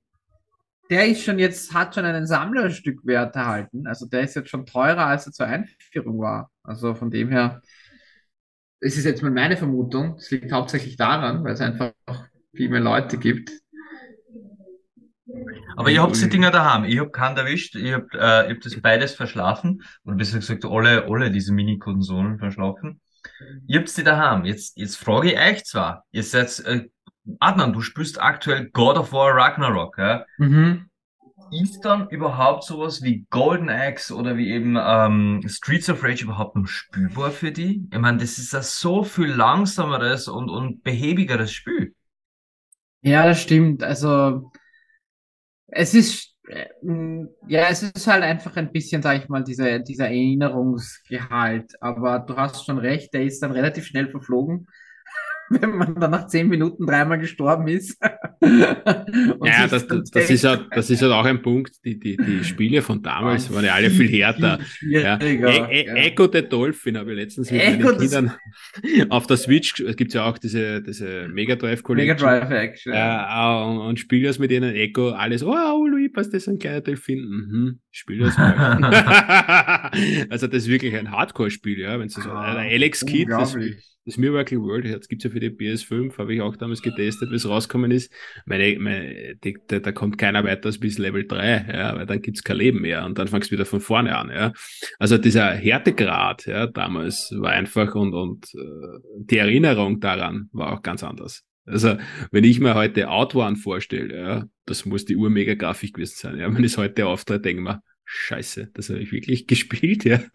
der 0.90 1.08
ist 1.08 1.24
schon 1.24 1.40
jetzt, 1.40 1.74
hat 1.74 1.96
schon 1.96 2.06
einen 2.06 2.28
Sammlerstückwert 2.28 3.36
erhalten. 3.36 3.88
Also 3.88 4.06
der 4.06 4.22
ist 4.22 4.36
jetzt 4.36 4.50
schon 4.50 4.66
teurer, 4.66 5.06
als 5.06 5.28
er 5.28 5.32
zur 5.32 5.48
Einführung 5.48 6.20
war. 6.20 6.52
Also 6.64 6.94
von 6.94 7.10
dem 7.10 7.30
her, 7.30 7.62
es 8.86 8.98
ist 8.98 9.06
jetzt 9.06 9.24
mal 9.24 9.32
meine 9.32 9.58
Vermutung, 9.58 10.16
es 10.18 10.30
liegt 10.30 10.52
hauptsächlich 10.52 10.96
daran, 10.96 11.44
weil 11.44 11.54
es 11.54 11.62
einfach 11.62 11.94
viel 12.54 12.70
mehr 12.70 12.82
Leute 12.82 13.18
gibt. 13.18 13.52
Aber 15.76 15.90
ihr 15.90 16.02
habt 16.02 16.22
die 16.22 16.30
Dinger 16.30 16.52
daheim. 16.52 16.86
Ich 16.86 17.00
hab 17.00 17.12
keinen 17.12 17.36
erwischt. 17.36 17.76
Ich 17.76 17.92
hab, 17.92 18.14
äh, 18.14 18.46
ich 18.46 18.56
hab 18.56 18.62
das 18.62 18.80
beides 18.80 19.14
verschlafen. 19.14 19.84
Oder 20.06 20.16
besser 20.16 20.40
gesagt, 20.40 20.64
alle, 20.66 21.06
alle 21.06 21.32
diese 21.32 21.52
Mini-Konsolen 21.52 22.38
verschlafen. 22.38 23.02
Ihr 23.66 23.80
habt 23.80 23.98
die 23.98 24.04
daheim. 24.04 24.46
Jetzt, 24.46 24.78
jetzt 24.78 24.98
frage 24.98 25.34
ich 25.34 25.40
euch 25.40 25.66
zwar. 25.66 26.06
Ihr 26.12 26.24
seid, 26.24 26.60
äh, 26.66 26.88
Adnan, 27.40 27.74
du 27.74 27.82
spielst 27.82 28.22
aktuell 28.22 28.70
God 28.70 28.98
of 28.98 29.12
War 29.12 29.36
Ragnarok, 29.36 29.98
ja? 29.98 30.26
Mhm. 30.38 30.90
Ist 31.52 31.82
dann 31.82 32.10
überhaupt 32.10 32.64
sowas 32.64 33.02
wie 33.02 33.26
Golden 33.30 33.70
Axe 33.70 34.14
oder 34.14 34.38
wie 34.38 34.52
eben 34.52 34.78
ähm, 34.80 35.42
Streets 35.48 35.90
of 35.90 36.04
Rage 36.04 36.24
überhaupt 36.24 36.56
noch 36.56 36.68
spielbar 36.68 37.32
für 37.32 37.52
die? 37.52 37.88
Ich 37.92 38.00
meine, 38.00 38.18
das 38.18 38.38
ist 38.38 38.54
ein 38.56 38.64
so 38.64 39.04
viel 39.04 39.28
langsameres 39.28 40.28
und, 40.28 40.50
und 40.50 40.84
behäbigeres 40.84 41.52
Spiel. 41.52 41.94
Ja, 43.02 43.26
das 43.26 43.42
stimmt. 43.42 43.84
Also 43.84 44.52
es 45.68 45.94
ist 45.94 46.36
äh, 46.48 46.66
ja, 47.48 47.70
es 47.70 47.84
ist 47.84 48.08
halt 48.08 48.24
einfach 48.24 48.56
ein 48.58 48.72
bisschen, 48.72 49.02
sag 49.02 49.22
ich 49.24 49.30
mal, 49.30 49.44
dieser, 49.44 49.80
dieser 49.80 50.06
Erinnerungsgehalt. 50.06 51.74
Aber 51.82 52.20
du 52.20 52.36
hast 52.36 52.66
schon 52.66 52.78
recht, 52.78 53.14
der 53.14 53.24
ist 53.24 53.42
dann 53.42 53.52
relativ 53.52 53.86
schnell 53.86 54.10
verflogen, 54.10 54.68
wenn 55.50 55.78
man 55.78 55.96
dann 55.96 56.12
nach 56.12 56.28
zehn 56.28 56.48
Minuten 56.48 56.86
dreimal 56.86 57.20
gestorben 57.20 57.68
ist. 57.68 57.98
Ja, 59.44 59.68
das, 59.68 59.88
das, 59.88 60.12
das 60.12 60.30
ist 60.30 60.44
halt, 60.44 60.68
das 60.72 60.90
ist 60.90 61.02
halt 61.02 61.12
auch 61.12 61.26
ein 61.26 61.42
Punkt. 61.42 61.84
Die, 61.84 62.00
die, 62.00 62.18
die 62.18 62.44
Spiele 62.44 62.82
von 62.82 63.02
damals 63.02 63.52
waren 63.54 63.66
ja 63.66 63.74
alle 63.74 63.90
viel 63.90 64.08
härter. 64.08 64.60
Ja. 64.88 65.20
E 65.20 65.36
e. 65.36 65.84
Echo 65.86 66.30
the 66.32 66.48
Dolphin 66.48 66.98
habe 66.98 67.12
ich 67.12 67.18
letztens 67.18 67.50
mit 67.50 67.62
Echo, 67.62 67.88
meinen 67.88 68.00
Kindern 68.00 68.32
auf 69.10 69.26
der 69.28 69.38
Switch, 69.38 69.80
es 69.80 69.96
gibt 69.96 70.14
ja 70.14 70.26
auch 70.26 70.38
diese, 70.38 70.82
diese 70.82 71.28
Mega 71.30 71.56
Drive 71.56 71.82
Mega 71.88 72.16
Collection. 72.16 72.18
Drive 72.18 72.52
Action. 72.52 72.94
Ja, 72.94 73.64
und, 73.64 73.78
und 73.80 74.00
spiel 74.00 74.24
das 74.24 74.38
mit 74.38 74.52
ihnen 74.52 74.76
Echo, 74.76 75.12
alles, 75.12 75.44
oh, 75.44 75.88
Louis, 75.88 76.12
passt 76.12 76.34
das 76.34 76.48
ein 76.48 76.60
kleiner 76.60 76.82
Delfin? 76.82 77.20
Mhm, 77.20 77.80
spiel 77.92 78.20
das 78.20 78.38
mal. 78.38 79.92
also 80.30 80.48
das 80.48 80.64
ist 80.64 80.68
wirklich 80.68 80.96
ein 80.96 81.12
Hardcore-Spiel, 81.12 81.80
ja, 81.80 82.00
wenn 82.00 82.08
du 82.08 82.22
so, 82.22 82.30
Ah, 82.30 82.58
Alex 82.58 83.06
Kidd, 83.06 83.30
das. 83.30 83.56
Das 84.06 84.18
Miracle 84.18 84.62
World, 84.62 84.86
das 84.86 85.08
gibt's 85.08 85.24
ja 85.24 85.32
für 85.32 85.40
die 85.40 85.50
PS5, 85.50 86.18
habe 86.18 86.34
ich 86.36 86.42
auch 86.42 86.56
damals 86.56 86.82
getestet, 86.82 87.32
es 87.32 87.48
rausgekommen 87.48 87.92
ist. 87.92 88.12
Meine, 88.46 88.78
meine, 88.80 89.36
die, 89.44 89.58
da, 89.68 89.80
da 89.80 89.92
kommt 89.92 90.18
keiner 90.18 90.44
weiter 90.44 90.72
bis 90.80 90.98
Level 90.98 91.26
3, 91.28 91.68
ja, 91.74 91.96
weil 91.96 92.06
dann 92.06 92.22
gibt's 92.22 92.44
kein 92.44 92.58
Leben 92.58 92.82
mehr 92.82 93.06
und 93.06 93.18
dann 93.18 93.28
fangst 93.28 93.50
du 93.50 93.54
wieder 93.54 93.66
von 93.66 93.80
vorne 93.80 94.16
an, 94.16 94.30
ja. 94.30 94.54
Also 95.00 95.18
dieser 95.18 95.52
Härtegrad, 95.52 96.46
ja, 96.46 96.68
damals 96.68 97.34
war 97.36 97.52
einfach 97.52 97.96
und, 97.96 98.14
und 98.14 98.46
äh, 98.54 99.00
die 99.18 99.38
Erinnerung 99.38 100.00
daran 100.00 100.50
war 100.52 100.74
auch 100.74 100.82
ganz 100.84 101.04
anders. 101.04 101.44
Also, 101.68 101.98
wenn 102.32 102.44
ich 102.44 102.60
mir 102.60 102.76
heute 102.76 103.10
Outone 103.10 103.56
vorstelle, 103.56 104.16
ja, 104.16 104.44
das 104.68 104.86
muss 104.86 105.06
die 105.06 105.16
Ur-Mega-Grafik 105.16 105.96
gewesen 105.96 106.16
sein. 106.16 106.38
Ja, 106.38 106.54
wenn 106.54 106.64
ich 106.64 106.74
es 106.74 106.78
heute 106.78 107.08
auftritt, 107.08 107.44
denke 107.44 107.62
ich 107.62 107.68
mir, 107.68 107.82
scheiße, 108.06 108.70
das 108.74 108.90
habe 108.90 109.00
ich 109.00 109.12
wirklich 109.12 109.48
gespielt, 109.48 110.04
ja. 110.06 110.20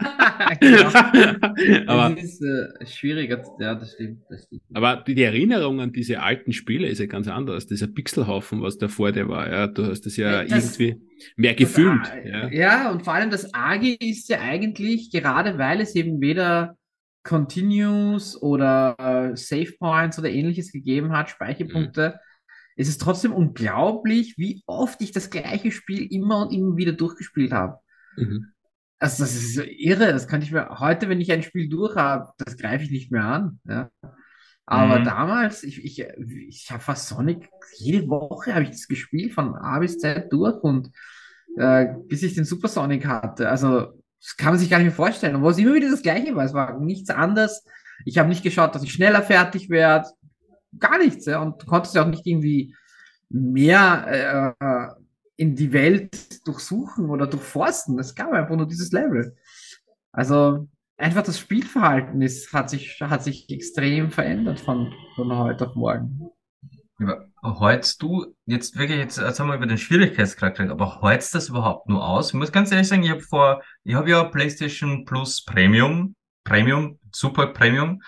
Genau. 0.60 0.88
aber, 1.86 2.16
Es 2.18 2.40
ist 2.40 2.42
äh, 2.42 2.86
schwieriger, 2.86 3.44
ja, 3.60 3.74
das 3.74 3.92
stimmt, 3.92 4.22
das 4.28 4.44
stimmt. 4.44 4.62
aber 4.74 4.96
die, 5.06 5.14
die 5.14 5.22
Erinnerung 5.22 5.80
an 5.80 5.92
diese 5.92 6.20
alten 6.22 6.52
Spiele 6.52 6.88
ist 6.88 6.98
ja 6.98 7.06
ganz 7.06 7.28
anders. 7.28 7.66
Dieser 7.66 7.86
Pixelhaufen, 7.86 8.60
was 8.62 8.78
da 8.78 8.88
vor 8.88 9.12
dir 9.12 9.28
war, 9.28 9.48
ja, 9.50 9.66
du 9.66 9.86
hast 9.86 10.06
das 10.06 10.16
ja 10.16 10.42
Ja, 10.42 10.44
das- 10.44 10.78
irgendwie 10.80 11.02
mehr 11.36 11.52
Das 11.52 11.58
gefühlt. 11.60 12.00
Ja. 12.24 12.48
ja, 12.48 12.90
und 12.90 13.04
vor 13.04 13.12
allem 13.14 13.30
das 13.30 13.52
Arge 13.54 13.94
ist 14.00 14.28
ja 14.30 14.40
eigentlich, 14.40 15.10
gerade 15.12 15.58
weil 15.58 15.80
es 15.80 15.94
eben 15.94 16.20
weder 16.20 16.76
Continues 17.22 18.40
oder 18.42 18.96
äh, 18.98 19.36
Save 19.36 19.72
Points 19.78 20.18
oder 20.18 20.30
ähnliches 20.30 20.72
gegeben 20.72 21.12
hat, 21.12 21.30
Speicherpunkte, 21.30 22.14
ist 22.14 22.20
es 22.76 22.98
trotzdem 22.98 23.32
unglaublich, 23.32 24.34
wie 24.38 24.62
oft 24.66 25.00
ich 25.02 25.12
das 25.12 25.30
gleiche 25.30 25.70
Spiel 25.70 26.06
immer 26.12 26.42
und 26.46 26.52
immer 26.52 26.76
wieder 26.76 26.92
durchgespielt 26.92 27.52
habe. 27.52 27.78
Mhm. 28.16 28.52
Also 28.98 29.22
das 29.22 29.34
ist 29.34 29.54
so 29.54 29.62
irre, 29.62 30.12
das 30.12 30.28
kann 30.28 30.42
ich 30.42 30.52
mir 30.52 30.78
heute, 30.78 31.08
wenn 31.08 31.20
ich 31.20 31.32
ein 31.32 31.42
Spiel 31.42 31.68
durch 31.68 31.96
habe, 31.96 32.32
das 32.38 32.56
greife 32.56 32.84
ich 32.84 32.90
nicht 32.90 33.10
mehr 33.10 33.24
an. 33.24 33.60
Ja. 33.66 33.90
Aber 34.66 35.00
Mhm. 35.00 35.04
damals, 35.04 35.62
ich, 35.64 35.84
ich, 35.84 36.06
ich 36.48 36.70
habe 36.70 36.82
fast 36.82 37.08
Sonic, 37.08 37.48
jede 37.78 38.06
Woche 38.08 38.54
habe 38.54 38.64
ich 38.64 38.70
das 38.70 38.86
gespielt, 38.86 39.32
von 39.32 39.54
A 39.56 39.78
bis 39.80 39.98
Z 39.98 40.32
durch 40.32 40.62
und 40.62 40.90
äh, 41.56 41.86
bis 42.08 42.22
ich 42.22 42.34
den 42.34 42.44
Super 42.44 42.68
Sonic 42.68 43.06
hatte. 43.06 43.48
Also 43.48 44.00
das 44.20 44.36
kann 44.36 44.50
man 44.50 44.58
sich 44.58 44.70
gar 44.70 44.78
nicht 44.78 44.86
mehr 44.86 44.94
vorstellen. 44.94 45.34
Und 45.34 45.42
wo 45.42 45.50
es 45.50 45.58
immer 45.58 45.74
wieder 45.74 45.90
das 45.90 46.02
Gleiche 46.02 46.36
war, 46.36 46.44
es 46.44 46.52
war 46.52 46.78
nichts 46.78 47.10
anderes. 47.10 47.64
Ich 48.04 48.18
habe 48.18 48.28
nicht 48.28 48.42
geschaut, 48.42 48.74
dass 48.74 48.82
ich 48.82 48.92
schneller 48.92 49.22
fertig 49.22 49.70
werde. 49.70 50.08
Gar 50.80 50.98
nichts. 50.98 51.26
Ja. 51.26 51.40
Und 51.42 51.62
du 51.62 51.66
konntest 51.66 51.94
ja 51.94 52.02
auch 52.02 52.08
nicht 52.08 52.26
irgendwie 52.26 52.74
mehr 53.28 54.56
äh, 54.60 54.94
in 55.36 55.54
die 55.54 55.72
Welt 55.72 56.46
durchsuchen 56.46 57.10
oder 57.10 57.26
durchforsten. 57.26 57.98
Es 57.98 58.14
gab 58.14 58.32
einfach 58.32 58.56
nur 58.56 58.66
dieses 58.66 58.90
Level. 58.92 59.36
Also 60.12 60.68
einfach 60.96 61.22
das 61.22 61.38
Spielverhalten 61.38 62.20
ist, 62.20 62.52
hat 62.52 62.70
sich, 62.70 63.00
hat 63.00 63.22
sich 63.22 63.48
extrem 63.48 64.10
verändert 64.10 64.60
von, 64.60 64.92
von 65.14 65.34
heute 65.36 65.68
auf 65.68 65.74
morgen. 65.76 66.30
Ja, 66.98 67.24
Holst 67.42 68.02
du 68.02 68.36
jetzt 68.44 68.76
wirklich, 68.76 68.98
jetzt, 68.98 69.16
jetzt 69.16 69.40
haben 69.40 69.48
wir 69.48 69.54
über 69.54 69.66
den 69.66 69.78
Schwierigkeitsgrad 69.78 70.56
geredet, 70.56 70.72
aber 70.72 71.00
holst 71.00 71.34
das 71.34 71.48
überhaupt 71.48 71.88
nur 71.88 72.06
aus? 72.06 72.28
Ich 72.28 72.34
muss 72.34 72.52
ganz 72.52 72.70
ehrlich 72.70 72.88
sagen, 72.88 73.02
ich 73.02 73.10
habe 73.10 73.22
vor, 73.22 73.62
ich 73.82 73.94
habe 73.94 74.10
ja 74.10 74.24
PlayStation 74.24 75.06
Plus 75.06 75.42
Premium, 75.42 76.14
Premium, 76.44 76.98
Super 77.12 77.46
Premium, 77.48 78.02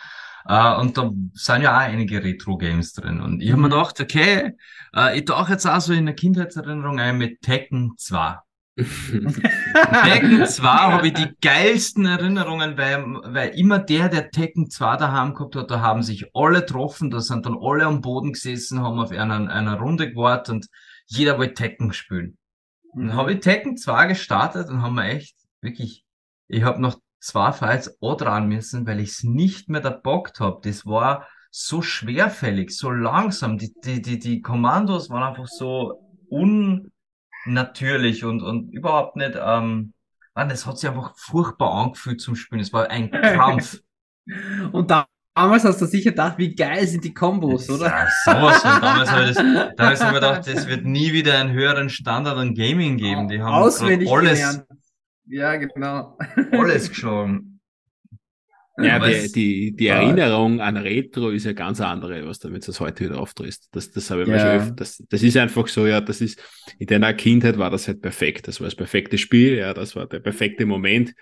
äh, 0.46 0.74
und 0.76 0.96
da 0.96 1.10
sind 1.34 1.62
ja 1.62 1.76
auch 1.76 1.82
einige 1.82 2.22
Retro-Games 2.22 2.92
drin. 2.94 3.20
Und 3.20 3.42
ich 3.42 3.50
habe 3.50 3.60
mir 3.60 3.68
gedacht, 3.68 4.00
okay, 4.00 4.52
äh, 4.94 5.18
ich 5.18 5.24
tauche 5.24 5.52
jetzt 5.52 5.66
auch 5.66 5.80
so 5.80 5.92
in 5.92 6.06
der 6.06 6.14
Kindheitserinnerung 6.14 6.98
ein 7.00 7.18
mit 7.18 7.42
Tekken 7.42 7.92
2. 7.96 8.36
Tekken 8.76 10.46
2 10.46 10.66
habe 10.66 11.08
ich 11.08 11.12
die 11.12 11.28
geilsten 11.42 12.06
Erinnerungen, 12.06 12.78
weil, 12.78 13.04
weil 13.24 13.50
immer 13.50 13.78
der, 13.78 14.08
der 14.08 14.30
Tekken 14.30 14.70
2 14.70 14.96
daheim 14.96 15.34
gehabt 15.34 15.56
hat, 15.56 15.70
da 15.70 15.80
haben 15.80 16.02
sich 16.02 16.30
alle 16.34 16.60
getroffen, 16.60 17.10
da 17.10 17.20
sind 17.20 17.44
dann 17.44 17.58
alle 17.60 17.84
am 17.84 18.00
Boden 18.00 18.32
gesessen, 18.32 18.80
haben 18.80 18.98
auf 18.98 19.10
einer, 19.10 19.50
einer 19.50 19.78
Runde 19.78 20.10
gewartet 20.10 20.54
und 20.54 20.66
jeder 21.06 21.38
wollte 21.38 21.54
Tekken 21.54 21.92
spielen. 21.92 22.38
Dann 22.94 23.14
habe 23.14 23.34
ich 23.34 23.40
Tekken 23.40 23.76
2 23.76 24.06
gestartet 24.06 24.68
und 24.70 24.80
haben 24.80 24.94
wir 24.94 25.04
echt, 25.04 25.36
wirklich, 25.60 26.04
ich 26.48 26.62
habe 26.62 26.80
noch 26.80 26.98
zwei 27.22 27.52
Fights 27.52 27.96
dran 28.00 28.48
müssen, 28.48 28.86
weil 28.86 29.00
ich 29.00 29.10
es 29.10 29.22
nicht 29.22 29.68
mehr 29.68 29.80
da 29.80 29.90
bockt 29.90 30.40
habe. 30.40 30.60
Das 30.62 30.84
war 30.84 31.28
so 31.50 31.80
schwerfällig, 31.80 32.76
so 32.76 32.90
langsam. 32.90 33.58
Die, 33.58 33.72
die, 33.84 34.02
die, 34.02 34.18
die 34.18 34.42
Kommandos 34.42 35.08
waren 35.08 35.22
einfach 35.22 35.46
so 35.46 36.02
unnatürlich 36.28 38.24
und, 38.24 38.42
und 38.42 38.72
überhaupt 38.72 39.16
nicht, 39.16 39.32
ähm, 39.40 39.94
Mann, 40.34 40.48
das 40.48 40.66
hat 40.66 40.78
sich 40.78 40.88
einfach 40.88 41.14
furchtbar 41.16 41.72
angefühlt 41.72 42.20
zum 42.20 42.34
Spielen. 42.34 42.60
Es 42.62 42.72
war 42.72 42.90
ein 42.90 43.10
Krampf. 43.12 43.80
Und 44.72 44.90
da, 44.90 45.06
damals 45.34 45.64
hast 45.64 45.80
du 45.80 45.86
sicher 45.86 46.10
gedacht, 46.10 46.38
wie 46.38 46.54
geil 46.54 46.86
sind 46.86 47.04
die 47.04 47.14
Kombos, 47.14 47.68
oder? 47.70 47.86
Ja, 47.86 48.08
sowas 48.24 48.62
von. 48.62 48.80
Damals 48.80 49.10
habe 49.10 49.24
ich 49.24 49.34
das, 49.36 49.76
damals 49.76 50.00
habe 50.00 50.16
ich 50.16 50.20
gedacht, 50.20 50.48
es 50.48 50.66
wird 50.66 50.84
nie 50.86 51.12
wieder 51.12 51.38
einen 51.38 51.52
höheren 51.52 51.88
Standard 51.90 52.36
an 52.36 52.54
Gaming 52.54 52.96
geben. 52.96 53.28
Die 53.28 53.40
haben 53.40 53.54
alles, 53.54 53.78
gelernt. 53.78 54.64
Ja, 55.26 55.56
genau. 55.56 56.16
alles 56.52 56.88
geschlagen. 56.88 57.60
Ja, 58.80 58.98
die, 58.98 59.30
die, 59.30 59.76
die. 59.76 59.86
Erinnerung 59.88 60.60
an 60.60 60.76
Retro 60.78 61.28
ist 61.28 61.44
ja 61.44 61.52
ganz 61.52 61.80
andere, 61.80 62.26
was 62.26 62.38
damit 62.38 62.66
das 62.66 62.80
heute 62.80 63.04
wieder 63.04 63.20
auftritt. 63.20 63.58
Das, 63.70 63.90
das 63.90 64.10
habe 64.10 64.22
ich 64.22 64.28
mir 64.28 64.34
Ja. 64.34 64.40
schon 64.40 64.50
öfter, 64.50 64.72
das, 64.76 65.02
das 65.10 65.22
ist 65.22 65.36
einfach 65.36 65.68
so, 65.68 65.86
ja, 65.86 66.00
das 66.00 66.20
ist, 66.22 66.42
in 66.78 66.86
deiner 66.86 67.12
Kindheit 67.12 67.58
war 67.58 67.70
das 67.70 67.86
halt 67.86 68.00
perfekt. 68.00 68.48
Das 68.48 68.60
war 68.60 68.66
das 68.66 68.74
perfekte 68.74 69.18
Spiel, 69.18 69.56
ja, 69.58 69.74
das 69.74 69.94
war 69.94 70.06
der 70.06 70.20
perfekte 70.20 70.64
Moment. 70.64 71.14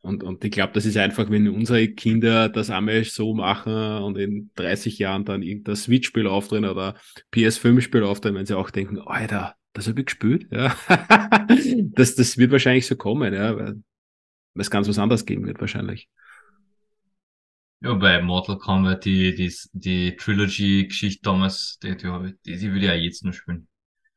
Und, 0.00 0.22
und 0.22 0.42
ich 0.44 0.52
glaube, 0.52 0.72
das 0.72 0.86
ist 0.86 0.96
einfach, 0.96 1.28
wenn 1.30 1.48
unsere 1.48 1.88
Kinder 1.88 2.48
das 2.48 2.70
einmal 2.70 3.04
so 3.04 3.34
machen 3.34 3.74
und 4.02 4.16
in 4.16 4.50
30 4.54 4.98
Jahren 4.98 5.24
dann 5.24 5.42
irgendein 5.42 5.76
Switch-Spiel 5.76 6.26
aufdrehen 6.28 6.64
oder 6.64 6.96
PS5-Spiel 7.30 8.04
aufdrehen, 8.04 8.36
wenn 8.36 8.46
sie 8.46 8.56
auch 8.56 8.70
denken, 8.70 9.00
Alter, 9.00 9.55
das 9.76 9.88
habe 9.88 10.00
ich 10.00 10.06
gespielt. 10.06 10.48
Ja. 10.50 10.74
das, 11.94 12.14
das 12.14 12.38
wird 12.38 12.50
wahrscheinlich 12.50 12.86
so 12.86 12.96
kommen, 12.96 13.32
ja, 13.34 13.56
weil 13.56 13.82
es 14.54 14.70
ganz 14.70 14.88
was 14.88 14.98
anderes 14.98 15.26
geben 15.26 15.46
wird 15.46 15.60
wahrscheinlich. 15.60 16.08
Ja, 17.80 17.92
bei 17.92 18.22
Mortal 18.22 18.58
Kombat, 18.58 19.04
die, 19.04 19.34
die, 19.34 19.54
die 19.72 20.16
Trilogy-Geschichte 20.16 21.20
damals, 21.22 21.78
die, 21.82 21.94
die, 21.96 22.34
die, 22.46 22.56
die 22.56 22.68
würde 22.68 22.78
ich 22.78 22.84
ja 22.86 22.94
jetzt 22.94 23.22
noch 23.22 23.34
spielen. 23.34 23.68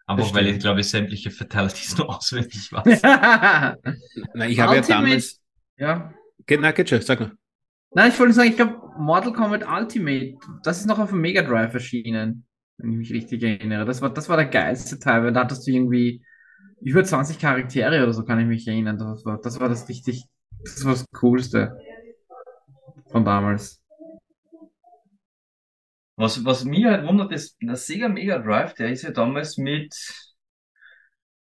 Einfach 0.07 0.33
weil 0.33 0.47
ich, 0.47 0.59
glaube 0.59 0.79
ich, 0.79 0.89
sämtliche 0.89 1.29
Fatalities 1.29 1.97
nur 1.97 2.09
auswendig 2.09 2.71
weiß. 2.71 3.01
Na, 3.03 4.47
ich 4.47 4.59
habe 4.59 4.75
ja 4.75 4.81
damals 4.81 5.41
Ja. 5.77 6.13
Geht, 6.47 6.61
na, 6.61 6.71
geht 6.71 6.89
schon, 6.89 7.01
sag 7.01 7.19
mal. 7.19 7.31
Nein, 7.91 8.11
ich 8.11 8.19
wollte 8.19 8.33
sagen, 8.33 8.49
ich 8.49 8.55
glaube, 8.55 8.79
Mortal 8.97 9.33
Kombat 9.33 9.67
Ultimate, 9.67 10.37
das 10.63 10.79
ist 10.79 10.85
noch 10.85 10.99
auf 10.99 11.09
dem 11.09 11.21
Mega 11.21 11.41
Drive 11.41 11.73
erschienen, 11.73 12.47
wenn 12.79 12.91
ich 12.93 12.97
mich 12.97 13.13
richtig 13.13 13.43
erinnere. 13.43 13.85
Das 13.85 14.01
war, 14.01 14.11
das 14.13 14.29
war 14.29 14.37
der 14.37 14.47
geilste 14.47 14.99
Teil, 14.99 15.23
weil 15.23 15.33
da 15.33 15.41
hattest 15.41 15.67
du 15.67 15.71
irgendwie 15.71 16.23
über 16.81 17.03
20 17.03 17.39
Charaktere 17.39 18.01
oder 18.03 18.13
so, 18.13 18.23
kann 18.23 18.39
ich 18.39 18.47
mich 18.47 18.67
erinnern. 18.67 18.97
Das 18.97 19.25
war 19.25 19.39
das, 19.41 19.59
war 19.59 19.69
das 19.69 19.87
richtig, 19.89 20.25
das 20.63 20.85
war 20.85 20.93
das 20.93 21.05
Coolste 21.11 21.77
von 23.11 23.25
damals. 23.25 23.81
Was, 26.15 26.43
was 26.43 26.65
mich 26.65 26.85
halt 26.85 27.07
wundert, 27.07 27.31
ist, 27.31 27.57
der 27.61 27.75
Sega 27.75 28.09
Mega 28.09 28.39
Drive, 28.39 28.73
der 28.73 28.89
ist 28.89 29.03
ja 29.03 29.11
damals 29.11 29.57
mit 29.57 29.95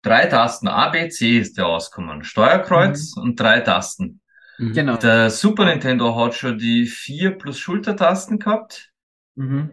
drei 0.02 0.26
Tasten. 0.26 0.68
A, 0.68 0.90
B, 0.90 1.10
C 1.10 1.40
ist 1.40 1.58
der 1.58 1.68
ausgekommen. 1.68 2.24
Steuerkreuz 2.24 3.16
und 3.16 3.40
drei 3.40 3.60
Tasten. 3.62 4.22
Mhm. 4.58 4.74
Genau. 4.74 4.98
Der 4.98 5.30
Super 5.30 5.66
Nintendo 5.66 6.16
hat 6.16 6.36
schon 6.36 6.58
die 6.58 6.86
vier 6.86 7.38
plus 7.38 7.60
Schultertasten 7.60 8.40
gehabt. 8.40 8.92
Mhm. 9.36 9.72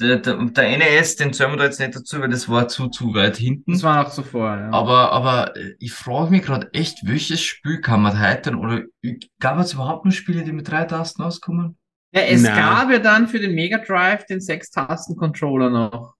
Der, 0.00 0.16
der, 0.18 0.36
der 0.36 0.78
NES, 0.78 1.16
den 1.16 1.32
zählen 1.32 1.52
wir 1.52 1.56
da 1.56 1.64
jetzt 1.64 1.78
nicht 1.78 1.94
dazu, 1.94 2.20
weil 2.20 2.28
das 2.28 2.48
war 2.48 2.66
zu, 2.66 2.88
zu 2.88 3.14
weit 3.14 3.36
hinten. 3.36 3.72
Das 3.72 3.84
war 3.84 4.02
noch 4.02 4.10
zuvor, 4.10 4.56
ja. 4.58 4.70
Aber, 4.72 5.12
aber 5.12 5.56
äh, 5.56 5.74
ich 5.78 5.92
frage 5.92 6.32
mich 6.32 6.42
gerade 6.42 6.68
echt, 6.72 7.06
welches 7.06 7.40
Spiel 7.40 7.80
kann 7.80 8.02
man 8.02 8.20
heute 8.20 8.56
oder 8.56 8.82
gab 9.38 9.58
es 9.60 9.72
überhaupt 9.72 10.04
noch 10.04 10.12
Spiele, 10.12 10.42
die 10.42 10.52
mit 10.52 10.68
drei 10.68 10.84
Tasten 10.84 11.22
auskommen? 11.22 11.78
Ja, 12.12 12.22
es 12.22 12.42
Na. 12.42 12.56
gab 12.56 12.90
ja 12.90 12.98
dann 12.98 13.28
für 13.28 13.38
den 13.38 13.54
Mega 13.54 13.78
Drive 13.78 14.26
den 14.26 14.40
Sechs-Tasten-Controller 14.40 15.70
noch. 15.70 16.14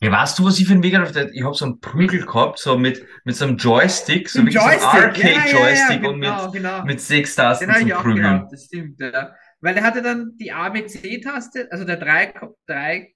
Ja, 0.00 0.12
weißt 0.12 0.38
du, 0.38 0.44
was 0.44 0.58
ich 0.58 0.66
für 0.66 0.74
ein 0.74 0.80
Mega 0.80 1.02
Drive, 1.02 1.30
ich 1.32 1.42
habe 1.42 1.54
so 1.54 1.64
einen 1.64 1.80
Prügel 1.80 2.24
gehabt, 2.24 2.58
so 2.58 2.76
mit, 2.78 3.02
mit 3.24 3.36
so 3.36 3.46
einem 3.46 3.56
Joystick, 3.56 4.28
so 4.28 4.40
wirklich 4.40 4.60
so 4.60 4.68
ein 4.68 4.78
ja, 4.78 4.92
ja, 4.92 4.98
ja, 4.98 5.06
Arcade-Joystick 5.06 6.06
und 6.06 6.20
genau, 6.20 6.44
mit, 6.44 6.52
genau. 6.52 6.84
mit 6.84 7.00
sechs 7.00 7.34
Tasten 7.34 7.66
Den 7.66 7.70
habe 7.70 7.80
zum 7.80 7.88
ich 7.88 7.94
auch 7.94 8.02
Prügeln. 8.02 8.22
gehabt, 8.22 8.52
das 8.52 8.64
stimmt, 8.64 9.00
ja. 9.00 9.34
Weil 9.60 9.74
der 9.74 9.84
hatte 9.84 10.02
dann 10.02 10.36
die 10.38 10.52
ABC-Taste, 10.52 11.68
also 11.70 11.84
der 11.84 11.96
drei, 11.96 12.32
drei, 12.66 13.14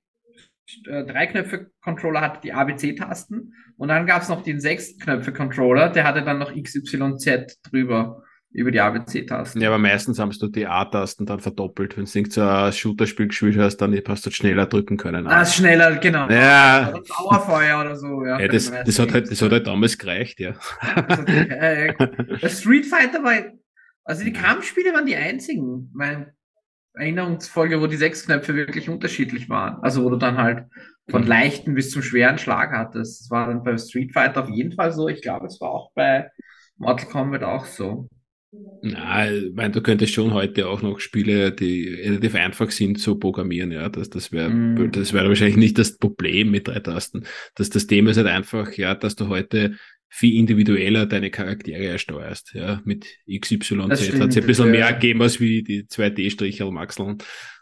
äh, 0.89 1.05
drei 1.05 1.27
Knöpfe-Controller 1.27 2.21
hatte 2.21 2.41
die 2.43 2.53
ABC-Tasten 2.53 3.55
und 3.77 3.89
dann 3.89 4.07
gab 4.07 4.23
es 4.23 4.29
noch 4.29 4.43
den 4.43 4.61
sechs 4.61 4.99
Knöpfe-Controller, 4.99 5.91
der 5.91 6.05
hatte 6.05 6.23
dann 6.23 6.39
noch 6.39 6.53
XYZ 6.55 7.61
drüber, 7.71 8.23
über 8.53 8.71
die 8.73 8.81
ABC-Tasten. 8.81 9.61
Ja, 9.61 9.69
aber 9.69 9.79
meistens 9.79 10.19
haben 10.19 10.33
du 10.37 10.49
die 10.49 10.67
A-Tasten 10.67 11.25
dann 11.25 11.39
verdoppelt. 11.41 11.97
Wenn 11.97 12.05
du 12.05 12.19
nicht 12.19 12.33
so 12.33 12.43
ein 12.43 12.73
Shooter-Spiel 12.73 13.29
gespielt 13.29 13.57
hast, 13.59 13.77
dann 13.77 13.97
hast 14.09 14.27
du 14.27 14.31
schneller 14.31 14.67
drücken 14.67 14.97
können. 14.97 15.27
Ah, 15.29 15.45
schneller, 15.47 15.97
genau. 15.97 16.29
ja, 16.29 16.89
Oder 16.91 17.03
Dauerfeuer 17.03 17.81
oder 17.81 17.97
so, 17.97 18.25
ja. 18.25 18.41
ja 18.41 18.49
das, 18.49 18.73
das, 18.85 18.99
hat 18.99 19.13
halt, 19.13 19.31
das 19.31 19.41
hat 19.41 19.53
halt 19.53 19.67
damals 19.67 19.97
gereicht, 19.97 20.41
ja. 20.41 20.55
Das 20.83 21.19
hat- 21.19 21.29
äh, 21.29 21.95
Der 22.43 22.49
Street 22.49 22.87
Fighter 22.87 23.23
war, 23.23 23.35
also 24.05 24.25
die 24.25 24.33
Kampfspiele 24.33 24.93
waren 24.93 25.07
die 25.07 25.17
einzigen, 25.17 25.91
meine 25.95 26.35
Erinnerungsfolge, 26.95 27.81
wo 27.81 27.87
die 27.87 27.97
sechs 27.97 28.25
Knöpfe 28.27 28.55
wirklich 28.55 28.89
unterschiedlich 28.89 29.49
waren. 29.49 29.83
Also 29.83 30.05
wo 30.05 30.11
du 30.11 30.17
dann 30.17 30.39
halt 30.39 30.67
von 31.11 31.23
Mhm. 31.23 31.29
leichten 31.29 31.75
bis 31.75 31.91
zum 31.91 32.03
schweren 32.03 32.39
Schlag 32.39 32.73
hattest. 32.73 33.23
Das 33.23 33.31
war 33.31 33.47
dann 33.49 33.63
bei 33.65 33.77
Street 33.79 34.13
Fighter 34.13 34.43
auf 34.45 34.51
jeden 34.51 34.73
Fall 34.73 34.93
so. 34.93 35.09
Ich 35.09 35.23
glaube, 35.23 35.47
es 35.47 35.61
war 35.61 35.71
auch 35.71 35.93
bei 35.95 36.31
Mortal 36.79 37.09
Kombat 37.09 37.43
auch 37.45 37.67
so. 37.67 38.09
Na, 38.83 39.31
ich 39.31 39.53
meine, 39.55 39.73
du 39.73 39.83
könntest 39.83 40.15
schon 40.15 40.33
heute 40.33 40.67
auch 40.69 40.81
noch 40.83 41.01
Spiele, 41.01 41.53
die 41.53 41.87
relativ 41.89 42.35
einfach 42.35 42.71
sind, 42.71 42.99
zu 42.99 43.19
programmieren, 43.19 43.71
ja. 43.73 43.89
Das, 43.91 44.09
das 44.09 44.33
wäre, 44.33 44.49
Mm. 44.51 44.91
das 44.93 45.13
wäre 45.13 45.29
wahrscheinlich 45.29 45.57
nicht 45.59 45.79
das 45.79 45.99
Problem 45.99 46.51
mit 46.51 46.67
drei 46.67 46.81
Tasten. 46.81 47.25
Das, 47.55 47.69
das 47.71 47.87
Thema 47.87 48.11
ist 48.11 48.17
halt 48.17 48.27
einfach, 48.29 48.73
ja, 48.73 48.95
dass 48.95 49.17
du 49.17 49.29
heute 49.29 49.77
viel 50.11 50.37
individueller 50.37 51.07
deine 51.07 51.31
Charaktere 51.31 51.87
ersteuerst, 51.87 52.53
ja. 52.53 52.83
Mit 52.85 53.07
XYZ 53.33 53.71
hat 53.79 53.93
es 53.93 54.37
ein 54.37 54.47
bisschen 54.47 54.67
ja. 54.67 54.71
mehr 54.73 54.93
gegeben 54.93 55.23
als 55.23 55.41
wie 55.41 55.63
die 55.63 55.85
2D-Strichel 55.85 56.71
Maxeln. 56.73 57.19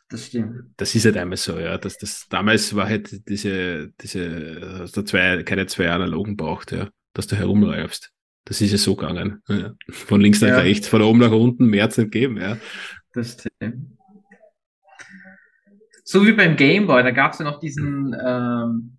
Das 0.08 0.28
stimmt. 0.28 0.72
Das 0.78 0.94
ist 0.94 1.04
halt 1.04 1.18
einmal 1.18 1.37
so, 1.37 1.58
ja. 1.58 1.76
Das, 1.76 1.98
das, 1.98 2.26
damals 2.30 2.74
war 2.74 2.88
halt 2.88 3.28
diese, 3.28 3.92
diese, 4.00 4.78
hast 4.80 4.96
du 4.96 5.02
zwei, 5.02 5.42
keine 5.42 5.66
zwei 5.66 5.90
analogen 5.90 6.37
braucht, 6.37 6.72
ja, 6.72 6.88
dass 7.12 7.26
du 7.26 7.37
herumläufst. 7.37 8.11
Das 8.46 8.62
ist 8.62 8.72
ja 8.72 8.78
so 8.78 8.96
gegangen. 8.96 9.42
Ja. 9.48 9.74
Von 9.90 10.22
links 10.22 10.40
nach 10.40 10.48
Ja. 10.48 10.58
rechts, 10.61 10.88
von 10.88 11.02
oben 11.02 11.18
nach 11.18 11.32
unten, 11.32 11.66
mehr 11.66 11.84
hat's 11.84 11.98
nicht 11.98 12.11
gegeben, 12.11 12.38
ja. 12.38 12.56
Das 13.12 13.34
stimmt. 13.34 13.98
So 16.02 16.26
wie 16.26 16.32
beim 16.32 16.56
Game 16.56 16.87
Boy, 16.87 17.02
da 17.02 17.11
gab 17.11 17.34
es 17.34 17.40
ja 17.40 17.44
noch 17.44 17.61
diesen 17.61 18.16
ähm, 18.26 18.96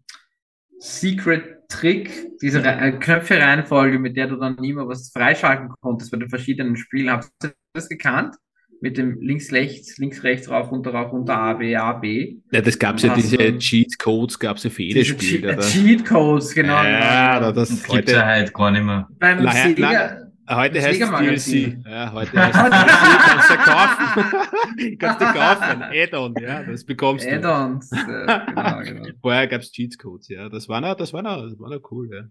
Secret 0.78 1.59
Trick, 1.70 2.38
diese 2.42 2.64
Re 2.64 2.78
äh, 2.80 2.92
Knöpfe-Reihenfolge, 2.92 4.00
mit 4.00 4.18
der 4.18 4.28
du 4.28 4.36
dann 4.36 4.58
immer 4.64 4.88
was 4.88 5.12
freischalten 5.12 5.70
konntest 5.82 6.12
bei 6.12 6.18
den 6.18 6.30
verschiedenen 6.30 6.76
Spielen. 6.76 7.10
Habt 7.12 7.30
ihr 7.44 7.54
das 7.74 7.88
gekannt? 7.88 8.36
Mit 8.82 8.98
dem 8.98 9.20
links, 9.22 9.52
rechts, 9.52 9.98
links, 9.98 10.24
rechts, 10.24 10.50
rauf, 10.50 10.72
runter, 10.72 10.92
rauf, 10.92 11.12
runter, 11.12 11.38
A, 11.38 11.54
B, 11.54 11.76
A, 11.76 11.94
B. 11.94 12.38
Ja, 12.52 12.62
das 12.62 12.80
gab's 12.80 13.04
ja, 13.04 13.12
Ach 13.12 13.16
diese. 13.16 13.38
Cheat-Codes 13.58 14.40
gab's 14.40 14.64
ja 14.64 14.70
für 14.70 14.84
jedes 14.84 15.08
Spiel. 15.08 15.42
Che- 15.42 15.54
oder? 15.54 15.60
Cheat 15.60 16.06
Codes, 16.06 16.54
genau. 16.54 16.82
ja, 16.84 17.40
da, 17.42 17.52
das 17.52 17.70
Das 17.70 17.84
gibt's 17.84 18.12
ja 18.12 18.20
heute, 18.20 18.26
halt 18.26 18.54
gar 18.54 18.72
nicht 18.72 18.84
mehr. 18.84 19.08
Beim 19.20 19.40
Sega, 19.52 20.29
heute 20.56 20.76
das 20.76 20.86
heißt 20.86 21.02
es. 21.02 21.10
DLC. 21.10 21.86
Ja, 21.86 22.12
heute 22.12 22.32
heißt 22.34 22.56
es 22.56 22.70
DLC, 22.70 23.20
kannst 23.26 23.50
du 23.50 23.56
kaufen. 23.58 24.98
kannst 25.00 25.22
du 25.22 25.26
kaufen. 25.26 25.84
Add-on, 25.84 26.36
ja, 26.42 26.64
das 26.64 26.84
bekommst 26.84 27.26
du. 27.26 27.36
Add-ons. 27.36 27.92
Äh, 27.92 27.98
genau, 28.48 28.80
genau. 28.80 29.10
Vorher 29.22 29.48
gab's 29.48 29.72
Cheat-Codes, 29.72 30.30
ja. 30.30 30.50
Das 30.50 30.68
war 30.70 30.82
noch, 30.82 30.96
das 30.96 31.14
war 31.14 31.22
noch, 31.22 31.42
das 31.42 31.60
war 31.60 31.70
noch 31.70 31.92
cool, 31.92 32.10
ja. 32.14 32.24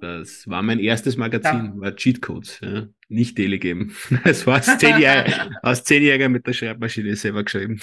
Das 0.00 0.48
war 0.48 0.62
mein 0.62 0.78
erstes 0.78 1.18
Magazin, 1.18 1.78
war 1.78 1.94
Cheatcodes, 1.94 2.60
ja. 2.60 2.86
Nicht 3.08 3.36
Telegame. 3.36 3.88
Es 4.24 4.46
war 4.46 4.54
als 4.54 4.78
Zehnjähriger, 4.78 5.50
als 5.62 5.84
Zehnjähriger 5.84 6.28
mit 6.30 6.46
der 6.46 6.54
Schreibmaschine 6.54 7.16
selber 7.16 7.44
geschrieben. 7.44 7.80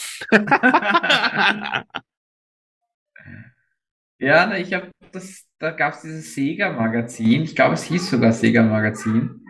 Ja, 4.20 4.56
ich 4.56 4.74
habe 4.74 4.90
das, 5.12 5.47
da 5.60 5.72
gab 5.72 5.94
es 5.94 6.02
dieses 6.02 6.36
Sega-Magazin. 6.36 7.44
Ich 7.44 7.56
glaube, 7.56 7.74
es 7.74 7.84
hieß 7.84 8.10
sogar 8.10 8.32
Sega-Magazin. 8.32 9.42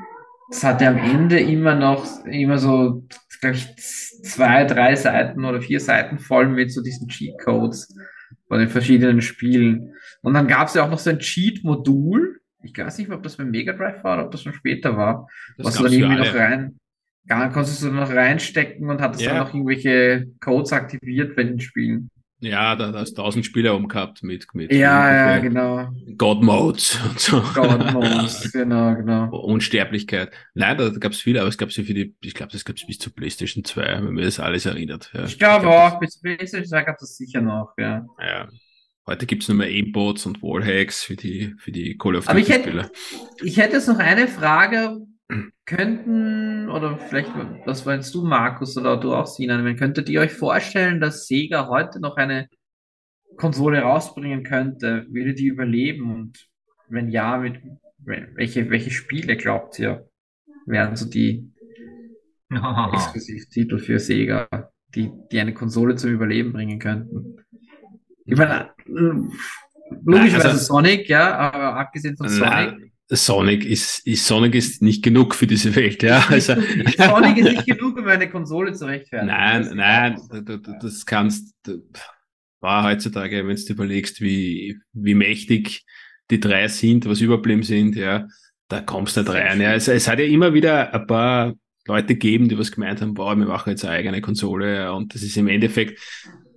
Das 0.49 0.63
hatte 0.63 0.87
am 0.87 0.97
Ende 0.97 1.39
immer 1.39 1.75
noch, 1.75 2.25
immer 2.25 2.57
so, 2.57 3.05
glaube 3.41 3.57
ich, 3.57 3.75
zwei, 3.75 4.63
drei 4.63 4.95
Seiten 4.95 5.43
oder 5.43 5.61
vier 5.61 5.79
Seiten 5.79 6.19
voll 6.19 6.47
mit 6.47 6.71
so 6.71 6.81
diesen 6.81 7.09
Cheat-Codes 7.09 7.93
von 8.47 8.59
den 8.59 8.69
verschiedenen 8.69 9.21
Spielen. 9.21 9.93
Und 10.21 10.33
dann 10.33 10.47
gab 10.47 10.67
es 10.67 10.73
ja 10.75 10.85
auch 10.85 10.89
noch 10.89 10.99
so 10.99 11.09
ein 11.09 11.19
Cheat-Modul. 11.19 12.39
Ich 12.63 12.77
weiß 12.77 12.97
nicht 12.97 13.11
ob 13.11 13.23
das 13.23 13.37
beim 13.37 13.51
Mega 13.51 13.73
Drive 13.73 14.03
war 14.03 14.15
oder 14.17 14.25
ob 14.25 14.31
das 14.31 14.43
schon 14.43 14.53
später 14.53 14.95
war. 14.97 15.27
Das 15.57 15.67
was 15.67 15.75
du 15.75 15.83
dann 15.83 15.93
irgendwie 15.93 16.15
noch 16.15 16.33
rein, 16.33 16.79
gar 17.27 17.51
konntest 17.51 17.83
du 17.83 17.91
noch 17.91 18.09
reinstecken 18.09 18.89
und 18.89 19.01
hattest 19.01 19.23
Ja. 19.23 19.33
dann 19.33 19.39
noch 19.39 19.53
irgendwelche 19.53 20.27
Codes 20.39 20.71
aktiviert 20.73 21.35
bei 21.35 21.43
den 21.43 21.59
Spielen. 21.59 22.09
Ja, 22.39 22.75
da, 22.75 22.91
da 22.91 22.99
hast 22.99 23.17
du 23.17 23.21
tausend 23.21 23.45
Spieler 23.45 23.75
umgehabt 23.75 24.21
mit, 24.21 24.45
mit 24.53 24.71
Ja, 24.71 25.11
ja, 25.11 25.37
genau. 25.39 25.89
God 26.17 26.43
Modes 26.43 26.99
und 27.09 27.19
so. 27.19 27.41
God 27.55 27.93
Modes, 27.93 28.51
genau, 28.51 28.95
genau. 28.95 29.29
Unsterblichkeit. 29.43 30.31
Nein, 30.53 30.77
da 30.77 30.89
gab's 30.89 31.19
viele, 31.19 31.39
aber 31.39 31.49
es 31.49 31.57
gab's 31.57 31.75
ja 31.77 31.83
für 31.83 31.95
die, 31.95 32.15
ich 32.21 32.35
glaube, 32.35 32.51
das 32.51 32.63
gab's 32.63 32.85
bis 32.85 32.99
zur 32.99 33.13
PlayStation 33.13 33.63
2, 33.63 34.03
wenn 34.03 34.13
mir 34.13 34.25
das 34.25 34.39
alles 34.39 34.67
erinnert. 34.67 35.09
Ja. 35.13 35.25
Ich 35.25 35.39
glaube 35.39 35.65
glaub, 35.65 35.93
auch, 35.93 35.99
bis 35.99 36.21
PlayStation 36.21 36.67
2 36.67 36.83
gab 36.83 37.01
es 37.01 37.17
sicher 37.17 37.41
noch, 37.41 37.73
ja. 37.77 38.05
Ja. 38.19 38.47
Heute 39.07 39.25
gibt's 39.25 39.47
nur 39.47 39.57
mehr 39.57 39.67
Aimbots 39.67 40.25
und 40.25 40.43
Wallhacks 40.43 41.03
für 41.03 41.15
die, 41.15 41.55
für 41.57 41.71
die 41.71 41.97
Call 41.97 42.17
of 42.17 42.27
Aber 42.27 42.39
ich 42.39 42.49
ich 42.49 43.57
hätte 43.57 43.77
jetzt 43.77 43.87
noch 43.87 43.99
eine 43.99 44.27
Frage. 44.27 44.97
Könnten, 45.65 46.69
oder 46.69 46.97
vielleicht, 46.97 47.31
was 47.65 47.83
meinst 47.83 48.15
du, 48.15 48.23
Markus, 48.23 48.77
oder 48.77 48.95
du 48.95 49.13
auch, 49.13 49.27
Sinan, 49.27 49.75
könntet 49.75 50.07
ihr 50.07 50.21
euch 50.21 50.31
vorstellen, 50.31 51.01
dass 51.01 51.27
Sega 51.27 51.67
heute 51.67 51.99
noch 51.99 52.15
eine 52.15 52.47
Konsole 53.35 53.81
rausbringen 53.81 54.43
könnte? 54.43 55.05
Würde 55.09 55.33
die 55.33 55.47
überleben? 55.47 56.13
Und 56.13 56.47
wenn 56.87 57.09
ja, 57.09 57.37
mit 57.37 57.61
welche, 57.99 58.69
welche 58.69 58.91
Spiele 58.91 59.35
glaubt 59.35 59.77
ihr, 59.79 60.09
wären 60.65 60.95
so 60.95 61.09
die 61.09 61.51
Exklusivtitel 62.93 63.79
für 63.79 63.99
Sega, 63.99 64.71
die, 64.95 65.11
die 65.31 65.39
eine 65.39 65.53
Konsole 65.53 65.97
zum 65.97 66.11
Überleben 66.11 66.53
bringen 66.53 66.79
könnten. 66.79 67.35
Ich 68.23 68.37
meine, 68.37 68.71
äh, 68.85 69.27
logischerweise 70.05 70.49
also- 70.49 70.63
Sonic, 70.63 71.09
ja, 71.09 71.37
aber 71.37 71.75
abgesehen 71.75 72.15
von 72.15 72.29
Sonic. 72.29 72.93
Sonic 73.09 73.63
ist, 73.65 74.05
ist, 74.05 74.25
Sonic 74.25 74.55
ist 74.55 74.81
nicht 74.81 75.03
genug 75.03 75.33
für 75.33 75.47
diese 75.47 75.75
Welt, 75.75 76.03
ja. 76.03 76.25
Also, 76.29 76.55
Sonic 76.97 77.37
ist 77.37 77.51
nicht 77.51 77.65
genug, 77.65 77.97
um 77.97 78.07
eine 78.07 78.29
Konsole 78.29 78.73
zu 78.73 78.85
rechtfertigen. 78.85 79.27
Nein, 79.27 79.71
nein, 79.75 80.19
du, 80.29 80.57
du, 80.57 80.77
das 80.81 81.05
kannst, 81.05 81.55
du, 81.63 81.81
war 82.59 82.83
heutzutage, 82.83 83.47
wenn 83.47 83.55
du 83.55 83.73
überlegst, 83.73 84.19
wie, 84.19 84.79
wie 84.93 85.13
mächtig 85.13 85.85
die 86.29 86.39
drei 86.39 86.67
sind, 86.67 87.05
was 87.05 87.21
überblieben 87.21 87.63
sind, 87.63 87.95
ja, 87.95 88.27
da 88.67 88.81
kommst 88.81 89.15
du 89.15 89.21
nicht 89.21 89.33
rein. 89.33 89.61
Ja. 89.61 89.73
Es, 89.73 89.87
es 89.87 90.07
hat 90.07 90.19
ja 90.19 90.25
immer 90.25 90.53
wieder 90.53 90.93
ein 90.93 91.07
paar 91.07 91.53
Leute 91.87 92.07
gegeben, 92.07 92.49
die 92.49 92.57
was 92.57 92.71
gemeint 92.71 93.01
haben, 93.01 93.13
boah, 93.13 93.35
wir 93.35 93.45
machen 93.45 93.69
jetzt 93.69 93.85
eine 93.85 93.93
eigene 93.93 94.21
Konsole 94.21 94.91
und 94.93 95.15
das 95.15 95.23
ist 95.23 95.37
im 95.37 95.47
Endeffekt, 95.47 95.99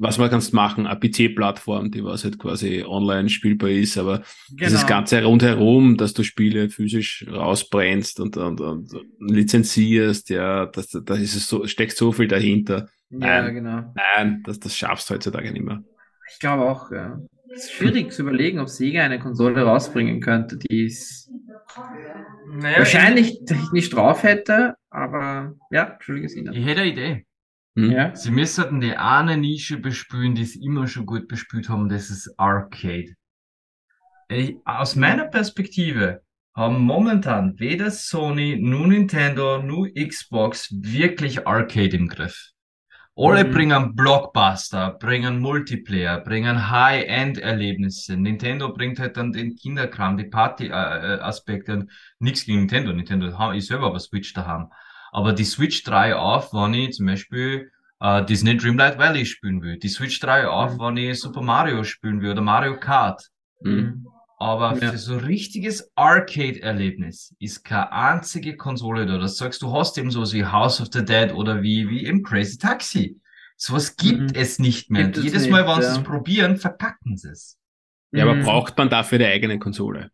was 0.01 0.17
man 0.17 0.31
kannst 0.31 0.55
machen, 0.55 0.87
eine 0.87 0.99
PC-Plattform, 0.99 1.91
die 1.91 2.03
was 2.03 2.25
halt 2.25 2.39
quasi 2.39 2.85
online 2.87 3.29
spielbar 3.29 3.69
ist, 3.69 3.99
aber 3.99 4.19
genau. 4.49 4.69
dieses 4.69 4.87
ganze 4.87 5.23
rundherum, 5.23 5.99
dass 5.99 6.15
du 6.15 6.23
Spiele 6.23 6.71
physisch 6.71 7.27
rausbrennst 7.31 8.19
und, 8.19 8.39
und, 8.39 8.61
und 8.63 8.91
lizenzierst, 9.21 10.31
ja, 10.31 10.67
das, 10.67 10.89
da 10.89 11.15
ist 11.15 11.37
es 11.37 11.47
so, 11.47 11.67
steckt 11.67 11.97
so 11.97 12.13
viel 12.13 12.29
dahinter. 12.29 12.89
Ja, 13.11 13.43
nein, 13.43 13.55
genau. 13.55 13.95
Nein, 13.95 14.43
das, 14.45 14.59
das 14.59 14.75
schaffst 14.77 15.11
du 15.11 15.15
heutzutage 15.15 15.53
nicht 15.53 15.65
mehr. 15.65 15.83
Ich 16.33 16.39
glaube 16.39 16.65
auch, 16.65 16.91
ja. 16.91 17.21
Es 17.53 17.65
ist 17.65 17.73
schwierig 17.73 18.13
zu 18.13 18.23
überlegen, 18.23 18.61
ob 18.61 18.69
Sega 18.69 19.03
eine 19.03 19.19
Konsole 19.19 19.61
rausbringen 19.63 20.21
könnte, 20.21 20.57
die 20.57 20.87
es 20.87 21.29
naja, 22.47 22.79
wahrscheinlich 22.79 23.45
technisch 23.45 23.91
drauf 23.91 24.23
hätte, 24.23 24.77
aber 24.89 25.57
ja, 25.71 25.85
entschuldige 25.85 26.33
Ihnen. 26.33 26.55
Ich 26.55 26.65
hätte 26.65 26.81
eine 26.81 26.91
Idee. 26.91 27.27
Hm? 27.81 27.93
Ja? 27.93 28.15
Sie 28.15 28.31
müssten 28.31 28.81
die 28.81 28.97
eine 28.97 29.37
Nische 29.37 29.79
bespülen, 29.79 30.35
die 30.35 30.45
sie 30.45 30.63
immer 30.63 30.87
schon 30.87 31.07
gut 31.07 31.29
bespült 31.29 31.69
haben, 31.69 31.89
das 31.89 32.11
ist 32.11 32.35
Arcade. 32.39 33.15
Ich, 34.29 34.57
aus 34.65 34.97
meiner 34.97 35.27
Perspektive 35.27 36.23
haben 36.55 36.81
momentan 36.81 37.59
weder 37.59 37.91
Sony, 37.91 38.59
nur 38.61 38.87
Nintendo, 38.87 39.63
nur 39.63 39.89
Xbox 39.95 40.69
wirklich 40.71 41.47
Arcade 41.47 41.97
im 41.97 42.09
Griff. 42.09 42.51
Alle 43.17 43.45
mhm. 43.45 43.53
bringen 43.53 43.97
Blockbuster, 43.97 44.93
bringen 44.93 45.41
Multiplayer, 45.41 46.21
bringen 46.21 46.71
High-End-Erlebnisse. 46.71 48.17
Nintendo 48.17 48.73
bringt 48.73 48.99
halt 48.99 49.17
dann 49.17 49.33
den 49.33 49.57
Kinderkram, 49.57 50.17
die 50.17 50.25
Party-Aspekte 50.25 51.73
und 51.73 51.91
nichts 52.19 52.47
gegen 52.47 52.61
Nintendo. 52.61 52.93
Nintendo 52.93 53.27
ist 53.53 53.67
selber 53.67 53.89
aber 53.89 53.99
Switch 53.99 54.33
daheim. 54.33 54.69
Aber 55.13 55.33
die 55.33 55.45
Switch 55.45 55.83
3 55.83 56.17
auf, 56.17 56.53
wenn 56.53 56.75
ich 56.75 56.93
zum 56.93 57.07
Beispiel 57.07 57.71
äh, 58.01 58.25
Disney 58.25 58.57
Dreamlight 58.57 58.99
Valley 58.99 59.27
spielen 59.27 59.63
will. 59.63 59.79
Die 59.79 59.89
Switch 59.89 60.21
3 60.21 60.49
auf, 60.49 60.75
mhm. 60.75 60.81
wenn 60.81 60.97
ich 60.97 61.21
Super 61.21 61.43
Mario 61.43 61.85
spielen 61.85 62.21
will 62.21 62.33
oder 62.33 62.43
Mario 62.43 62.79
Kart. 62.79 63.29
Mhm. 63.61 64.07
Aber 64.39 64.79
ja. 64.79 64.93
für 64.93 64.99
so 64.99 65.19
richtiges 65.19 65.93
Arcade-Erlebnis 65.97 67.35
ist 67.41 67.63
keine 67.63 67.93
einzige 67.93 68.57
Konsole 68.57 69.05
da. 69.05 69.19
Das 69.19 69.37
sagst 69.37 69.61
du, 69.61 69.71
hast 69.73 69.99
eben 69.99 70.11
sowas 70.11 70.33
wie 70.33 70.47
House 70.47 70.81
of 70.81 70.89
the 70.93 71.05
Dead 71.05 71.35
oder 71.35 71.63
wie, 71.63 71.91
wie 71.91 72.07
im 72.07 72.23
Crazy 72.23 72.57
Taxi. 72.57 73.21
Sowas 73.57 73.97
gibt 73.97 74.33
mhm. 74.33 74.35
es 74.35 74.59
nicht 74.59 74.91
mehr. 74.91 75.11
Jedes 75.11 75.43
nicht, 75.43 75.51
Mal, 75.51 75.67
wenn 75.67 75.83
ja. 75.83 75.83
sie 75.83 76.01
es 76.01 76.03
probieren, 76.03 76.57
verpacken 76.57 77.19
sie 77.19 77.29
es. 77.29 77.59
Ja, 78.13 78.25
aber 78.25 78.35
mhm. 78.35 78.45
braucht 78.45 78.79
man 78.79 78.89
dafür 78.89 79.19
die 79.19 79.27
eigene 79.27 79.59
Konsole? 79.59 80.11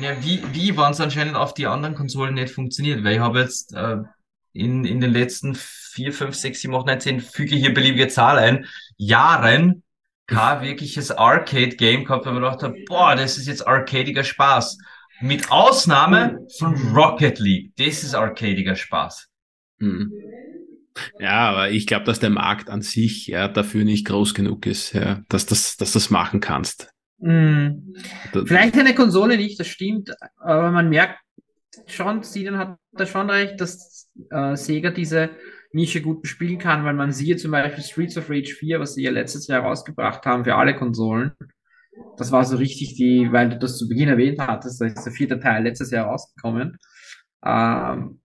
Ja, 0.00 0.22
wie, 0.22 0.42
wie, 0.52 0.76
wenn 0.76 0.92
es 0.92 1.00
anscheinend 1.00 1.36
auf 1.36 1.54
die 1.54 1.66
anderen 1.66 1.94
Konsolen 1.94 2.34
nicht 2.34 2.52
funktioniert? 2.54 3.04
Weil 3.04 3.14
ich 3.14 3.20
habe 3.20 3.40
jetzt 3.40 3.74
äh, 3.74 3.98
in, 4.52 4.84
in 4.84 5.00
den 5.00 5.12
letzten 5.12 5.54
vier, 5.54 6.12
fünf, 6.12 6.34
sechs, 6.34 6.60
sieben, 6.60 6.74
acht, 6.74 6.86
neun, 6.86 7.00
zehn, 7.00 7.20
füge 7.20 7.56
hier 7.56 7.74
beliebige 7.74 8.08
Zahl 8.08 8.38
ein, 8.38 8.66
Jahren 8.96 9.82
kein 10.26 10.62
wirkliches 10.62 11.10
Arcade-Game 11.10 12.04
gehabt, 12.04 12.24
weil 12.24 12.32
man 12.32 12.42
gedacht 12.42 12.62
hat, 12.62 12.74
boah, 12.86 13.14
das 13.14 13.36
ist 13.36 13.46
jetzt 13.46 13.66
arcadiger 13.66 14.24
Spaß. 14.24 14.78
Mit 15.20 15.50
Ausnahme 15.50 16.46
von 16.58 16.74
Rocket 16.94 17.38
League. 17.38 17.72
Das 17.76 18.02
ist 18.02 18.14
arcadiger 18.14 18.74
Spaß. 18.74 19.28
Hm. 19.78 20.12
Ja, 21.18 21.50
aber 21.50 21.70
ich 21.70 21.86
glaube, 21.86 22.04
dass 22.04 22.20
der 22.20 22.30
Markt 22.30 22.68
an 22.68 22.82
sich 22.82 23.26
ja 23.26 23.48
dafür 23.48 23.84
nicht 23.84 24.06
groß 24.06 24.34
genug 24.34 24.66
ist, 24.66 24.92
ja, 24.92 25.22
dass 25.28 25.46
das, 25.46 25.76
dass 25.76 25.92
das 25.92 26.10
machen 26.10 26.40
kannst. 26.40 26.91
Mhm. 27.22 27.94
Vielleicht 28.46 28.76
eine 28.76 28.94
Konsole 28.94 29.36
nicht, 29.36 29.58
das 29.60 29.68
stimmt, 29.68 30.12
aber 30.38 30.72
man 30.72 30.88
merkt 30.88 31.20
schon, 31.86 32.22
Steven 32.24 32.58
hat 32.58 32.76
da 32.90 33.06
schon 33.06 33.30
recht, 33.30 33.60
dass 33.60 34.10
äh, 34.30 34.56
Sega 34.56 34.90
diese 34.90 35.30
Nische 35.72 36.02
gut 36.02 36.22
bespielen 36.22 36.58
kann, 36.58 36.84
weil 36.84 36.94
man 36.94 37.12
sieht 37.12 37.40
zum 37.40 37.52
Beispiel 37.52 37.84
Streets 37.84 38.18
of 38.18 38.28
Rage 38.28 38.54
4, 38.54 38.80
was 38.80 38.94
sie 38.94 39.04
ja 39.04 39.12
letztes 39.12 39.46
Jahr 39.46 39.62
rausgebracht 39.62 40.26
haben 40.26 40.44
für 40.44 40.56
alle 40.56 40.74
Konsolen. 40.74 41.32
Das 42.16 42.32
war 42.32 42.44
so 42.44 42.56
richtig 42.56 42.96
die, 42.96 43.30
weil 43.30 43.50
du 43.50 43.58
das 43.58 43.78
zu 43.78 43.88
Beginn 43.88 44.08
erwähnt 44.08 44.40
hattest, 44.40 44.80
da 44.80 44.86
ist 44.86 45.04
der 45.04 45.12
vierte 45.12 45.38
Teil 45.38 45.62
letztes 45.62 45.92
Jahr 45.92 46.06
rausgekommen. 46.06 46.76
Ähm, 47.44 48.20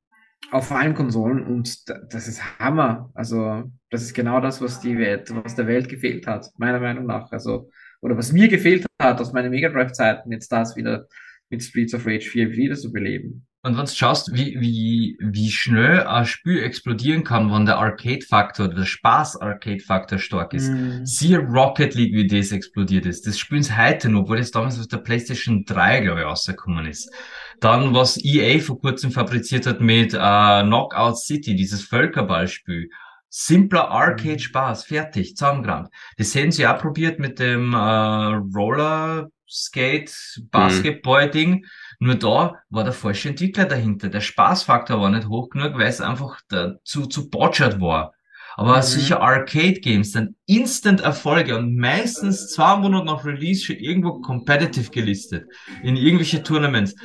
auf 0.51 0.71
allen 0.71 0.95
Konsolen 0.95 1.45
und 1.45 1.87
das 2.11 2.27
ist 2.27 2.59
Hammer. 2.59 3.11
Also, 3.13 3.63
das 3.91 4.01
ist 4.01 4.13
genau 4.13 4.41
das, 4.41 4.59
was 4.59 4.79
die 4.79 4.97
Welt, 4.97 5.29
was 5.43 5.55
der 5.55 5.67
Welt 5.67 5.87
gefehlt 5.87 6.25
hat, 6.25 6.49
meiner 6.57 6.79
Meinung 6.79 7.05
nach. 7.05 7.31
Also, 7.31 7.69
oder 8.01 8.17
was 8.17 8.31
mir 8.31 8.47
gefehlt 8.47 8.85
hat 9.01 9.19
aus 9.19 9.33
meinen 9.33 9.51
Mega 9.51 9.69
Drive-Zeiten, 9.69 10.31
jetzt 10.31 10.51
das 10.51 10.75
wieder 10.75 11.07
mit 11.49 11.63
Streets 11.63 11.93
of 11.93 12.05
Rage 12.05 12.29
4 12.29 12.51
wieder 12.51 12.75
zu 12.75 12.91
beleben. 12.91 13.47
Und 13.63 13.75
wenn 13.75 13.85
du 13.85 13.91
schaust, 13.91 14.33
wie, 14.33 14.55
wie, 14.61 15.17
wie 15.19 15.51
schnell 15.51 16.03
ein 16.03 16.25
Spiel 16.25 16.63
explodieren 16.63 17.23
kann, 17.25 17.51
wenn 17.51 17.65
der 17.65 17.77
Arcade-Faktor, 17.77 18.69
der 18.69 18.85
Spaß-Arcade-Faktor 18.85 20.19
stark 20.19 20.53
ist. 20.53 20.69
Mm. 20.69 21.03
Siehe 21.03 21.39
Rocket 21.39 21.93
League, 21.95 22.13
wie 22.13 22.27
das 22.27 22.53
explodiert 22.53 23.05
ist. 23.05 23.27
Das 23.27 23.37
spielen 23.37 23.63
sie 23.63 23.75
heute 23.75 24.07
noch, 24.07 24.21
obwohl 24.21 24.37
das 24.37 24.51
damals 24.51 24.79
aus 24.79 24.87
der 24.87 24.99
PlayStation 24.99 25.65
3, 25.65 26.01
glaube 26.01 26.21
ich, 26.21 26.25
rausgekommen 26.25 26.85
ist. 26.85 27.11
Dann, 27.59 27.93
was 27.93 28.23
EA 28.23 28.59
vor 28.59 28.79
kurzem 28.79 29.11
fabriziert 29.11 29.65
hat 29.65 29.81
mit 29.81 30.13
äh, 30.13 30.63
Knockout 30.63 31.17
City, 31.17 31.55
dieses 31.55 31.81
Völkerballspiel. 31.83 32.89
Simpler 33.29 33.89
Arcade-Spaß, 33.89 34.85
fertig, 34.85 35.35
zusammengerannt. 35.35 35.89
Das 36.17 36.33
hätten 36.33 36.51
sie 36.51 36.65
auch 36.65 36.79
probiert 36.79 37.19
mit 37.19 37.39
dem 37.39 37.73
äh, 37.73 37.77
Roller 37.77 39.29
Skate, 39.47 40.11
Basketball-Ding. 40.51 41.61
Mm 41.61 41.65
nur 41.99 42.15
da 42.15 42.55
war 42.69 42.83
der 42.83 42.93
falsche 42.93 43.29
Entwickler 43.29 43.65
dahinter. 43.65 44.09
Der 44.09 44.21
Spaßfaktor 44.21 45.01
war 45.01 45.09
nicht 45.09 45.27
hoch 45.27 45.49
genug, 45.49 45.73
weil 45.73 45.87
es 45.87 46.01
einfach 46.01 46.39
zu, 46.83 47.07
zu 47.07 47.29
botchert 47.29 47.81
war. 47.81 48.13
Aber 48.55 48.77
mhm. 48.77 48.81
solche 48.81 49.19
Arcade-Games 49.19 50.11
sind 50.11 50.35
Instant-Erfolge 50.45 51.57
und 51.57 51.75
meistens 51.75 52.51
zwei 52.53 52.75
Monate 52.77 53.05
nach 53.05 53.25
Release 53.25 53.63
schon 53.63 53.77
irgendwo 53.77 54.19
competitive 54.21 54.91
gelistet. 54.91 55.47
In 55.83 55.95
irgendwelche 55.95 56.43
Tournaments. 56.43 56.95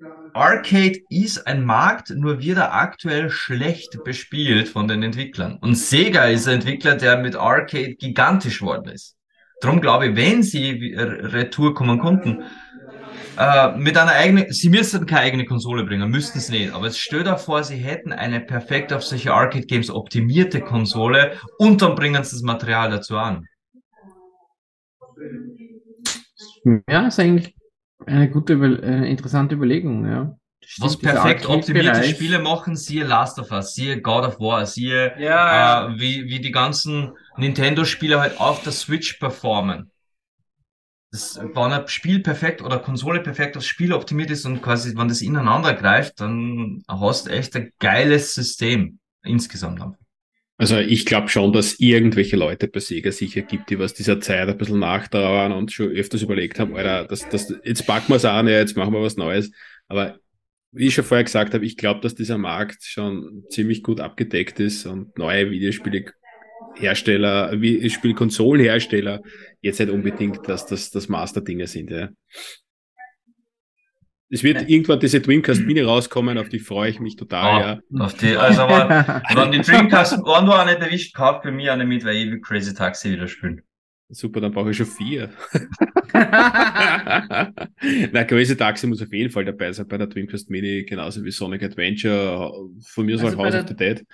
Äh, 0.00 0.04
Arcade 0.32 1.00
ist 1.08 1.46
ein 1.46 1.64
Markt, 1.64 2.10
nur 2.10 2.40
wird 2.40 2.58
er 2.58 2.74
aktuell 2.74 3.30
schlecht 3.30 4.02
bespielt 4.04 4.68
von 4.68 4.88
den 4.88 5.02
Entwicklern. 5.02 5.58
Und 5.60 5.76
Sega 5.76 6.24
ist 6.24 6.48
ein 6.48 6.56
Entwickler, 6.56 6.96
der 6.96 7.18
mit 7.18 7.36
Arcade 7.36 7.94
gigantisch 7.94 8.62
worden 8.62 8.92
ist. 8.92 9.16
Darum 9.60 9.80
glaube 9.80 10.08
ich, 10.08 10.16
wenn 10.16 10.42
sie 10.42 10.94
retour 10.96 11.74
kommen 11.74 11.98
konnten, 11.98 12.44
äh, 13.38 13.76
mit 13.76 13.96
einer 13.96 14.12
eigenen, 14.12 14.52
sie 14.52 14.68
müssten 14.68 15.06
keine 15.06 15.22
eigene 15.22 15.44
Konsole 15.44 15.84
bringen, 15.84 16.10
müssten 16.10 16.38
es 16.38 16.48
nicht. 16.48 16.72
Aber 16.72 16.86
es 16.86 16.98
stellt 16.98 17.26
dir 17.26 17.38
vor, 17.38 17.64
sie 17.64 17.76
hätten 17.76 18.12
eine 18.12 18.40
perfekt 18.40 18.92
auf 18.92 19.02
solche 19.02 19.32
Arcade 19.32 19.66
Games 19.66 19.90
optimierte 19.90 20.60
Konsole 20.60 21.38
und 21.58 21.82
dann 21.82 21.94
bringen 21.94 22.22
sie 22.24 22.36
das 22.36 22.42
Material 22.42 22.90
dazu 22.90 23.16
an. 23.16 23.46
Ja, 26.88 27.06
ist 27.06 27.20
eigentlich 27.20 27.54
eine 28.06 28.30
gute, 28.30 28.54
äh, 28.54 29.10
interessante 29.10 29.54
Überlegung, 29.54 30.06
ja. 30.06 30.36
Stimmt, 30.66 30.86
Was 30.86 30.96
perfekt 30.96 31.46
optimierte 31.46 32.04
Spiele 32.04 32.38
machen, 32.38 32.74
siehe 32.74 33.04
Last 33.04 33.38
of 33.38 33.50
Us, 33.50 33.74
siehe 33.74 34.00
God 34.00 34.24
of 34.24 34.40
War, 34.40 34.64
siehe 34.64 35.14
ja, 35.20 35.88
äh, 35.88 36.00
Wie, 36.00 36.24
wie 36.24 36.40
die 36.40 36.52
ganzen 36.52 37.12
Nintendo-Spiele 37.36 38.18
halt 38.18 38.40
auf 38.40 38.62
der 38.62 38.72
Switch 38.72 39.14
performen 39.18 39.90
das, 41.14 41.38
wenn 41.38 41.72
ein 41.72 41.86
Spiel 41.86 42.20
perfekt 42.20 42.60
oder 42.60 42.80
Konsole 42.80 43.20
perfekt 43.20 43.56
aufs 43.56 43.66
Spiel 43.66 43.92
optimiert 43.92 44.30
ist 44.32 44.44
und 44.46 44.60
quasi, 44.60 44.96
wenn 44.96 45.06
das 45.06 45.22
ineinander 45.22 45.72
greift, 45.72 46.20
dann 46.20 46.82
hast 46.88 47.26
du 47.26 47.30
echt 47.30 47.54
ein 47.54 47.70
geiles 47.78 48.34
System 48.34 48.98
insgesamt. 49.22 49.80
Also 50.56 50.78
ich 50.78 51.04
glaube 51.04 51.28
schon, 51.28 51.52
dass 51.52 51.80
irgendwelche 51.80 52.36
Leute 52.36 52.68
bei 52.68 52.78
Sega 52.78 53.10
sicher 53.10 53.42
gibt, 53.42 53.70
die 53.70 53.78
was 53.78 53.94
dieser 53.94 54.20
Zeit 54.20 54.48
ein 54.48 54.56
bisschen 54.56 54.78
nachtrauern 54.78 55.50
und 55.50 55.72
schon 55.72 55.88
öfters 55.88 56.22
überlegt 56.22 56.60
haben, 56.60 56.76
Alter, 56.76 57.06
das, 57.06 57.28
das, 57.28 57.52
jetzt 57.64 57.86
packen 57.86 58.10
wir 58.10 58.16
es 58.16 58.24
an, 58.24 58.46
ja, 58.46 58.58
jetzt 58.58 58.76
machen 58.76 58.92
wir 58.92 59.02
was 59.02 59.16
Neues. 59.16 59.50
Aber 59.88 60.18
wie 60.70 60.86
ich 60.86 60.94
schon 60.94 61.04
vorher 61.04 61.24
gesagt 61.24 61.54
habe, 61.54 61.64
ich 61.66 61.76
glaube, 61.76 62.00
dass 62.00 62.14
dieser 62.14 62.38
Markt 62.38 62.84
schon 62.84 63.44
ziemlich 63.48 63.82
gut 63.82 64.00
abgedeckt 64.00 64.60
ist 64.60 64.86
und 64.86 65.16
neue 65.18 65.50
Videospiele 65.50 66.12
Hersteller, 66.76 67.60
wie 67.60 67.88
Spielkonsolenhersteller 67.88 69.22
jetzt 69.60 69.78
nicht 69.80 69.90
unbedingt, 69.90 70.48
dass 70.48 70.66
das 70.66 70.90
das 70.90 71.08
Master-Dinge 71.08 71.66
sind. 71.66 71.90
Ja. 71.90 72.08
Es 74.30 74.42
wird 74.42 74.62
ja. 74.62 74.68
irgendwann 74.68 75.00
diese 75.00 75.20
Dreamcast 75.20 75.62
Mini 75.62 75.82
rauskommen, 75.82 76.38
auf 76.38 76.48
die 76.48 76.58
freue 76.58 76.90
ich 76.90 76.98
mich 76.98 77.16
total. 77.16 77.80
Oh, 77.90 77.98
ja. 77.98 78.04
Auf 78.04 78.14
die, 78.14 78.36
also 78.36 78.62
wenn, 78.62 78.88
wenn 79.36 79.52
die 79.52 79.60
Dreamcast 79.60 80.12
wenn 80.12 80.46
du 80.46 80.52
auch 80.52 80.64
nicht 80.64 80.80
erwischt, 80.80 81.14
kauf 81.14 81.42
für 81.42 81.52
mich 81.52 81.70
eine 81.70 81.84
mit, 81.84 82.04
weil 82.04 82.16
ich 82.16 82.30
will 82.30 82.40
Crazy 82.40 82.74
Taxi 82.74 83.12
wieder 83.12 83.28
spielen. 83.28 83.62
Super, 84.08 84.40
dann 84.40 84.52
brauche 84.52 84.70
ich 84.70 84.76
schon 84.76 84.86
vier. 84.86 85.30
Na, 88.12 88.24
Crazy 88.24 88.56
Taxi 88.56 88.86
muss 88.86 89.02
auf 89.02 89.12
jeden 89.12 89.30
Fall 89.30 89.44
dabei 89.44 89.72
sein 89.72 89.88
bei 89.88 89.98
der 89.98 90.06
Dreamcast 90.06 90.48
Mini, 90.50 90.84
genauso 90.84 91.24
wie 91.24 91.30
Sonic 91.30 91.62
Adventure, 91.62 92.52
von 92.82 93.06
mir 93.06 93.16
aus 93.16 93.24
Also 93.24 93.36
auch 93.38 93.44
House 93.44 93.54
of 93.54 93.68
the 93.68 93.74
Dead. 93.74 94.04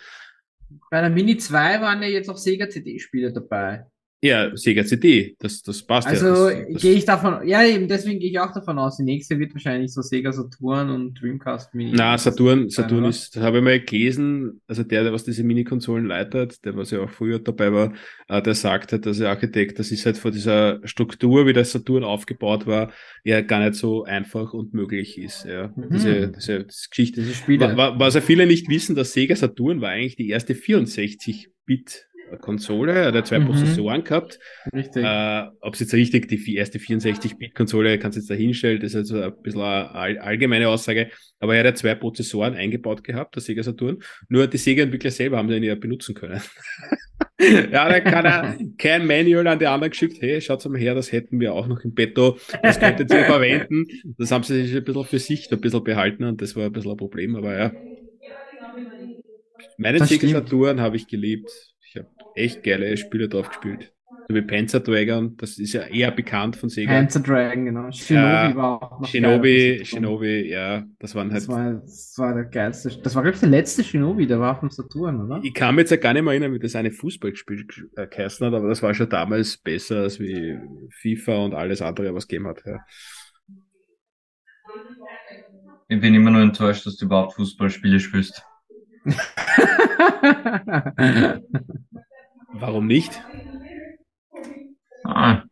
Bei 0.91 1.01
der 1.01 1.11
Mini 1.11 1.37
2 1.37 1.81
waren 1.81 2.03
ja 2.03 2.09
jetzt 2.09 2.31
auch 2.31 2.37
Sega 2.37 2.69
CD-Spiele 2.69 3.33
dabei. 3.33 3.87
Ja, 4.23 4.55
Sega 4.55 4.85
CD, 4.85 5.35
das, 5.39 5.63
das 5.63 5.83
passt 5.83 6.07
Also 6.07 6.51
ja. 6.51 6.65
Das, 6.71 6.83
gehe 6.83 6.93
ich 6.93 7.07
davon, 7.07 7.49
ja 7.49 7.65
eben, 7.65 7.89
deswegen 7.89 8.21
gehe 8.21 8.29
ich 8.31 8.39
auch 8.39 8.53
davon 8.53 8.79
aus, 8.79 8.99
die 8.99 9.03
nächste 9.03 9.39
wird 9.39 9.55
wahrscheinlich 9.55 9.95
so 9.95 10.03
Sega 10.03 10.31
Saturn 10.31 10.91
und 10.91 11.15
Dreamcast 11.19 11.75
Mini. 11.75 11.93
Na, 11.95 12.19
Saturn, 12.19 12.69
Saturn 12.69 13.07
ist, 13.07 13.35
das 13.35 13.43
habe 13.43 13.59
ich 13.59 13.65
mal 13.65 13.81
gelesen, 13.81 14.61
also 14.69 14.83
der, 14.83 15.05
der 15.05 15.15
was 15.15 15.25
diese 15.25 15.43
Mini-Konsolen 15.43 16.05
leitet, 16.05 16.63
der 16.67 16.77
was 16.77 16.91
ja 16.91 17.01
auch 17.01 17.09
früher 17.09 17.39
dabei 17.39 17.73
war, 17.73 17.95
äh, 18.29 18.43
der 18.43 18.55
sagt 18.55 18.93
halt, 18.93 19.07
dass 19.07 19.21
er 19.21 19.31
Architekt, 19.31 19.79
das 19.79 19.91
ist 19.91 20.05
halt 20.05 20.19
von 20.19 20.33
dieser 20.33 20.81
Struktur, 20.87 21.47
wie 21.47 21.55
der 21.55 21.65
Saturn 21.65 22.05
aufgebaut 22.05 22.67
war, 22.67 22.93
ja 23.25 23.41
gar 23.41 23.61
nicht 23.61 23.77
so 23.77 24.05
einfach 24.05 24.53
und 24.53 24.75
möglich 24.75 25.17
ist. 25.17 25.47
Ja. 25.47 25.69
Mhm. 25.75 25.89
Diese, 25.95 26.29
diese 26.29 26.67
Geschichte. 26.91 27.23
Diese 27.23 27.33
Spiele. 27.35 27.75
Wa- 27.75 27.77
wa- 27.95 27.99
Was 27.99 28.17
ja 28.17 28.21
viele 28.21 28.47
nicht 28.47 28.69
wissen, 28.69 28.95
dass 28.95 29.15
Sega 29.15 29.35
Saturn 29.35 29.81
war 29.81 29.89
eigentlich 29.89 30.17
die 30.17 30.29
erste 30.29 30.53
64-Bit 30.55 32.07
Konsole, 32.39 33.07
hat 33.07 33.15
ja 33.15 33.25
zwei 33.25 33.39
Mhm. 33.39 33.47
Prozessoren 33.47 34.05
gehabt. 34.05 34.39
Richtig. 34.75 35.05
Äh, 35.05 35.47
Ob 35.61 35.75
es 35.75 35.81
jetzt 35.81 35.95
richtig 35.95 36.29
die 36.29 36.55
erste 36.57 36.79
64-Bit-Konsole, 36.79 37.99
kannst 37.99 38.17
du 38.17 38.21
jetzt 38.21 38.31
da 38.31 38.35
hinstellen, 38.35 38.81
das 38.81 38.91
ist 38.95 38.97
also 38.97 39.21
ein 39.23 39.43
bisschen 39.43 39.61
eine 39.61 39.91
all, 39.95 40.19
allgemeine 40.19 40.69
Aussage, 40.69 41.11
aber 41.39 41.55
er 41.55 41.61
hat 41.61 41.67
ja 41.67 41.75
zwei 41.75 41.95
Prozessoren 41.95 42.55
eingebaut 42.55 43.05
gehabt, 43.05 43.35
der 43.35 43.43
Sega 43.43 43.63
Saturn, 43.63 43.99
nur 44.29 44.47
die 44.47 44.59
Sega-Entwickler 44.59 45.11
selber 45.11 45.39
haben 45.39 45.49
den 45.49 45.63
ja 45.63 45.75
benutzen 45.75 46.15
können. 46.15 46.41
ja, 47.41 47.89
da 47.89 48.01
kann 48.01 48.25
er 48.25 48.59
kein 48.79 49.07
Manual 49.07 49.47
an 49.47 49.59
die 49.59 49.67
anderen 49.67 49.91
geschickt, 49.91 50.19
hey, 50.21 50.41
schaut 50.41 50.65
mal 50.67 50.79
her, 50.79 50.95
das 50.95 51.13
hätten 51.13 51.41
wir 51.41 51.55
auch 51.55 51.67
noch 51.67 51.81
im 51.85 51.95
Betto, 51.95 52.39
das 52.63 52.79
könntet 52.79 53.13
ihr 53.13 53.25
verwenden. 53.25 53.87
Das 54.19 54.31
haben 54.31 54.45
sie 54.45 54.67
sich 54.67 54.77
ein 54.77 54.85
bisschen 54.85 55.05
für 55.05 55.19
sich 55.19 55.51
ein 55.51 55.61
bisschen 55.61 55.85
behalten 55.85 56.25
und 56.25 56.41
das 56.43 56.57
war 56.57 56.67
ein 56.67 56.73
bisschen 56.73 56.91
ein 56.91 56.97
Problem, 56.97 57.37
aber 57.37 57.59
ja. 57.59 57.73
Meine. 59.77 59.99
Saturn 60.05 60.81
habe 60.81 60.97
ich 60.97 61.07
geliebt. 61.07 61.70
Echt 62.35 62.63
geile 62.63 62.97
Spiele 62.97 63.29
drauf 63.29 63.49
gespielt. 63.49 63.93
So 64.31 64.37
wie 64.37 64.43
Panzer 64.43 64.79
Dragon, 64.79 65.37
das 65.39 65.59
ist 65.59 65.73
ja 65.73 65.83
eher 65.83 66.13
bekannt 66.13 66.55
von 66.55 66.69
Sega. 66.69 66.93
Panzer 66.93 67.19
Dragon, 67.19 67.65
genau. 67.65 67.91
Shinobi 67.91 68.23
Ja, 68.23 68.55
war 68.55 68.81
auch 68.81 69.01
noch 69.01 69.09
Shinobi, 69.09 69.77
geil. 69.77 69.85
Shinobi, 69.85 70.49
ja, 70.49 70.85
das 71.01 71.17
waren 71.17 71.33
halt. 71.33 71.43
Das 71.43 71.49
war, 71.49 71.73
das 71.73 72.15
war 72.17 72.35
der 72.35 72.45
geilste. 72.45 72.97
Das 73.03 73.17
war, 73.17 73.23
glaube 73.23 73.35
ich, 73.35 73.41
der 73.41 73.49
letzte 73.49 73.83
Shinobi, 73.83 74.29
der 74.29 74.39
war 74.39 74.61
vom 74.61 74.71
Saturn, 74.71 75.25
oder? 75.25 75.41
Ich 75.43 75.53
kann 75.53 75.75
mich 75.75 75.83
jetzt 75.83 75.91
ja 75.91 75.97
gar 75.97 76.13
nicht 76.13 76.23
mehr 76.23 76.33
erinnern, 76.33 76.53
wie 76.53 76.61
das 76.61 76.77
eine 76.77 76.93
Fußballspiel 76.93 77.67
äh, 77.97 78.07
geheißen 78.07 78.47
hat, 78.47 78.55
aber 78.55 78.69
das 78.69 78.85
war 78.85 78.95
schon 78.95 79.09
damals 79.09 79.57
besser 79.57 80.03
als 80.03 80.21
wie 80.21 80.57
FIFA 81.01 81.47
und 81.47 81.55
alles 81.55 81.83
andere, 81.83 82.15
was 82.15 82.29
gegeben 82.29 82.47
hat. 82.47 82.63
Ja. 82.65 82.79
Ich 85.89 86.01
bin 86.01 86.15
immer 86.15 86.31
nur 86.31 86.43
enttäuscht, 86.43 86.87
dass 86.87 86.97
du 86.97 87.07
überhaupt 87.07 87.35
Fußballspiele 87.35 87.99
spielst. 87.99 88.45
Warum 92.53 92.87
nicht? 92.87 93.21
Ah, 95.05 95.43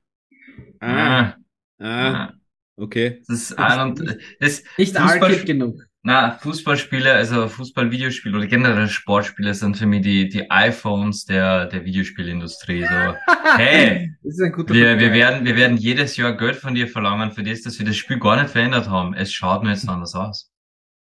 Ah, 0.81 0.87
ah, 0.87 1.35
ah, 1.81 1.85
ah. 2.15 2.33
okay. 2.77 3.23
Das 3.27 3.39
ist 3.43 3.59
ein 3.59 3.81
und 3.81 4.17
das 4.41 4.63
Nicht 4.77 4.97
Fußball- 4.97 5.45
genug. 5.45 5.81
Na, 6.05 6.39
Fußballspiele, 6.39 7.13
also 7.13 7.49
Fußball-Videospiele 7.49 8.37
oder 8.39 8.47
generell 8.47 8.89
Sportspiele 8.89 9.53
sind 9.53 9.77
für 9.77 9.87
mich 9.87 10.03
die, 10.03 10.29
die 10.29 10.49
iPhones 10.51 11.25
der, 11.25 11.67
der 11.67 11.85
Videospielindustrie. 11.85 12.83
So, 12.83 13.15
hey, 13.57 14.15
Das 14.23 14.35
ist 14.35 14.41
ein 14.43 14.53
guter 14.53 14.73
wir, 14.73 14.83
wir, 14.85 15.09
Vergleich. 15.11 15.13
werden, 15.15 15.45
wir 15.45 15.57
werden 15.57 15.77
jedes 15.77 16.17
Jahr 16.17 16.37
Geld 16.37 16.57
von 16.57 16.75
dir 16.75 16.87
verlangen 16.87 17.33
für 17.33 17.43
das, 17.43 17.63
dass 17.63 17.79
wir 17.81 17.85
das 17.87 17.97
Spiel 17.97 18.21
gar 18.21 18.41
nicht 18.41 18.51
verändert 18.51 18.89
haben. 18.89 19.13
Es 19.15 19.33
schaut 19.33 19.65
nur 19.65 19.73
jetzt 19.73 19.89
anders 19.89 20.15
aus. 20.15 20.51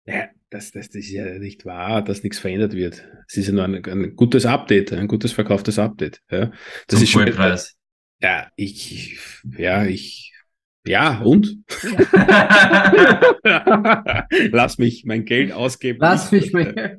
Ja, 0.05 0.27
das, 0.55 0.71
das, 0.71 0.87
das 0.87 0.95
ist 0.95 1.11
ja 1.11 1.25
nicht 1.37 1.65
wahr, 1.65 2.01
dass 2.01 2.23
nichts 2.23 2.39
verändert 2.39 2.73
wird. 2.73 3.05
Es 3.27 3.35
ist 3.37 3.47
ja 3.47 3.53
nur 3.53 3.65
ein, 3.65 3.83
ein 3.85 4.15
gutes 4.15 4.45
Update, 4.45 4.93
ein 4.93 5.07
gutes 5.07 5.33
verkauftes 5.33 5.77
Update. 5.79 6.21
Ja. 6.31 6.51
Das 6.87 6.99
Zum 6.99 7.03
ist 7.03 7.09
schon, 7.09 7.23
Vollpreis. 7.23 7.75
ja, 8.21 8.47
ich, 8.55 9.19
ja, 9.57 9.85
ich, 9.85 10.33
ja, 10.87 11.19
und? 11.19 11.57
Lass 14.51 14.77
mich 14.77 15.03
mein 15.05 15.25
Geld 15.25 15.51
ausgeben. 15.51 15.99
Lass 15.99 16.31
mich 16.31 16.47
Ich, 16.47 16.53
mal. 16.53 16.97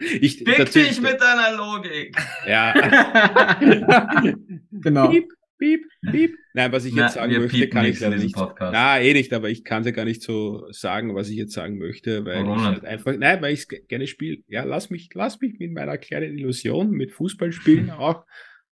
ich, 0.00 0.38
Fick 0.38 0.72
dich 0.72 1.00
mit 1.00 1.20
deiner 1.20 1.56
Logik. 1.56 2.16
Ja. 2.48 2.72
genau. 4.72 5.08
Piep, 5.08 5.28
piep, 5.64 5.84
piep. 6.10 6.36
Nein, 6.52 6.72
was 6.72 6.84
ich 6.84 6.94
Na, 6.94 7.04
jetzt 7.04 7.14
sagen 7.14 7.32
möchte, 7.38 7.68
kann 7.68 7.84
ich 7.84 8.00
leider 8.00 8.16
nicht. 8.16 8.34
Podcast. 8.34 8.72
Na, 8.72 9.00
eh 9.00 9.12
nicht, 9.12 9.32
aber 9.32 9.50
ich 9.50 9.64
kann 9.64 9.80
es 9.80 9.86
ja 9.86 9.92
gar 9.92 10.04
nicht 10.04 10.22
so 10.22 10.66
sagen, 10.70 11.14
was 11.14 11.28
ich 11.28 11.36
jetzt 11.36 11.52
sagen 11.52 11.78
möchte, 11.78 12.24
weil 12.24 12.44
Warum 12.44 12.58
ich 12.58 12.64
halt 12.64 12.84
einfach, 12.84 13.14
nein, 13.16 13.40
weil 13.42 13.54
ich 13.54 13.60
es 13.60 13.68
gerne 13.68 14.06
spiele. 14.06 14.38
Ja, 14.48 14.64
lass 14.64 14.90
mich, 14.90 15.08
lass 15.14 15.40
mich 15.40 15.58
mit 15.58 15.72
meiner 15.72 15.98
kleinen 15.98 16.36
Illusion, 16.38 16.90
mit 16.90 17.12
Fußballspielen 17.12 17.90
auch 17.90 18.24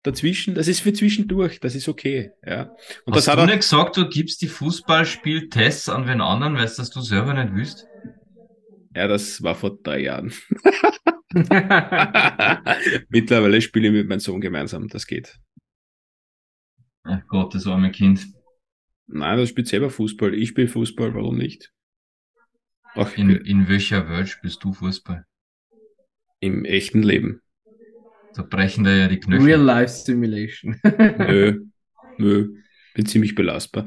dazwischen, 0.02 0.54
das 0.54 0.66
ist 0.66 0.80
für 0.80 0.92
zwischendurch, 0.92 1.60
das 1.60 1.74
ist 1.74 1.88
okay, 1.88 2.30
ja. 2.44 2.74
Und 3.04 3.14
Hast 3.14 3.26
das 3.26 3.28
hat 3.28 3.38
du 3.38 3.42
auch, 3.42 3.46
nicht 3.46 3.60
gesagt, 3.60 3.96
du 3.96 4.08
gibst 4.08 4.40
die 4.42 4.48
Fußballspieltests 4.48 5.88
an 5.88 6.08
wen 6.08 6.20
anderen, 6.20 6.54
weil 6.54 6.64
das 6.64 6.90
du 6.90 7.00
selber 7.00 7.34
nicht 7.34 7.54
willst? 7.54 7.86
ja, 8.94 9.06
das 9.06 9.42
war 9.42 9.54
vor 9.54 9.78
drei 9.82 10.00
Jahren. 10.00 10.32
Mittlerweile 13.08 13.60
spiele 13.60 13.88
ich 13.88 13.92
mit 13.92 14.08
meinem 14.08 14.20
Sohn 14.20 14.40
gemeinsam, 14.40 14.88
das 14.88 15.06
geht. 15.06 15.38
Ach 17.04 17.26
Gott, 17.28 17.54
das 17.54 17.66
arme 17.66 17.90
Kind. 17.90 18.26
Nein, 19.06 19.38
das 19.38 19.48
spielt 19.48 19.68
selber 19.68 19.90
Fußball. 19.90 20.34
Ich 20.34 20.50
spiele 20.50 20.68
Fußball, 20.68 21.14
warum 21.14 21.36
nicht? 21.38 21.72
Auch 22.94 23.16
In, 23.16 23.30
in 23.30 23.68
welcher 23.68 24.08
Welt 24.08 24.28
spielst 24.28 24.62
du 24.64 24.72
Fußball? 24.72 25.24
im 26.42 26.64
echten 26.64 27.02
Leben. 27.02 27.42
Da 28.34 28.42
brechen 28.42 28.84
da 28.84 28.92
ja 28.92 29.08
die 29.08 29.20
Knöchel. 29.20 29.44
Real 29.46 29.60
Life 29.60 29.92
Simulation. 29.92 30.80
Nö, 31.18 31.60
nö, 32.18 32.48
bin 32.94 33.06
ziemlich 33.06 33.34
belastbar. 33.34 33.84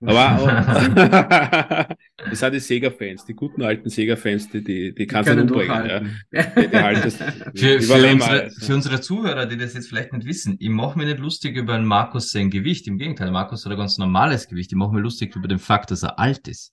Aber 0.00 1.96
das 2.30 2.40
sind 2.40 2.54
die 2.54 2.60
Sega-Fans, 2.60 3.24
die 3.24 3.34
guten 3.34 3.62
alten 3.62 3.88
Sega-Fans, 3.88 4.50
die, 4.50 4.62
die, 4.62 4.94
die 4.94 5.06
kannst 5.06 5.30
du 5.30 5.34
nicht 5.34 5.50
umbringen. 5.50 6.10
Ja. 6.30 6.42
Die, 6.42 6.68
die 6.68 6.76
halten 6.76 7.02
das, 7.02 7.16
Für, 7.54 7.80
für, 7.80 8.12
unsere, 8.12 8.50
für 8.50 8.74
unsere 8.74 9.00
Zuhörer, 9.00 9.46
die 9.46 9.56
das 9.56 9.74
jetzt 9.74 9.88
vielleicht 9.88 10.12
nicht 10.12 10.26
wissen, 10.26 10.56
ich 10.58 10.68
mache 10.68 10.98
mir 10.98 11.06
nicht 11.06 11.18
lustig 11.18 11.56
über 11.56 11.74
einen 11.74 11.86
Markus 11.86 12.30
sein 12.30 12.50
Gewicht. 12.50 12.86
Im 12.86 12.98
Gegenteil, 12.98 13.30
Markus 13.30 13.64
hat 13.64 13.72
ein 13.72 13.78
ganz 13.78 13.98
normales 13.98 14.48
Gewicht. 14.48 14.72
Ich 14.72 14.76
mache 14.76 14.92
mir 14.94 15.00
lustig 15.00 15.34
über 15.36 15.48
den 15.48 15.58
Fakt, 15.58 15.90
dass 15.90 16.02
er 16.02 16.18
alt 16.18 16.46
ist. 16.48 16.72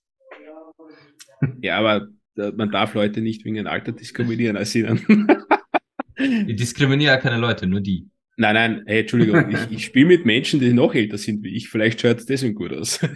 Ja, 1.60 1.78
aber 1.78 2.08
man 2.34 2.70
darf 2.70 2.94
Leute 2.94 3.20
nicht 3.20 3.44
wegen 3.44 3.56
ihrem 3.56 3.66
Alter 3.66 3.92
diskriminieren 3.92 4.56
als 4.56 4.74
ihnen. 4.74 5.26
Ich 6.16 6.56
diskriminiere 6.56 7.18
keine 7.18 7.38
Leute, 7.38 7.66
nur 7.66 7.80
die. 7.80 8.08
Nein, 8.36 8.54
nein, 8.54 8.82
hey, 8.86 9.00
Entschuldigung, 9.00 9.50
ich, 9.70 9.70
ich 9.70 9.84
spiele 9.84 10.06
mit 10.06 10.24
Menschen, 10.24 10.58
die 10.60 10.72
noch 10.72 10.94
älter 10.94 11.18
sind 11.18 11.42
wie 11.44 11.54
ich. 11.54 11.68
Vielleicht 11.68 12.00
schaut 12.00 12.18
es 12.18 12.26
deswegen 12.26 12.54
gut 12.54 12.72
aus. 12.72 12.96
Ist 13.02 13.10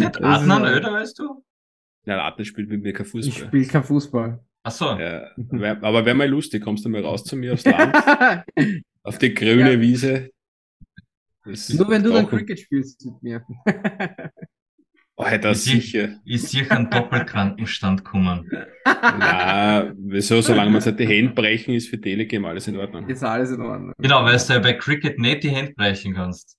nicht 0.00 0.22
Adnan 0.22 0.64
älter 0.64 0.92
als 0.92 1.14
du? 1.14 1.44
Nein, 2.04 2.18
Arten 2.18 2.44
spielt 2.44 2.68
mit 2.68 2.82
mir 2.82 2.92
kein 2.92 3.04
Ich 3.06 3.12
Fußball. 3.12 3.46
spiele 3.48 3.66
kein 3.66 3.84
Fußball. 3.84 4.40
Ach 4.62 4.70
so. 4.70 4.84
Ja, 4.98 5.30
wär, 5.36 5.82
aber 5.82 6.04
wäre 6.04 6.14
mal 6.16 6.28
lustig, 6.28 6.62
kommst 6.62 6.84
du 6.84 6.88
mal 6.88 7.02
raus 7.04 7.24
zu 7.24 7.36
mir 7.36 7.54
aufs 7.54 7.64
Land, 7.64 7.96
auf 9.02 9.18
die 9.18 9.32
grüne 9.34 9.72
Ja. 9.74 9.80
Wiese. 9.80 10.30
Nur 11.44 11.88
wenn 11.88 12.02
du 12.02 12.12
dann 12.12 12.26
Cricket 12.26 12.60
spielst 12.60 13.04
mit 13.04 13.22
mir. 13.22 13.44
Oh, 15.20 15.26
hey, 15.26 15.38
das 15.38 15.66
Ich- 15.66 15.72
sicher. 15.92 16.08
Ich 16.24 16.42
sehe 16.42 16.70
einen 16.70 16.88
Doppelkrankenstand 16.88 18.04
kommen. 18.04 18.50
Na, 18.86 19.92
wieso, 19.98 20.40
solange 20.40 20.70
man 20.70 20.80
sich 20.80 20.96
die 20.96 21.06
Hände 21.06 21.34
brechen, 21.34 21.74
ist 21.74 21.90
für 21.90 22.00
Telegame 22.00 22.48
alles 22.48 22.68
in 22.68 22.78
Ordnung. 22.78 23.06
Ist 23.06 23.22
alles 23.22 23.50
in 23.50 23.60
Ordnung. 23.60 23.92
Genau, 23.98 24.24
weil 24.24 24.38
du 24.38 24.52
ja 24.54 24.58
bei 24.60 24.72
Cricket 24.72 25.18
nicht 25.18 25.42
die 25.42 25.50
Hände 25.50 25.74
brechen 25.76 26.14
kannst. 26.14 26.56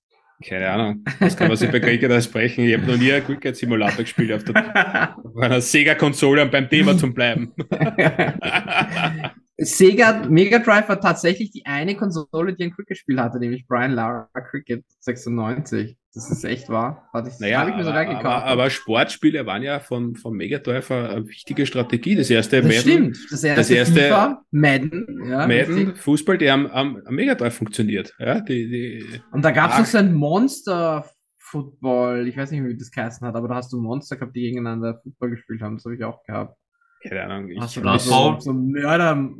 Keine 0.48 0.70
Ahnung. 0.70 1.04
Das 1.18 1.36
kann 1.36 1.48
man 1.48 1.56
sich 1.56 1.72
bei 1.72 1.80
Cricket 1.80 2.10
alles 2.12 2.28
brechen. 2.28 2.64
Ich 2.64 2.74
habe 2.76 2.86
noch 2.86 2.96
nie 2.96 3.12
einen 3.12 3.24
Cricket-Simulator 3.24 4.04
gespielt 4.04 4.32
auf, 4.32 4.44
der, 4.44 5.16
auf 5.16 5.36
einer 5.36 5.60
Sega-Konsole, 5.60 6.44
um 6.44 6.50
beim 6.50 6.68
Thema 6.68 6.96
zu 6.96 7.12
bleiben. 7.12 7.52
Sega 9.58 10.24
Mega 10.28 10.58
Drive 10.60 10.88
war 10.88 11.00
tatsächlich 11.00 11.50
die 11.50 11.66
eine 11.66 11.96
Konsole, 11.96 12.54
die 12.54 12.64
ein 12.64 12.72
Cricket-Spiel 12.72 13.20
hatte, 13.20 13.38
nämlich 13.38 13.66
Brian 13.66 13.92
Lara 13.92 14.28
Cricket 14.50 14.84
96. 15.00 15.96
Das 16.14 16.30
ist 16.30 16.44
echt 16.44 16.68
wahr. 16.68 17.08
Hatte 17.12 17.30
ich, 17.30 17.40
Naja, 17.40 17.60
hab 17.60 17.68
ich 17.68 17.74
mir 17.74 17.80
aber, 17.80 17.84
sogar 17.84 18.04
aber, 18.06 18.14
gekauft. 18.18 18.46
aber 18.46 18.70
Sportspiele 18.70 19.46
waren 19.46 19.62
ja 19.62 19.80
von, 19.80 20.14
von 20.14 20.34
Mega 20.36 20.58
Drive 20.58 20.90
eine 20.90 21.26
wichtige 21.26 21.64
Strategie. 21.64 22.14
Das 22.16 22.28
erste 22.28 22.56
das 22.60 22.66
Madden, 22.66 22.80
stimmt. 23.14 23.18
Das 23.30 23.42
erste, 23.44 23.60
das 23.60 23.70
erste- 23.70 24.00
FIFA, 24.00 24.42
Madden, 24.50 25.06
ja, 25.26 25.38
Madden, 25.46 25.74
richtig. 25.74 25.98
Fußball, 25.98 26.36
die 26.36 26.50
haben 26.50 26.70
am, 26.70 27.00
am 27.06 27.14
Mega 27.14 27.34
Drive 27.34 27.54
funktioniert. 27.54 28.12
Ja, 28.18 28.40
die, 28.40 28.68
die, 28.68 29.20
Und 29.32 29.42
da 29.42 29.52
gab 29.52 29.72
es 29.72 29.78
noch 29.78 29.86
so 29.86 29.98
ein 29.98 30.12
Monster 30.12 31.06
Football. 31.38 32.28
Ich 32.28 32.36
weiß 32.36 32.50
nicht, 32.50 32.62
wie 32.64 32.76
das 32.76 32.90
geheißen 32.90 33.26
hat, 33.26 33.34
aber 33.34 33.48
da 33.48 33.54
hast 33.56 33.72
du 33.72 33.80
Monster 33.80 34.16
gehabt, 34.16 34.36
die 34.36 34.42
gegeneinander 34.42 35.00
Football 35.02 35.30
gespielt 35.30 35.62
haben. 35.62 35.76
Das 35.76 35.84
habe 35.86 35.94
ich 35.96 36.04
auch 36.04 36.22
gehabt. 36.24 36.56
keine 37.02 37.22
Ahnung. 37.24 37.48
Ich 37.50 37.58
Hast 37.60 37.76
du 37.76 37.80
da 37.80 37.98
so, 37.98 38.36
so 38.38 38.52
Mörder, 38.52 39.30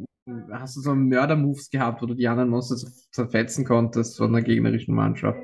hast 0.52 0.76
du 0.76 0.80
so 0.80 0.94
Mörder-Moves 0.94 1.68
gehabt, 1.70 2.00
wo 2.00 2.06
du 2.06 2.14
die 2.14 2.28
anderen 2.28 2.48
Monster 2.50 2.76
so 2.76 2.86
zerfetzen 3.10 3.64
konntest 3.66 4.16
von 4.16 4.32
der 4.32 4.42
gegnerischen 4.42 4.94
Mannschaft? 4.94 5.38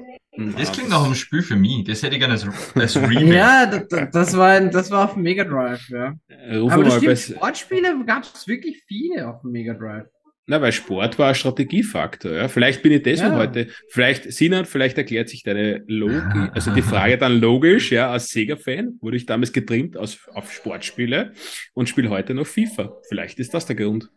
Das 0.57 0.73
klingt 0.73 0.91
nach 0.91 1.05
einem 1.05 1.15
Spiel 1.15 1.43
für 1.43 1.57
mich. 1.57 1.85
Das 1.85 2.03
hätte 2.03 2.15
ich 2.15 2.21
gerne 2.21 2.35
als, 2.35 2.47
als 2.75 2.97
Remake. 3.01 3.35
Ja, 3.35 3.67
das, 3.67 4.11
das, 4.13 4.37
war, 4.37 4.51
ein, 4.51 4.71
das 4.71 4.91
war 4.91 5.05
auf 5.07 5.15
dem 5.15 5.23
Mega 5.23 5.45
Drive, 5.45 5.89
ja. 5.89 6.15
Rufen 6.59 6.71
Aber 6.71 6.85
wir 6.85 6.85
das 6.85 7.03
mal 7.03 7.17
stimmt, 7.17 7.37
Sportspiele 7.39 8.05
gab 8.07 8.23
es 8.23 8.47
wirklich 8.47 8.83
viele 8.87 9.29
auf 9.29 9.41
dem 9.43 9.51
Mega 9.51 9.75
Drive. 9.75 10.07
na, 10.47 10.63
weil 10.63 10.73
Sport 10.73 11.19
war 11.19 11.29
ein 11.29 11.35
Strategiefaktor, 11.35 12.33
ja. 12.33 12.49
Vielleicht 12.49 12.83
bin 12.83 12.93
ich 12.93 13.03
deswegen 13.03 13.33
Ja. 13.33 13.39
heute, 13.39 13.67
vielleicht, 13.91 14.33
Sinan, 14.33 14.65
vielleicht 14.65 14.97
erklärt 14.97 15.29
sich 15.29 15.43
deine 15.43 15.83
Logik, 15.89 16.23
also 16.55 16.71
die 16.71 16.83
Frage 16.83 17.19
dann 17.19 17.41
logisch, 17.41 17.91
ja, 17.93 18.11
als 18.11 18.29
Sega-Fan 18.31 18.99
wurde 19.01 19.17
ich 19.17 19.27
damals 19.27 19.53
getrimmt 19.53 19.97
aus, 19.97 20.19
auf 20.33 20.53
Sportspiele 20.53 21.33
und 21.75 21.89
spiele 21.89 22.11
heute 22.11 22.33
noch 22.35 22.47
FIFA. 22.47 22.93
Vielleicht 23.09 23.39
ist 23.41 23.53
das 23.55 23.67
der 23.67 23.77
Grund. 23.77 24.09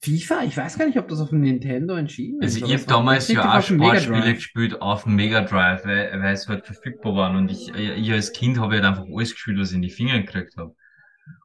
FIFA? 0.00 0.44
Ich 0.44 0.56
weiß 0.56 0.78
gar 0.78 0.86
nicht, 0.86 0.98
ob 0.98 1.08
das 1.08 1.20
auf 1.20 1.30
dem 1.30 1.40
Nintendo 1.40 1.94
entschieden 1.94 2.40
ist. 2.42 2.54
Also 2.54 2.66
aber 2.66 2.74
ich 2.74 2.80
es 2.82 2.86
habe 2.86 2.98
damals 2.98 3.28
ja 3.28 3.58
auch 3.58 3.62
Sportspiele 3.62 4.20
Drive. 4.20 4.34
gespielt 4.36 4.80
auf 4.80 5.02
dem 5.04 5.16
Mega 5.16 5.40
Drive, 5.42 5.84
weil, 5.84 6.12
weil 6.22 6.34
es 6.34 6.46
halt 6.48 6.66
verfügbar 6.66 7.14
waren 7.16 7.36
und 7.36 7.50
ich, 7.50 7.68
ich 7.74 8.12
als 8.12 8.32
Kind 8.32 8.58
habe 8.58 8.74
halt 8.76 8.84
einfach 8.84 9.04
alles 9.12 9.32
gespielt, 9.32 9.58
was 9.58 9.70
ich 9.70 9.76
in 9.76 9.82
die 9.82 9.90
Finger 9.90 10.20
gekriegt 10.20 10.56
habe. 10.56 10.74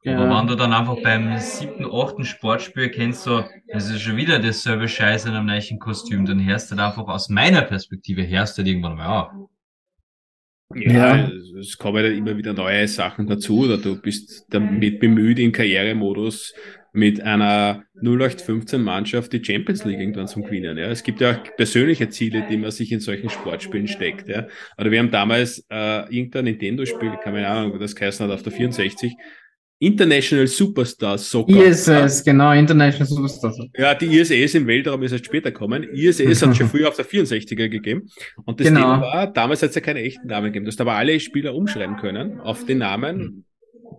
Aber 0.06 0.12
Ja. 0.12 0.40
wenn 0.40 0.46
du 0.46 0.54
dann 0.54 0.72
einfach 0.72 0.96
beim 1.02 1.36
siebten, 1.38 1.84
achten 1.84 2.24
Sportspiel 2.24 2.90
kennst, 2.90 3.22
so, 3.24 3.44
das 3.72 3.90
ist 3.90 4.02
schon 4.02 4.16
wieder 4.16 4.38
dasselbe 4.38 4.86
Scheiße 4.88 5.28
in 5.28 5.34
einem 5.34 5.46
neuen 5.46 5.78
Kostüm, 5.78 6.24
dann 6.26 6.44
hörst 6.44 6.70
du 6.70 6.76
halt 6.76 6.86
einfach 6.90 7.08
aus 7.12 7.28
meiner 7.28 7.62
Perspektive, 7.62 8.26
hörst 8.28 8.56
du 8.56 8.62
halt 8.62 8.68
irgendwann 8.68 8.96
mal 8.96 9.06
auf. 9.22 9.32
Ja, 10.74 11.16
Ja. 11.16 11.30
es 11.60 11.76
kommen 11.78 12.04
ja 12.04 12.10
immer 12.10 12.36
wieder 12.36 12.52
neue 12.52 12.88
Sachen 12.88 13.26
dazu, 13.26 13.60
oder 13.60 13.78
du 13.78 14.00
bist 14.00 14.46
damit 14.48 14.98
bemüht, 15.00 15.38
im 15.38 15.52
Karrieremodus 15.52 16.54
mit 16.96 17.20
einer 17.20 17.82
0815-Mannschaft 18.02 19.32
die 19.32 19.44
Champions 19.44 19.84
League 19.84 19.98
irgendwann 19.98 20.28
zum 20.28 20.44
Gewinnen. 20.44 20.78
Ja. 20.78 20.86
Es 20.86 21.02
gibt 21.02 21.20
ja 21.20 21.32
auch 21.32 21.56
persönliche 21.56 22.08
Ziele, 22.08 22.46
die 22.48 22.56
man 22.56 22.70
sich 22.70 22.92
in 22.92 23.00
solchen 23.00 23.28
Sportspielen 23.30 23.88
steckt. 23.88 24.28
Ja. 24.28 24.46
Oder 24.78 24.92
wir 24.92 25.00
haben 25.00 25.10
damals 25.10 25.64
äh, 25.70 26.16
irgendein 26.16 26.44
Nintendo-Spiel, 26.44 27.18
keine 27.22 27.46
Ahnung, 27.48 27.74
wie 27.74 27.78
das 27.80 27.96
geheißen 27.96 28.24
hat, 28.26 28.32
auf 28.32 28.44
der 28.44 28.52
64, 28.52 29.12
International 29.80 30.46
Superstar 30.46 31.18
Soccer. 31.18 31.66
ISS, 31.66 32.22
genau, 32.24 32.52
International 32.52 33.06
Superstar. 33.08 33.52
Ja, 33.76 33.94
die 33.96 34.06
ISS 34.16 34.54
im 34.54 34.68
Weltraum 34.68 35.02
ist 35.02 35.10
erst 35.10 35.26
später 35.26 35.50
gekommen. 35.50 35.82
ISS 35.82 36.42
hat 36.42 36.56
schon 36.56 36.68
früher 36.68 36.88
auf 36.88 36.96
der 36.96 37.06
64er 37.06 37.68
gegeben. 37.68 38.08
Und 38.44 38.60
das 38.60 38.68
Genau. 38.68 38.80
Thema 38.80 39.00
war, 39.00 39.26
damals 39.32 39.62
hat 39.62 39.70
es 39.70 39.74
ja 39.74 39.80
keine 39.80 40.00
echten 40.00 40.28
Namen 40.28 40.46
gegeben. 40.46 40.64
Du 40.64 40.70
hast 40.70 40.80
aber 40.80 40.94
alle 40.94 41.18
Spieler 41.18 41.56
umschreiben 41.56 41.96
können 41.96 42.38
auf 42.40 42.64
den 42.64 42.78
Namen. 42.78 43.44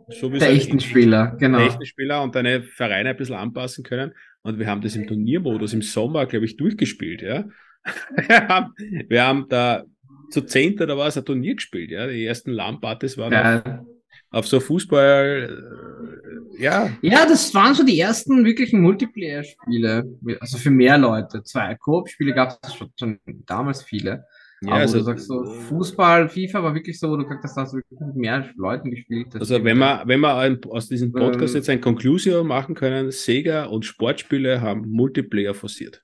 So 0.10 0.32
wie 0.32 0.39
Der 0.39 0.49
echten 0.49 0.80
Spieler, 0.80 1.36
genau. 1.39 1.58
Der 1.58 1.68
echten 1.68 1.86
Spieler 1.86 2.22
und 2.22 2.36
deine 2.36 2.64
Vereine 2.64 3.10
ein 3.10 3.18
bisschen 3.18 3.36
anpassen 3.36 3.84
können. 3.84 4.14
Und 4.43 4.60
wir 4.60 4.68
haben 4.68 4.82
das 4.82 4.95
im 4.95 5.08
Turniermodus 5.08 5.74
im 5.74 5.82
Sommer, 5.82 6.26
glaube 6.28 6.45
ich, 6.45 6.58
durchgespielt, 6.58 7.22
ja. 7.22 7.45
wir, 8.28 8.47
haben, 8.47 8.74
wir 9.08 9.24
haben 9.24 9.45
da 9.49 9.84
zu 10.30 10.41
zehnt 10.41 10.82
oder 10.82 10.97
was 10.97 11.18
ein 11.18 11.26
Turnier 11.26 11.56
gespielt, 11.56 11.91
ja. 11.91 12.08
Die 12.08 12.26
ersten 12.26 12.51
LAN-Partys 12.51 13.18
waren 13.18 13.34
auf, 13.34 13.64
Geil. 13.64 13.86
auf 14.30 14.47
so 14.47 14.60
Fußball, 14.60 15.49
äh, 15.49 16.62
ja, 16.62 16.89
Ja, 17.01 17.26
das 17.26 17.53
waren 17.53 17.74
so 17.74 17.84
die 17.84 17.99
ersten 17.99 18.45
wirklichen 18.45 18.82
Multiplayer-Spiele. 18.82 20.06
Also 20.39 20.58
für 20.58 20.72
mehr 20.72 20.97
Leute. 20.97 21.43
Zwei 21.43 21.76
Koop-Spiele 21.76 22.34
gab 22.34 22.60
es 22.62 22.76
schon, 22.76 22.91
schon 22.97 23.20
damals 23.45 23.84
viele. 23.84 24.26
Ja, 24.62 24.72
Aber 24.72 24.82
also, 24.82 24.99
du 24.99 25.03
sagst 25.03 25.28
so, 25.28 25.43
Fußball, 25.43 26.30
FIFA 26.30 26.64
war 26.64 26.74
wirklich 26.74 26.99
so, 26.99 27.10
wo 27.10 27.18
du 27.18 27.24
gesagt 27.24 27.43
hast, 27.43 27.58
hast 27.58 27.74
du 27.74 27.78
wirklich 27.78 27.99
mit 27.99 28.16
mehr 28.16 28.49
Leuten 28.56 28.89
gespielt. 28.89 29.28
Also 29.36 29.64
wenn 29.64 29.78
wir, 29.78 30.03
wenn 30.06 30.22
wir 30.22 30.36
ein, 30.36 30.60
aus 30.70 30.88
diesem 30.88 31.12
Podcast 31.12 31.53
Ähm, 31.53 31.60
jetzt 31.60 31.70
ein 31.70 31.82
Conclusio 31.82 32.43
machen 32.43 32.74
können, 32.74 33.12
Sega 33.12 33.66
und 33.66 33.86
Sportspiele 33.86 34.62
haben 34.62 34.89
Multiplayer 34.89 35.53
forciert. 35.53 36.03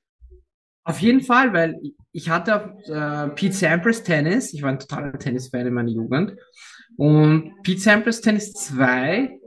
Auf 0.83 0.99
jeden 0.99 1.21
Fall, 1.21 1.53
weil 1.53 1.79
ich 2.11 2.29
hatte 2.29 2.75
äh, 2.85 3.29
Pete 3.35 3.53
Sampras 3.53 4.03
Tennis, 4.03 4.53
ich 4.53 4.63
war 4.63 4.69
ein 4.69 4.79
totaler 4.79 5.17
Tennis-Fan 5.17 5.67
in 5.67 5.73
meiner 5.73 5.91
Jugend. 5.91 6.35
Und 6.97 7.53
Pete 7.63 7.79
Sampras 7.79 8.21
Tennis 8.21 8.53
2 8.53 9.39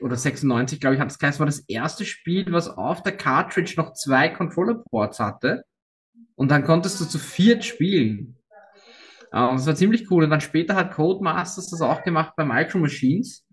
oder 0.00 0.16
96, 0.16 0.78
glaube 0.78 0.94
ich, 0.94 1.00
hat 1.00 1.10
es 1.10 1.18
geheißen, 1.18 1.40
war 1.40 1.46
das 1.46 1.64
erste 1.68 2.04
Spiel, 2.04 2.46
was 2.50 2.68
auf 2.68 3.02
der 3.02 3.16
Cartridge 3.16 3.74
noch 3.76 3.94
zwei 3.94 4.28
Controller-Ports 4.28 5.18
hatte. 5.18 5.64
Und 6.34 6.50
dann 6.50 6.64
konntest 6.64 7.00
du 7.00 7.06
zu 7.06 7.18
viert 7.18 7.64
spielen. 7.64 8.35
Äh, 9.36 9.52
das 9.54 9.66
war 9.66 9.74
ziemlich 9.74 10.10
cool. 10.10 10.24
Und 10.24 10.30
dann 10.30 10.40
später 10.40 10.74
hat 10.74 10.92
Codemasters 10.94 11.70
das 11.70 11.80
auch 11.80 12.02
gemacht 12.02 12.32
bei 12.36 12.44
Micro 12.44 12.78
Machines. 12.78 13.44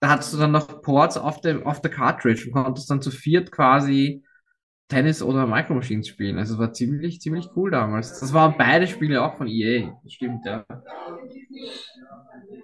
Da 0.00 0.10
hattest 0.10 0.32
du 0.32 0.36
dann 0.38 0.52
noch 0.52 0.82
Ports 0.82 1.16
auf 1.16 1.40
dem, 1.40 1.66
auf 1.66 1.80
der 1.80 1.90
Cartridge 1.90 2.44
und 2.46 2.52
konntest 2.52 2.90
dann 2.90 3.02
zu 3.02 3.10
viert 3.10 3.50
quasi 3.50 4.22
Tennis 4.88 5.22
oder 5.22 5.46
Micro 5.46 5.74
Machines 5.74 6.08
spielen. 6.08 6.38
Also 6.38 6.54
es 6.54 6.60
war 6.60 6.72
ziemlich, 6.72 7.20
ziemlich 7.20 7.48
cool 7.56 7.70
damals. 7.70 8.20
Das 8.20 8.32
waren 8.32 8.54
beide 8.56 8.86
Spiele 8.86 9.22
auch 9.22 9.36
von 9.36 9.48
EA. 9.48 9.92
Stimmt, 10.06 10.44
ja. 10.46 10.64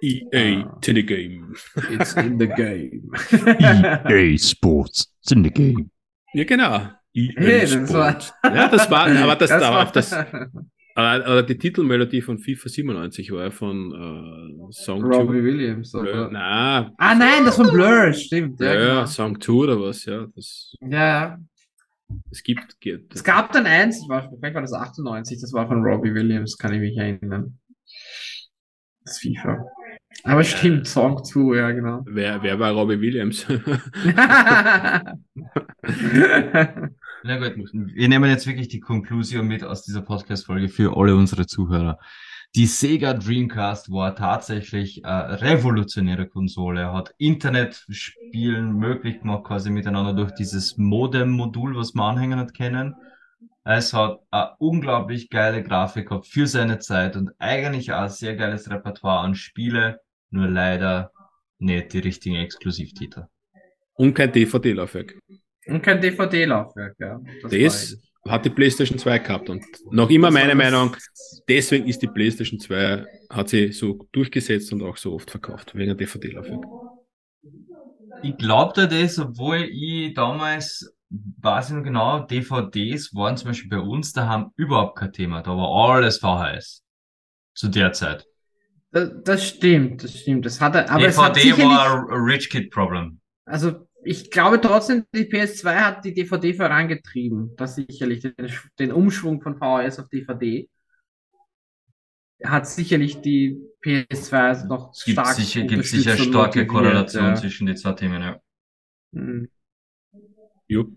EA 0.01 0.63
Ah. 0.65 0.77
Telegame. 0.81 1.53
It's 1.91 2.13
in 2.15 2.39
the 2.39 2.47
game. 2.47 3.11
EA 4.09 4.37
Sports, 4.37 5.13
it's 5.21 5.31
in 5.31 5.43
the 5.43 5.51
game. 5.51 5.89
Ja, 6.33 6.43
genau. 6.43 6.89
EA 7.13 7.31
Hey, 7.37 7.61
das 7.61 7.93
war-. 7.93 8.17
Ja, 8.43 8.67
das 8.67 8.89
war, 8.91 9.07
aber 9.07 9.35
das, 9.35 9.49
Das 9.49 9.61
da, 9.61 9.73
war- 9.73 9.83
auf 9.83 9.91
das, 9.91 10.11
aber 10.95 11.43
die 11.43 11.57
Titelmelodie 11.57 12.21
von 12.21 12.39
FIFA 12.39 12.69
97 12.69 13.31
war 13.31 13.43
ja 13.43 13.51
von 13.51 13.91
äh, 13.91 14.71
Song 14.71 15.03
Robbie 15.03 15.39
2. 15.39 15.43
Williams. 15.43 15.91
Blur. 15.91 16.03
Oder? 16.03 16.29
Na, 16.31 16.93
Ah 16.97 17.15
nein, 17.15 17.43
das 17.43 17.59
war 17.59 17.69
Blur, 17.69 18.13
stimmt. 18.13 18.61
ja, 18.61 18.73
Ja, 18.73 18.79
genau. 18.79 19.05
Song 19.05 19.39
2 19.39 19.51
oder 19.53 19.79
was, 19.81 20.05
ja. 20.05 20.25
Das, 20.33 20.73
ja, 20.81 20.89
ja. 20.89 21.37
es 22.31 22.41
gibt, 22.41 22.79
gibt 22.79 23.13
Es 23.13 23.23
gab 23.23 23.51
dann 23.51 23.65
eins, 23.65 24.01
ich 24.01 24.07
war, 24.07 24.29
vielleicht 24.39 24.55
war 24.55 24.61
das 24.61 24.71
98, 24.71 25.41
das 25.41 25.51
war 25.51 25.67
von 25.67 25.83
Robbie 25.83 26.13
Williams, 26.13 26.57
kann 26.57 26.73
ich 26.73 26.79
mich 26.79 26.97
erinnern. 26.97 27.59
Das 29.03 29.19
FIFA. 29.19 29.65
Aber 30.23 30.45
stimmt, 30.45 30.87
Song 30.87 31.21
2, 31.23 31.57
ja, 31.57 31.71
genau. 31.71 32.03
wer, 32.05 32.41
wer 32.41 32.57
war 32.57 32.71
Robbie 32.71 33.01
Williams? 33.01 33.45
Na 37.27 37.37
gut, 37.37 37.55
wir 37.73 38.07
nehmen 38.07 38.29
jetzt 38.29 38.45
wirklich 38.45 38.67
die 38.67 38.79
Konklusion 38.79 39.47
mit 39.47 39.63
aus 39.63 39.81
dieser 39.81 40.03
Podcast-Folge 40.03 40.69
für 40.69 40.95
alle 40.95 41.15
unsere 41.15 41.47
Zuhörer. 41.47 41.97
Die 42.53 42.67
Sega 42.67 43.15
Dreamcast 43.15 43.89
war 43.89 44.15
tatsächlich 44.15 45.03
eine 45.03 45.41
revolutionäre 45.41 46.27
Konsole, 46.27 46.93
hat 46.93 47.15
Internetspielen 47.17 48.73
möglich 48.77 49.21
gemacht, 49.21 49.43
quasi 49.45 49.71
miteinander 49.71 50.13
durch 50.13 50.33
dieses 50.35 50.77
Modem-Modul, 50.77 51.75
was 51.75 51.95
man 51.95 52.15
anhängen 52.15 52.37
hat 52.37 52.53
kennen. 52.53 52.93
Es 53.63 53.91
hat 53.91 54.19
eine 54.29 54.51
unglaublich 54.59 55.31
geile 55.31 55.63
Grafik 55.63 56.09
gehabt 56.09 56.27
für 56.27 56.45
seine 56.45 56.77
Zeit 56.77 57.15
und 57.15 57.31
eigentlich 57.39 57.91
auch 57.91 58.03
ein 58.03 58.09
sehr 58.09 58.35
geiles 58.35 58.69
Repertoire 58.69 59.21
an 59.21 59.33
Spiele, 59.33 59.99
nur 60.29 60.47
leider 60.47 61.11
nicht 61.57 61.91
die 61.93 61.99
richtigen 61.99 62.35
Exklusivtitel. 62.35 63.23
Und 63.95 64.13
kein 64.13 64.31
DVD-Laufwerk. 64.31 65.15
Und 65.67 65.81
kein 65.81 65.99
DVD-Laufwerk, 66.01 66.95
ja. 66.99 67.19
Das 67.41 67.51
Das 67.51 67.97
hat 68.27 68.45
die 68.45 68.49
PlayStation 68.49 68.97
2 68.97 69.19
gehabt 69.19 69.49
und 69.49 69.63
noch 69.91 70.09
immer 70.09 70.31
meine 70.31 70.55
Meinung, 70.55 70.95
deswegen 71.47 71.87
ist 71.87 72.01
die 72.01 72.07
PlayStation 72.07 72.59
2, 72.59 73.05
hat 73.29 73.49
sie 73.49 73.71
so 73.71 74.07
durchgesetzt 74.11 74.73
und 74.73 74.81
auch 74.81 74.97
so 74.97 75.13
oft 75.13 75.29
verkauft, 75.29 75.75
wegen 75.75 75.87
der 75.87 75.95
DVD-Laufwerk. 75.95 76.63
Ich 78.23 78.37
glaubte 78.37 78.87
das, 78.87 79.19
obwohl 79.19 79.67
ich 79.71 80.13
damals, 80.15 80.91
weiß 81.09 81.69
ich 81.69 81.75
noch 81.75 81.83
genau, 81.83 82.19
DVDs 82.21 83.13
waren 83.13 83.37
zum 83.37 83.49
Beispiel 83.49 83.69
bei 83.69 83.79
uns 83.79 84.13
daheim 84.13 84.51
überhaupt 84.55 84.97
kein 84.97 85.13
Thema. 85.13 85.41
Da 85.43 85.51
war 85.51 85.93
alles 85.93 86.17
VHS. 86.17 86.83
Zu 87.53 87.67
der 87.69 87.93
Zeit. 87.93 88.25
Das, 88.91 89.11
das 89.23 89.47
stimmt, 89.47 90.03
das 90.03 90.19
stimmt. 90.19 90.45
Das 90.45 90.59
hatte, 90.59 90.89
aber 90.89 91.05
es 91.05 91.17
hat 91.17 91.35
DVD 91.35 91.51
sicherlich, 91.51 91.77
war 91.77 92.09
a 92.09 92.15
Rich 92.15 92.49
Kid 92.49 92.71
Problem. 92.71 93.19
also 93.45 93.85
ich 94.05 94.29
glaube 94.29 94.61
trotzdem, 94.61 95.05
die 95.13 95.25
PS2 95.25 95.75
hat 95.75 96.05
die 96.05 96.13
DVD 96.13 96.53
vorangetrieben. 96.53 97.55
Das 97.57 97.75
sicherlich, 97.75 98.21
den, 98.21 98.51
den 98.77 98.91
Umschwung 98.91 99.41
von 99.41 99.57
VHS 99.57 99.99
auf 99.99 100.09
DVD 100.09 100.69
hat 102.43 102.67
sicherlich 102.67 103.21
die 103.21 103.59
PS2 103.83 104.67
noch 104.67 104.91
Es 104.91 105.05
gibt 105.05 105.19
stark 105.19 105.35
sicher, 105.35 105.63
gibt 105.63 105.85
sicher 105.85 106.11
und 106.11 106.19
starke 106.19 106.67
Korrelation 106.67 107.25
ja. 107.25 107.35
zwischen 107.35 107.65
die 107.65 107.75
zwei 107.75 107.93
Themen, 107.93 108.21
ja. 108.21 108.39
Mhm. 109.11 109.49
Jupp. 110.67 110.95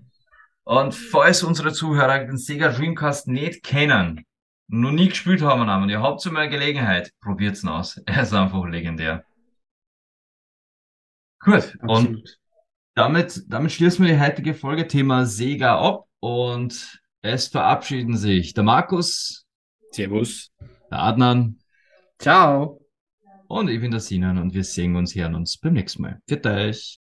Und 0.65 0.95
falls 0.95 1.43
unsere 1.43 1.73
Zuhörer 1.73 2.27
den 2.27 2.37
Sega 2.37 2.71
Dreamcast 2.71 3.27
nicht 3.29 3.63
kennen, 3.63 4.27
noch 4.67 4.93
nie 4.93 5.09
gespielt 5.09 5.41
haben, 5.41 5.83
und 5.83 5.89
ihr 5.89 6.03
habt 6.03 6.21
so 6.21 6.31
mal 6.31 6.51
Gelegenheit, 6.51 7.11
probiert's 7.23 7.63
ihn 7.63 7.71
aus. 7.71 7.97
Er 8.05 8.23
ist 8.23 8.35
einfach 8.35 8.67
legendär. 8.67 9.25
Gut, 11.41 11.75
und 11.81 11.91
Absolut. 11.91 12.39
Damit, 12.99 13.45
damit 13.47 13.71
schließen 13.71 14.05
wir 14.05 14.15
die 14.15 14.21
heutige 14.21 14.55
Folge 14.55 14.89
Thema 14.89 15.25
Sega 15.25 15.79
ab 15.79 16.07
und 16.19 17.01
es 17.23 17.47
verabschieden 17.47 18.17
sich 18.17 18.55
der 18.55 18.65
Markus, 18.65 19.47
Servus. 19.93 20.51
der 20.91 20.99
Adnan 20.99 21.59
Ciao. 22.19 22.81
und 23.47 23.69
ich 23.69 23.81
bin 23.81 23.93
der 23.93 24.01
Sinan 24.01 24.39
und 24.39 24.53
wir 24.53 24.65
sehen 24.65 24.97
uns, 24.97 25.15
hören 25.15 25.37
uns 25.37 25.59
beim 25.59 25.75
nächsten 25.75 26.03
Mal. 26.03 26.21
Für 26.29 26.45
euch. 26.45 26.99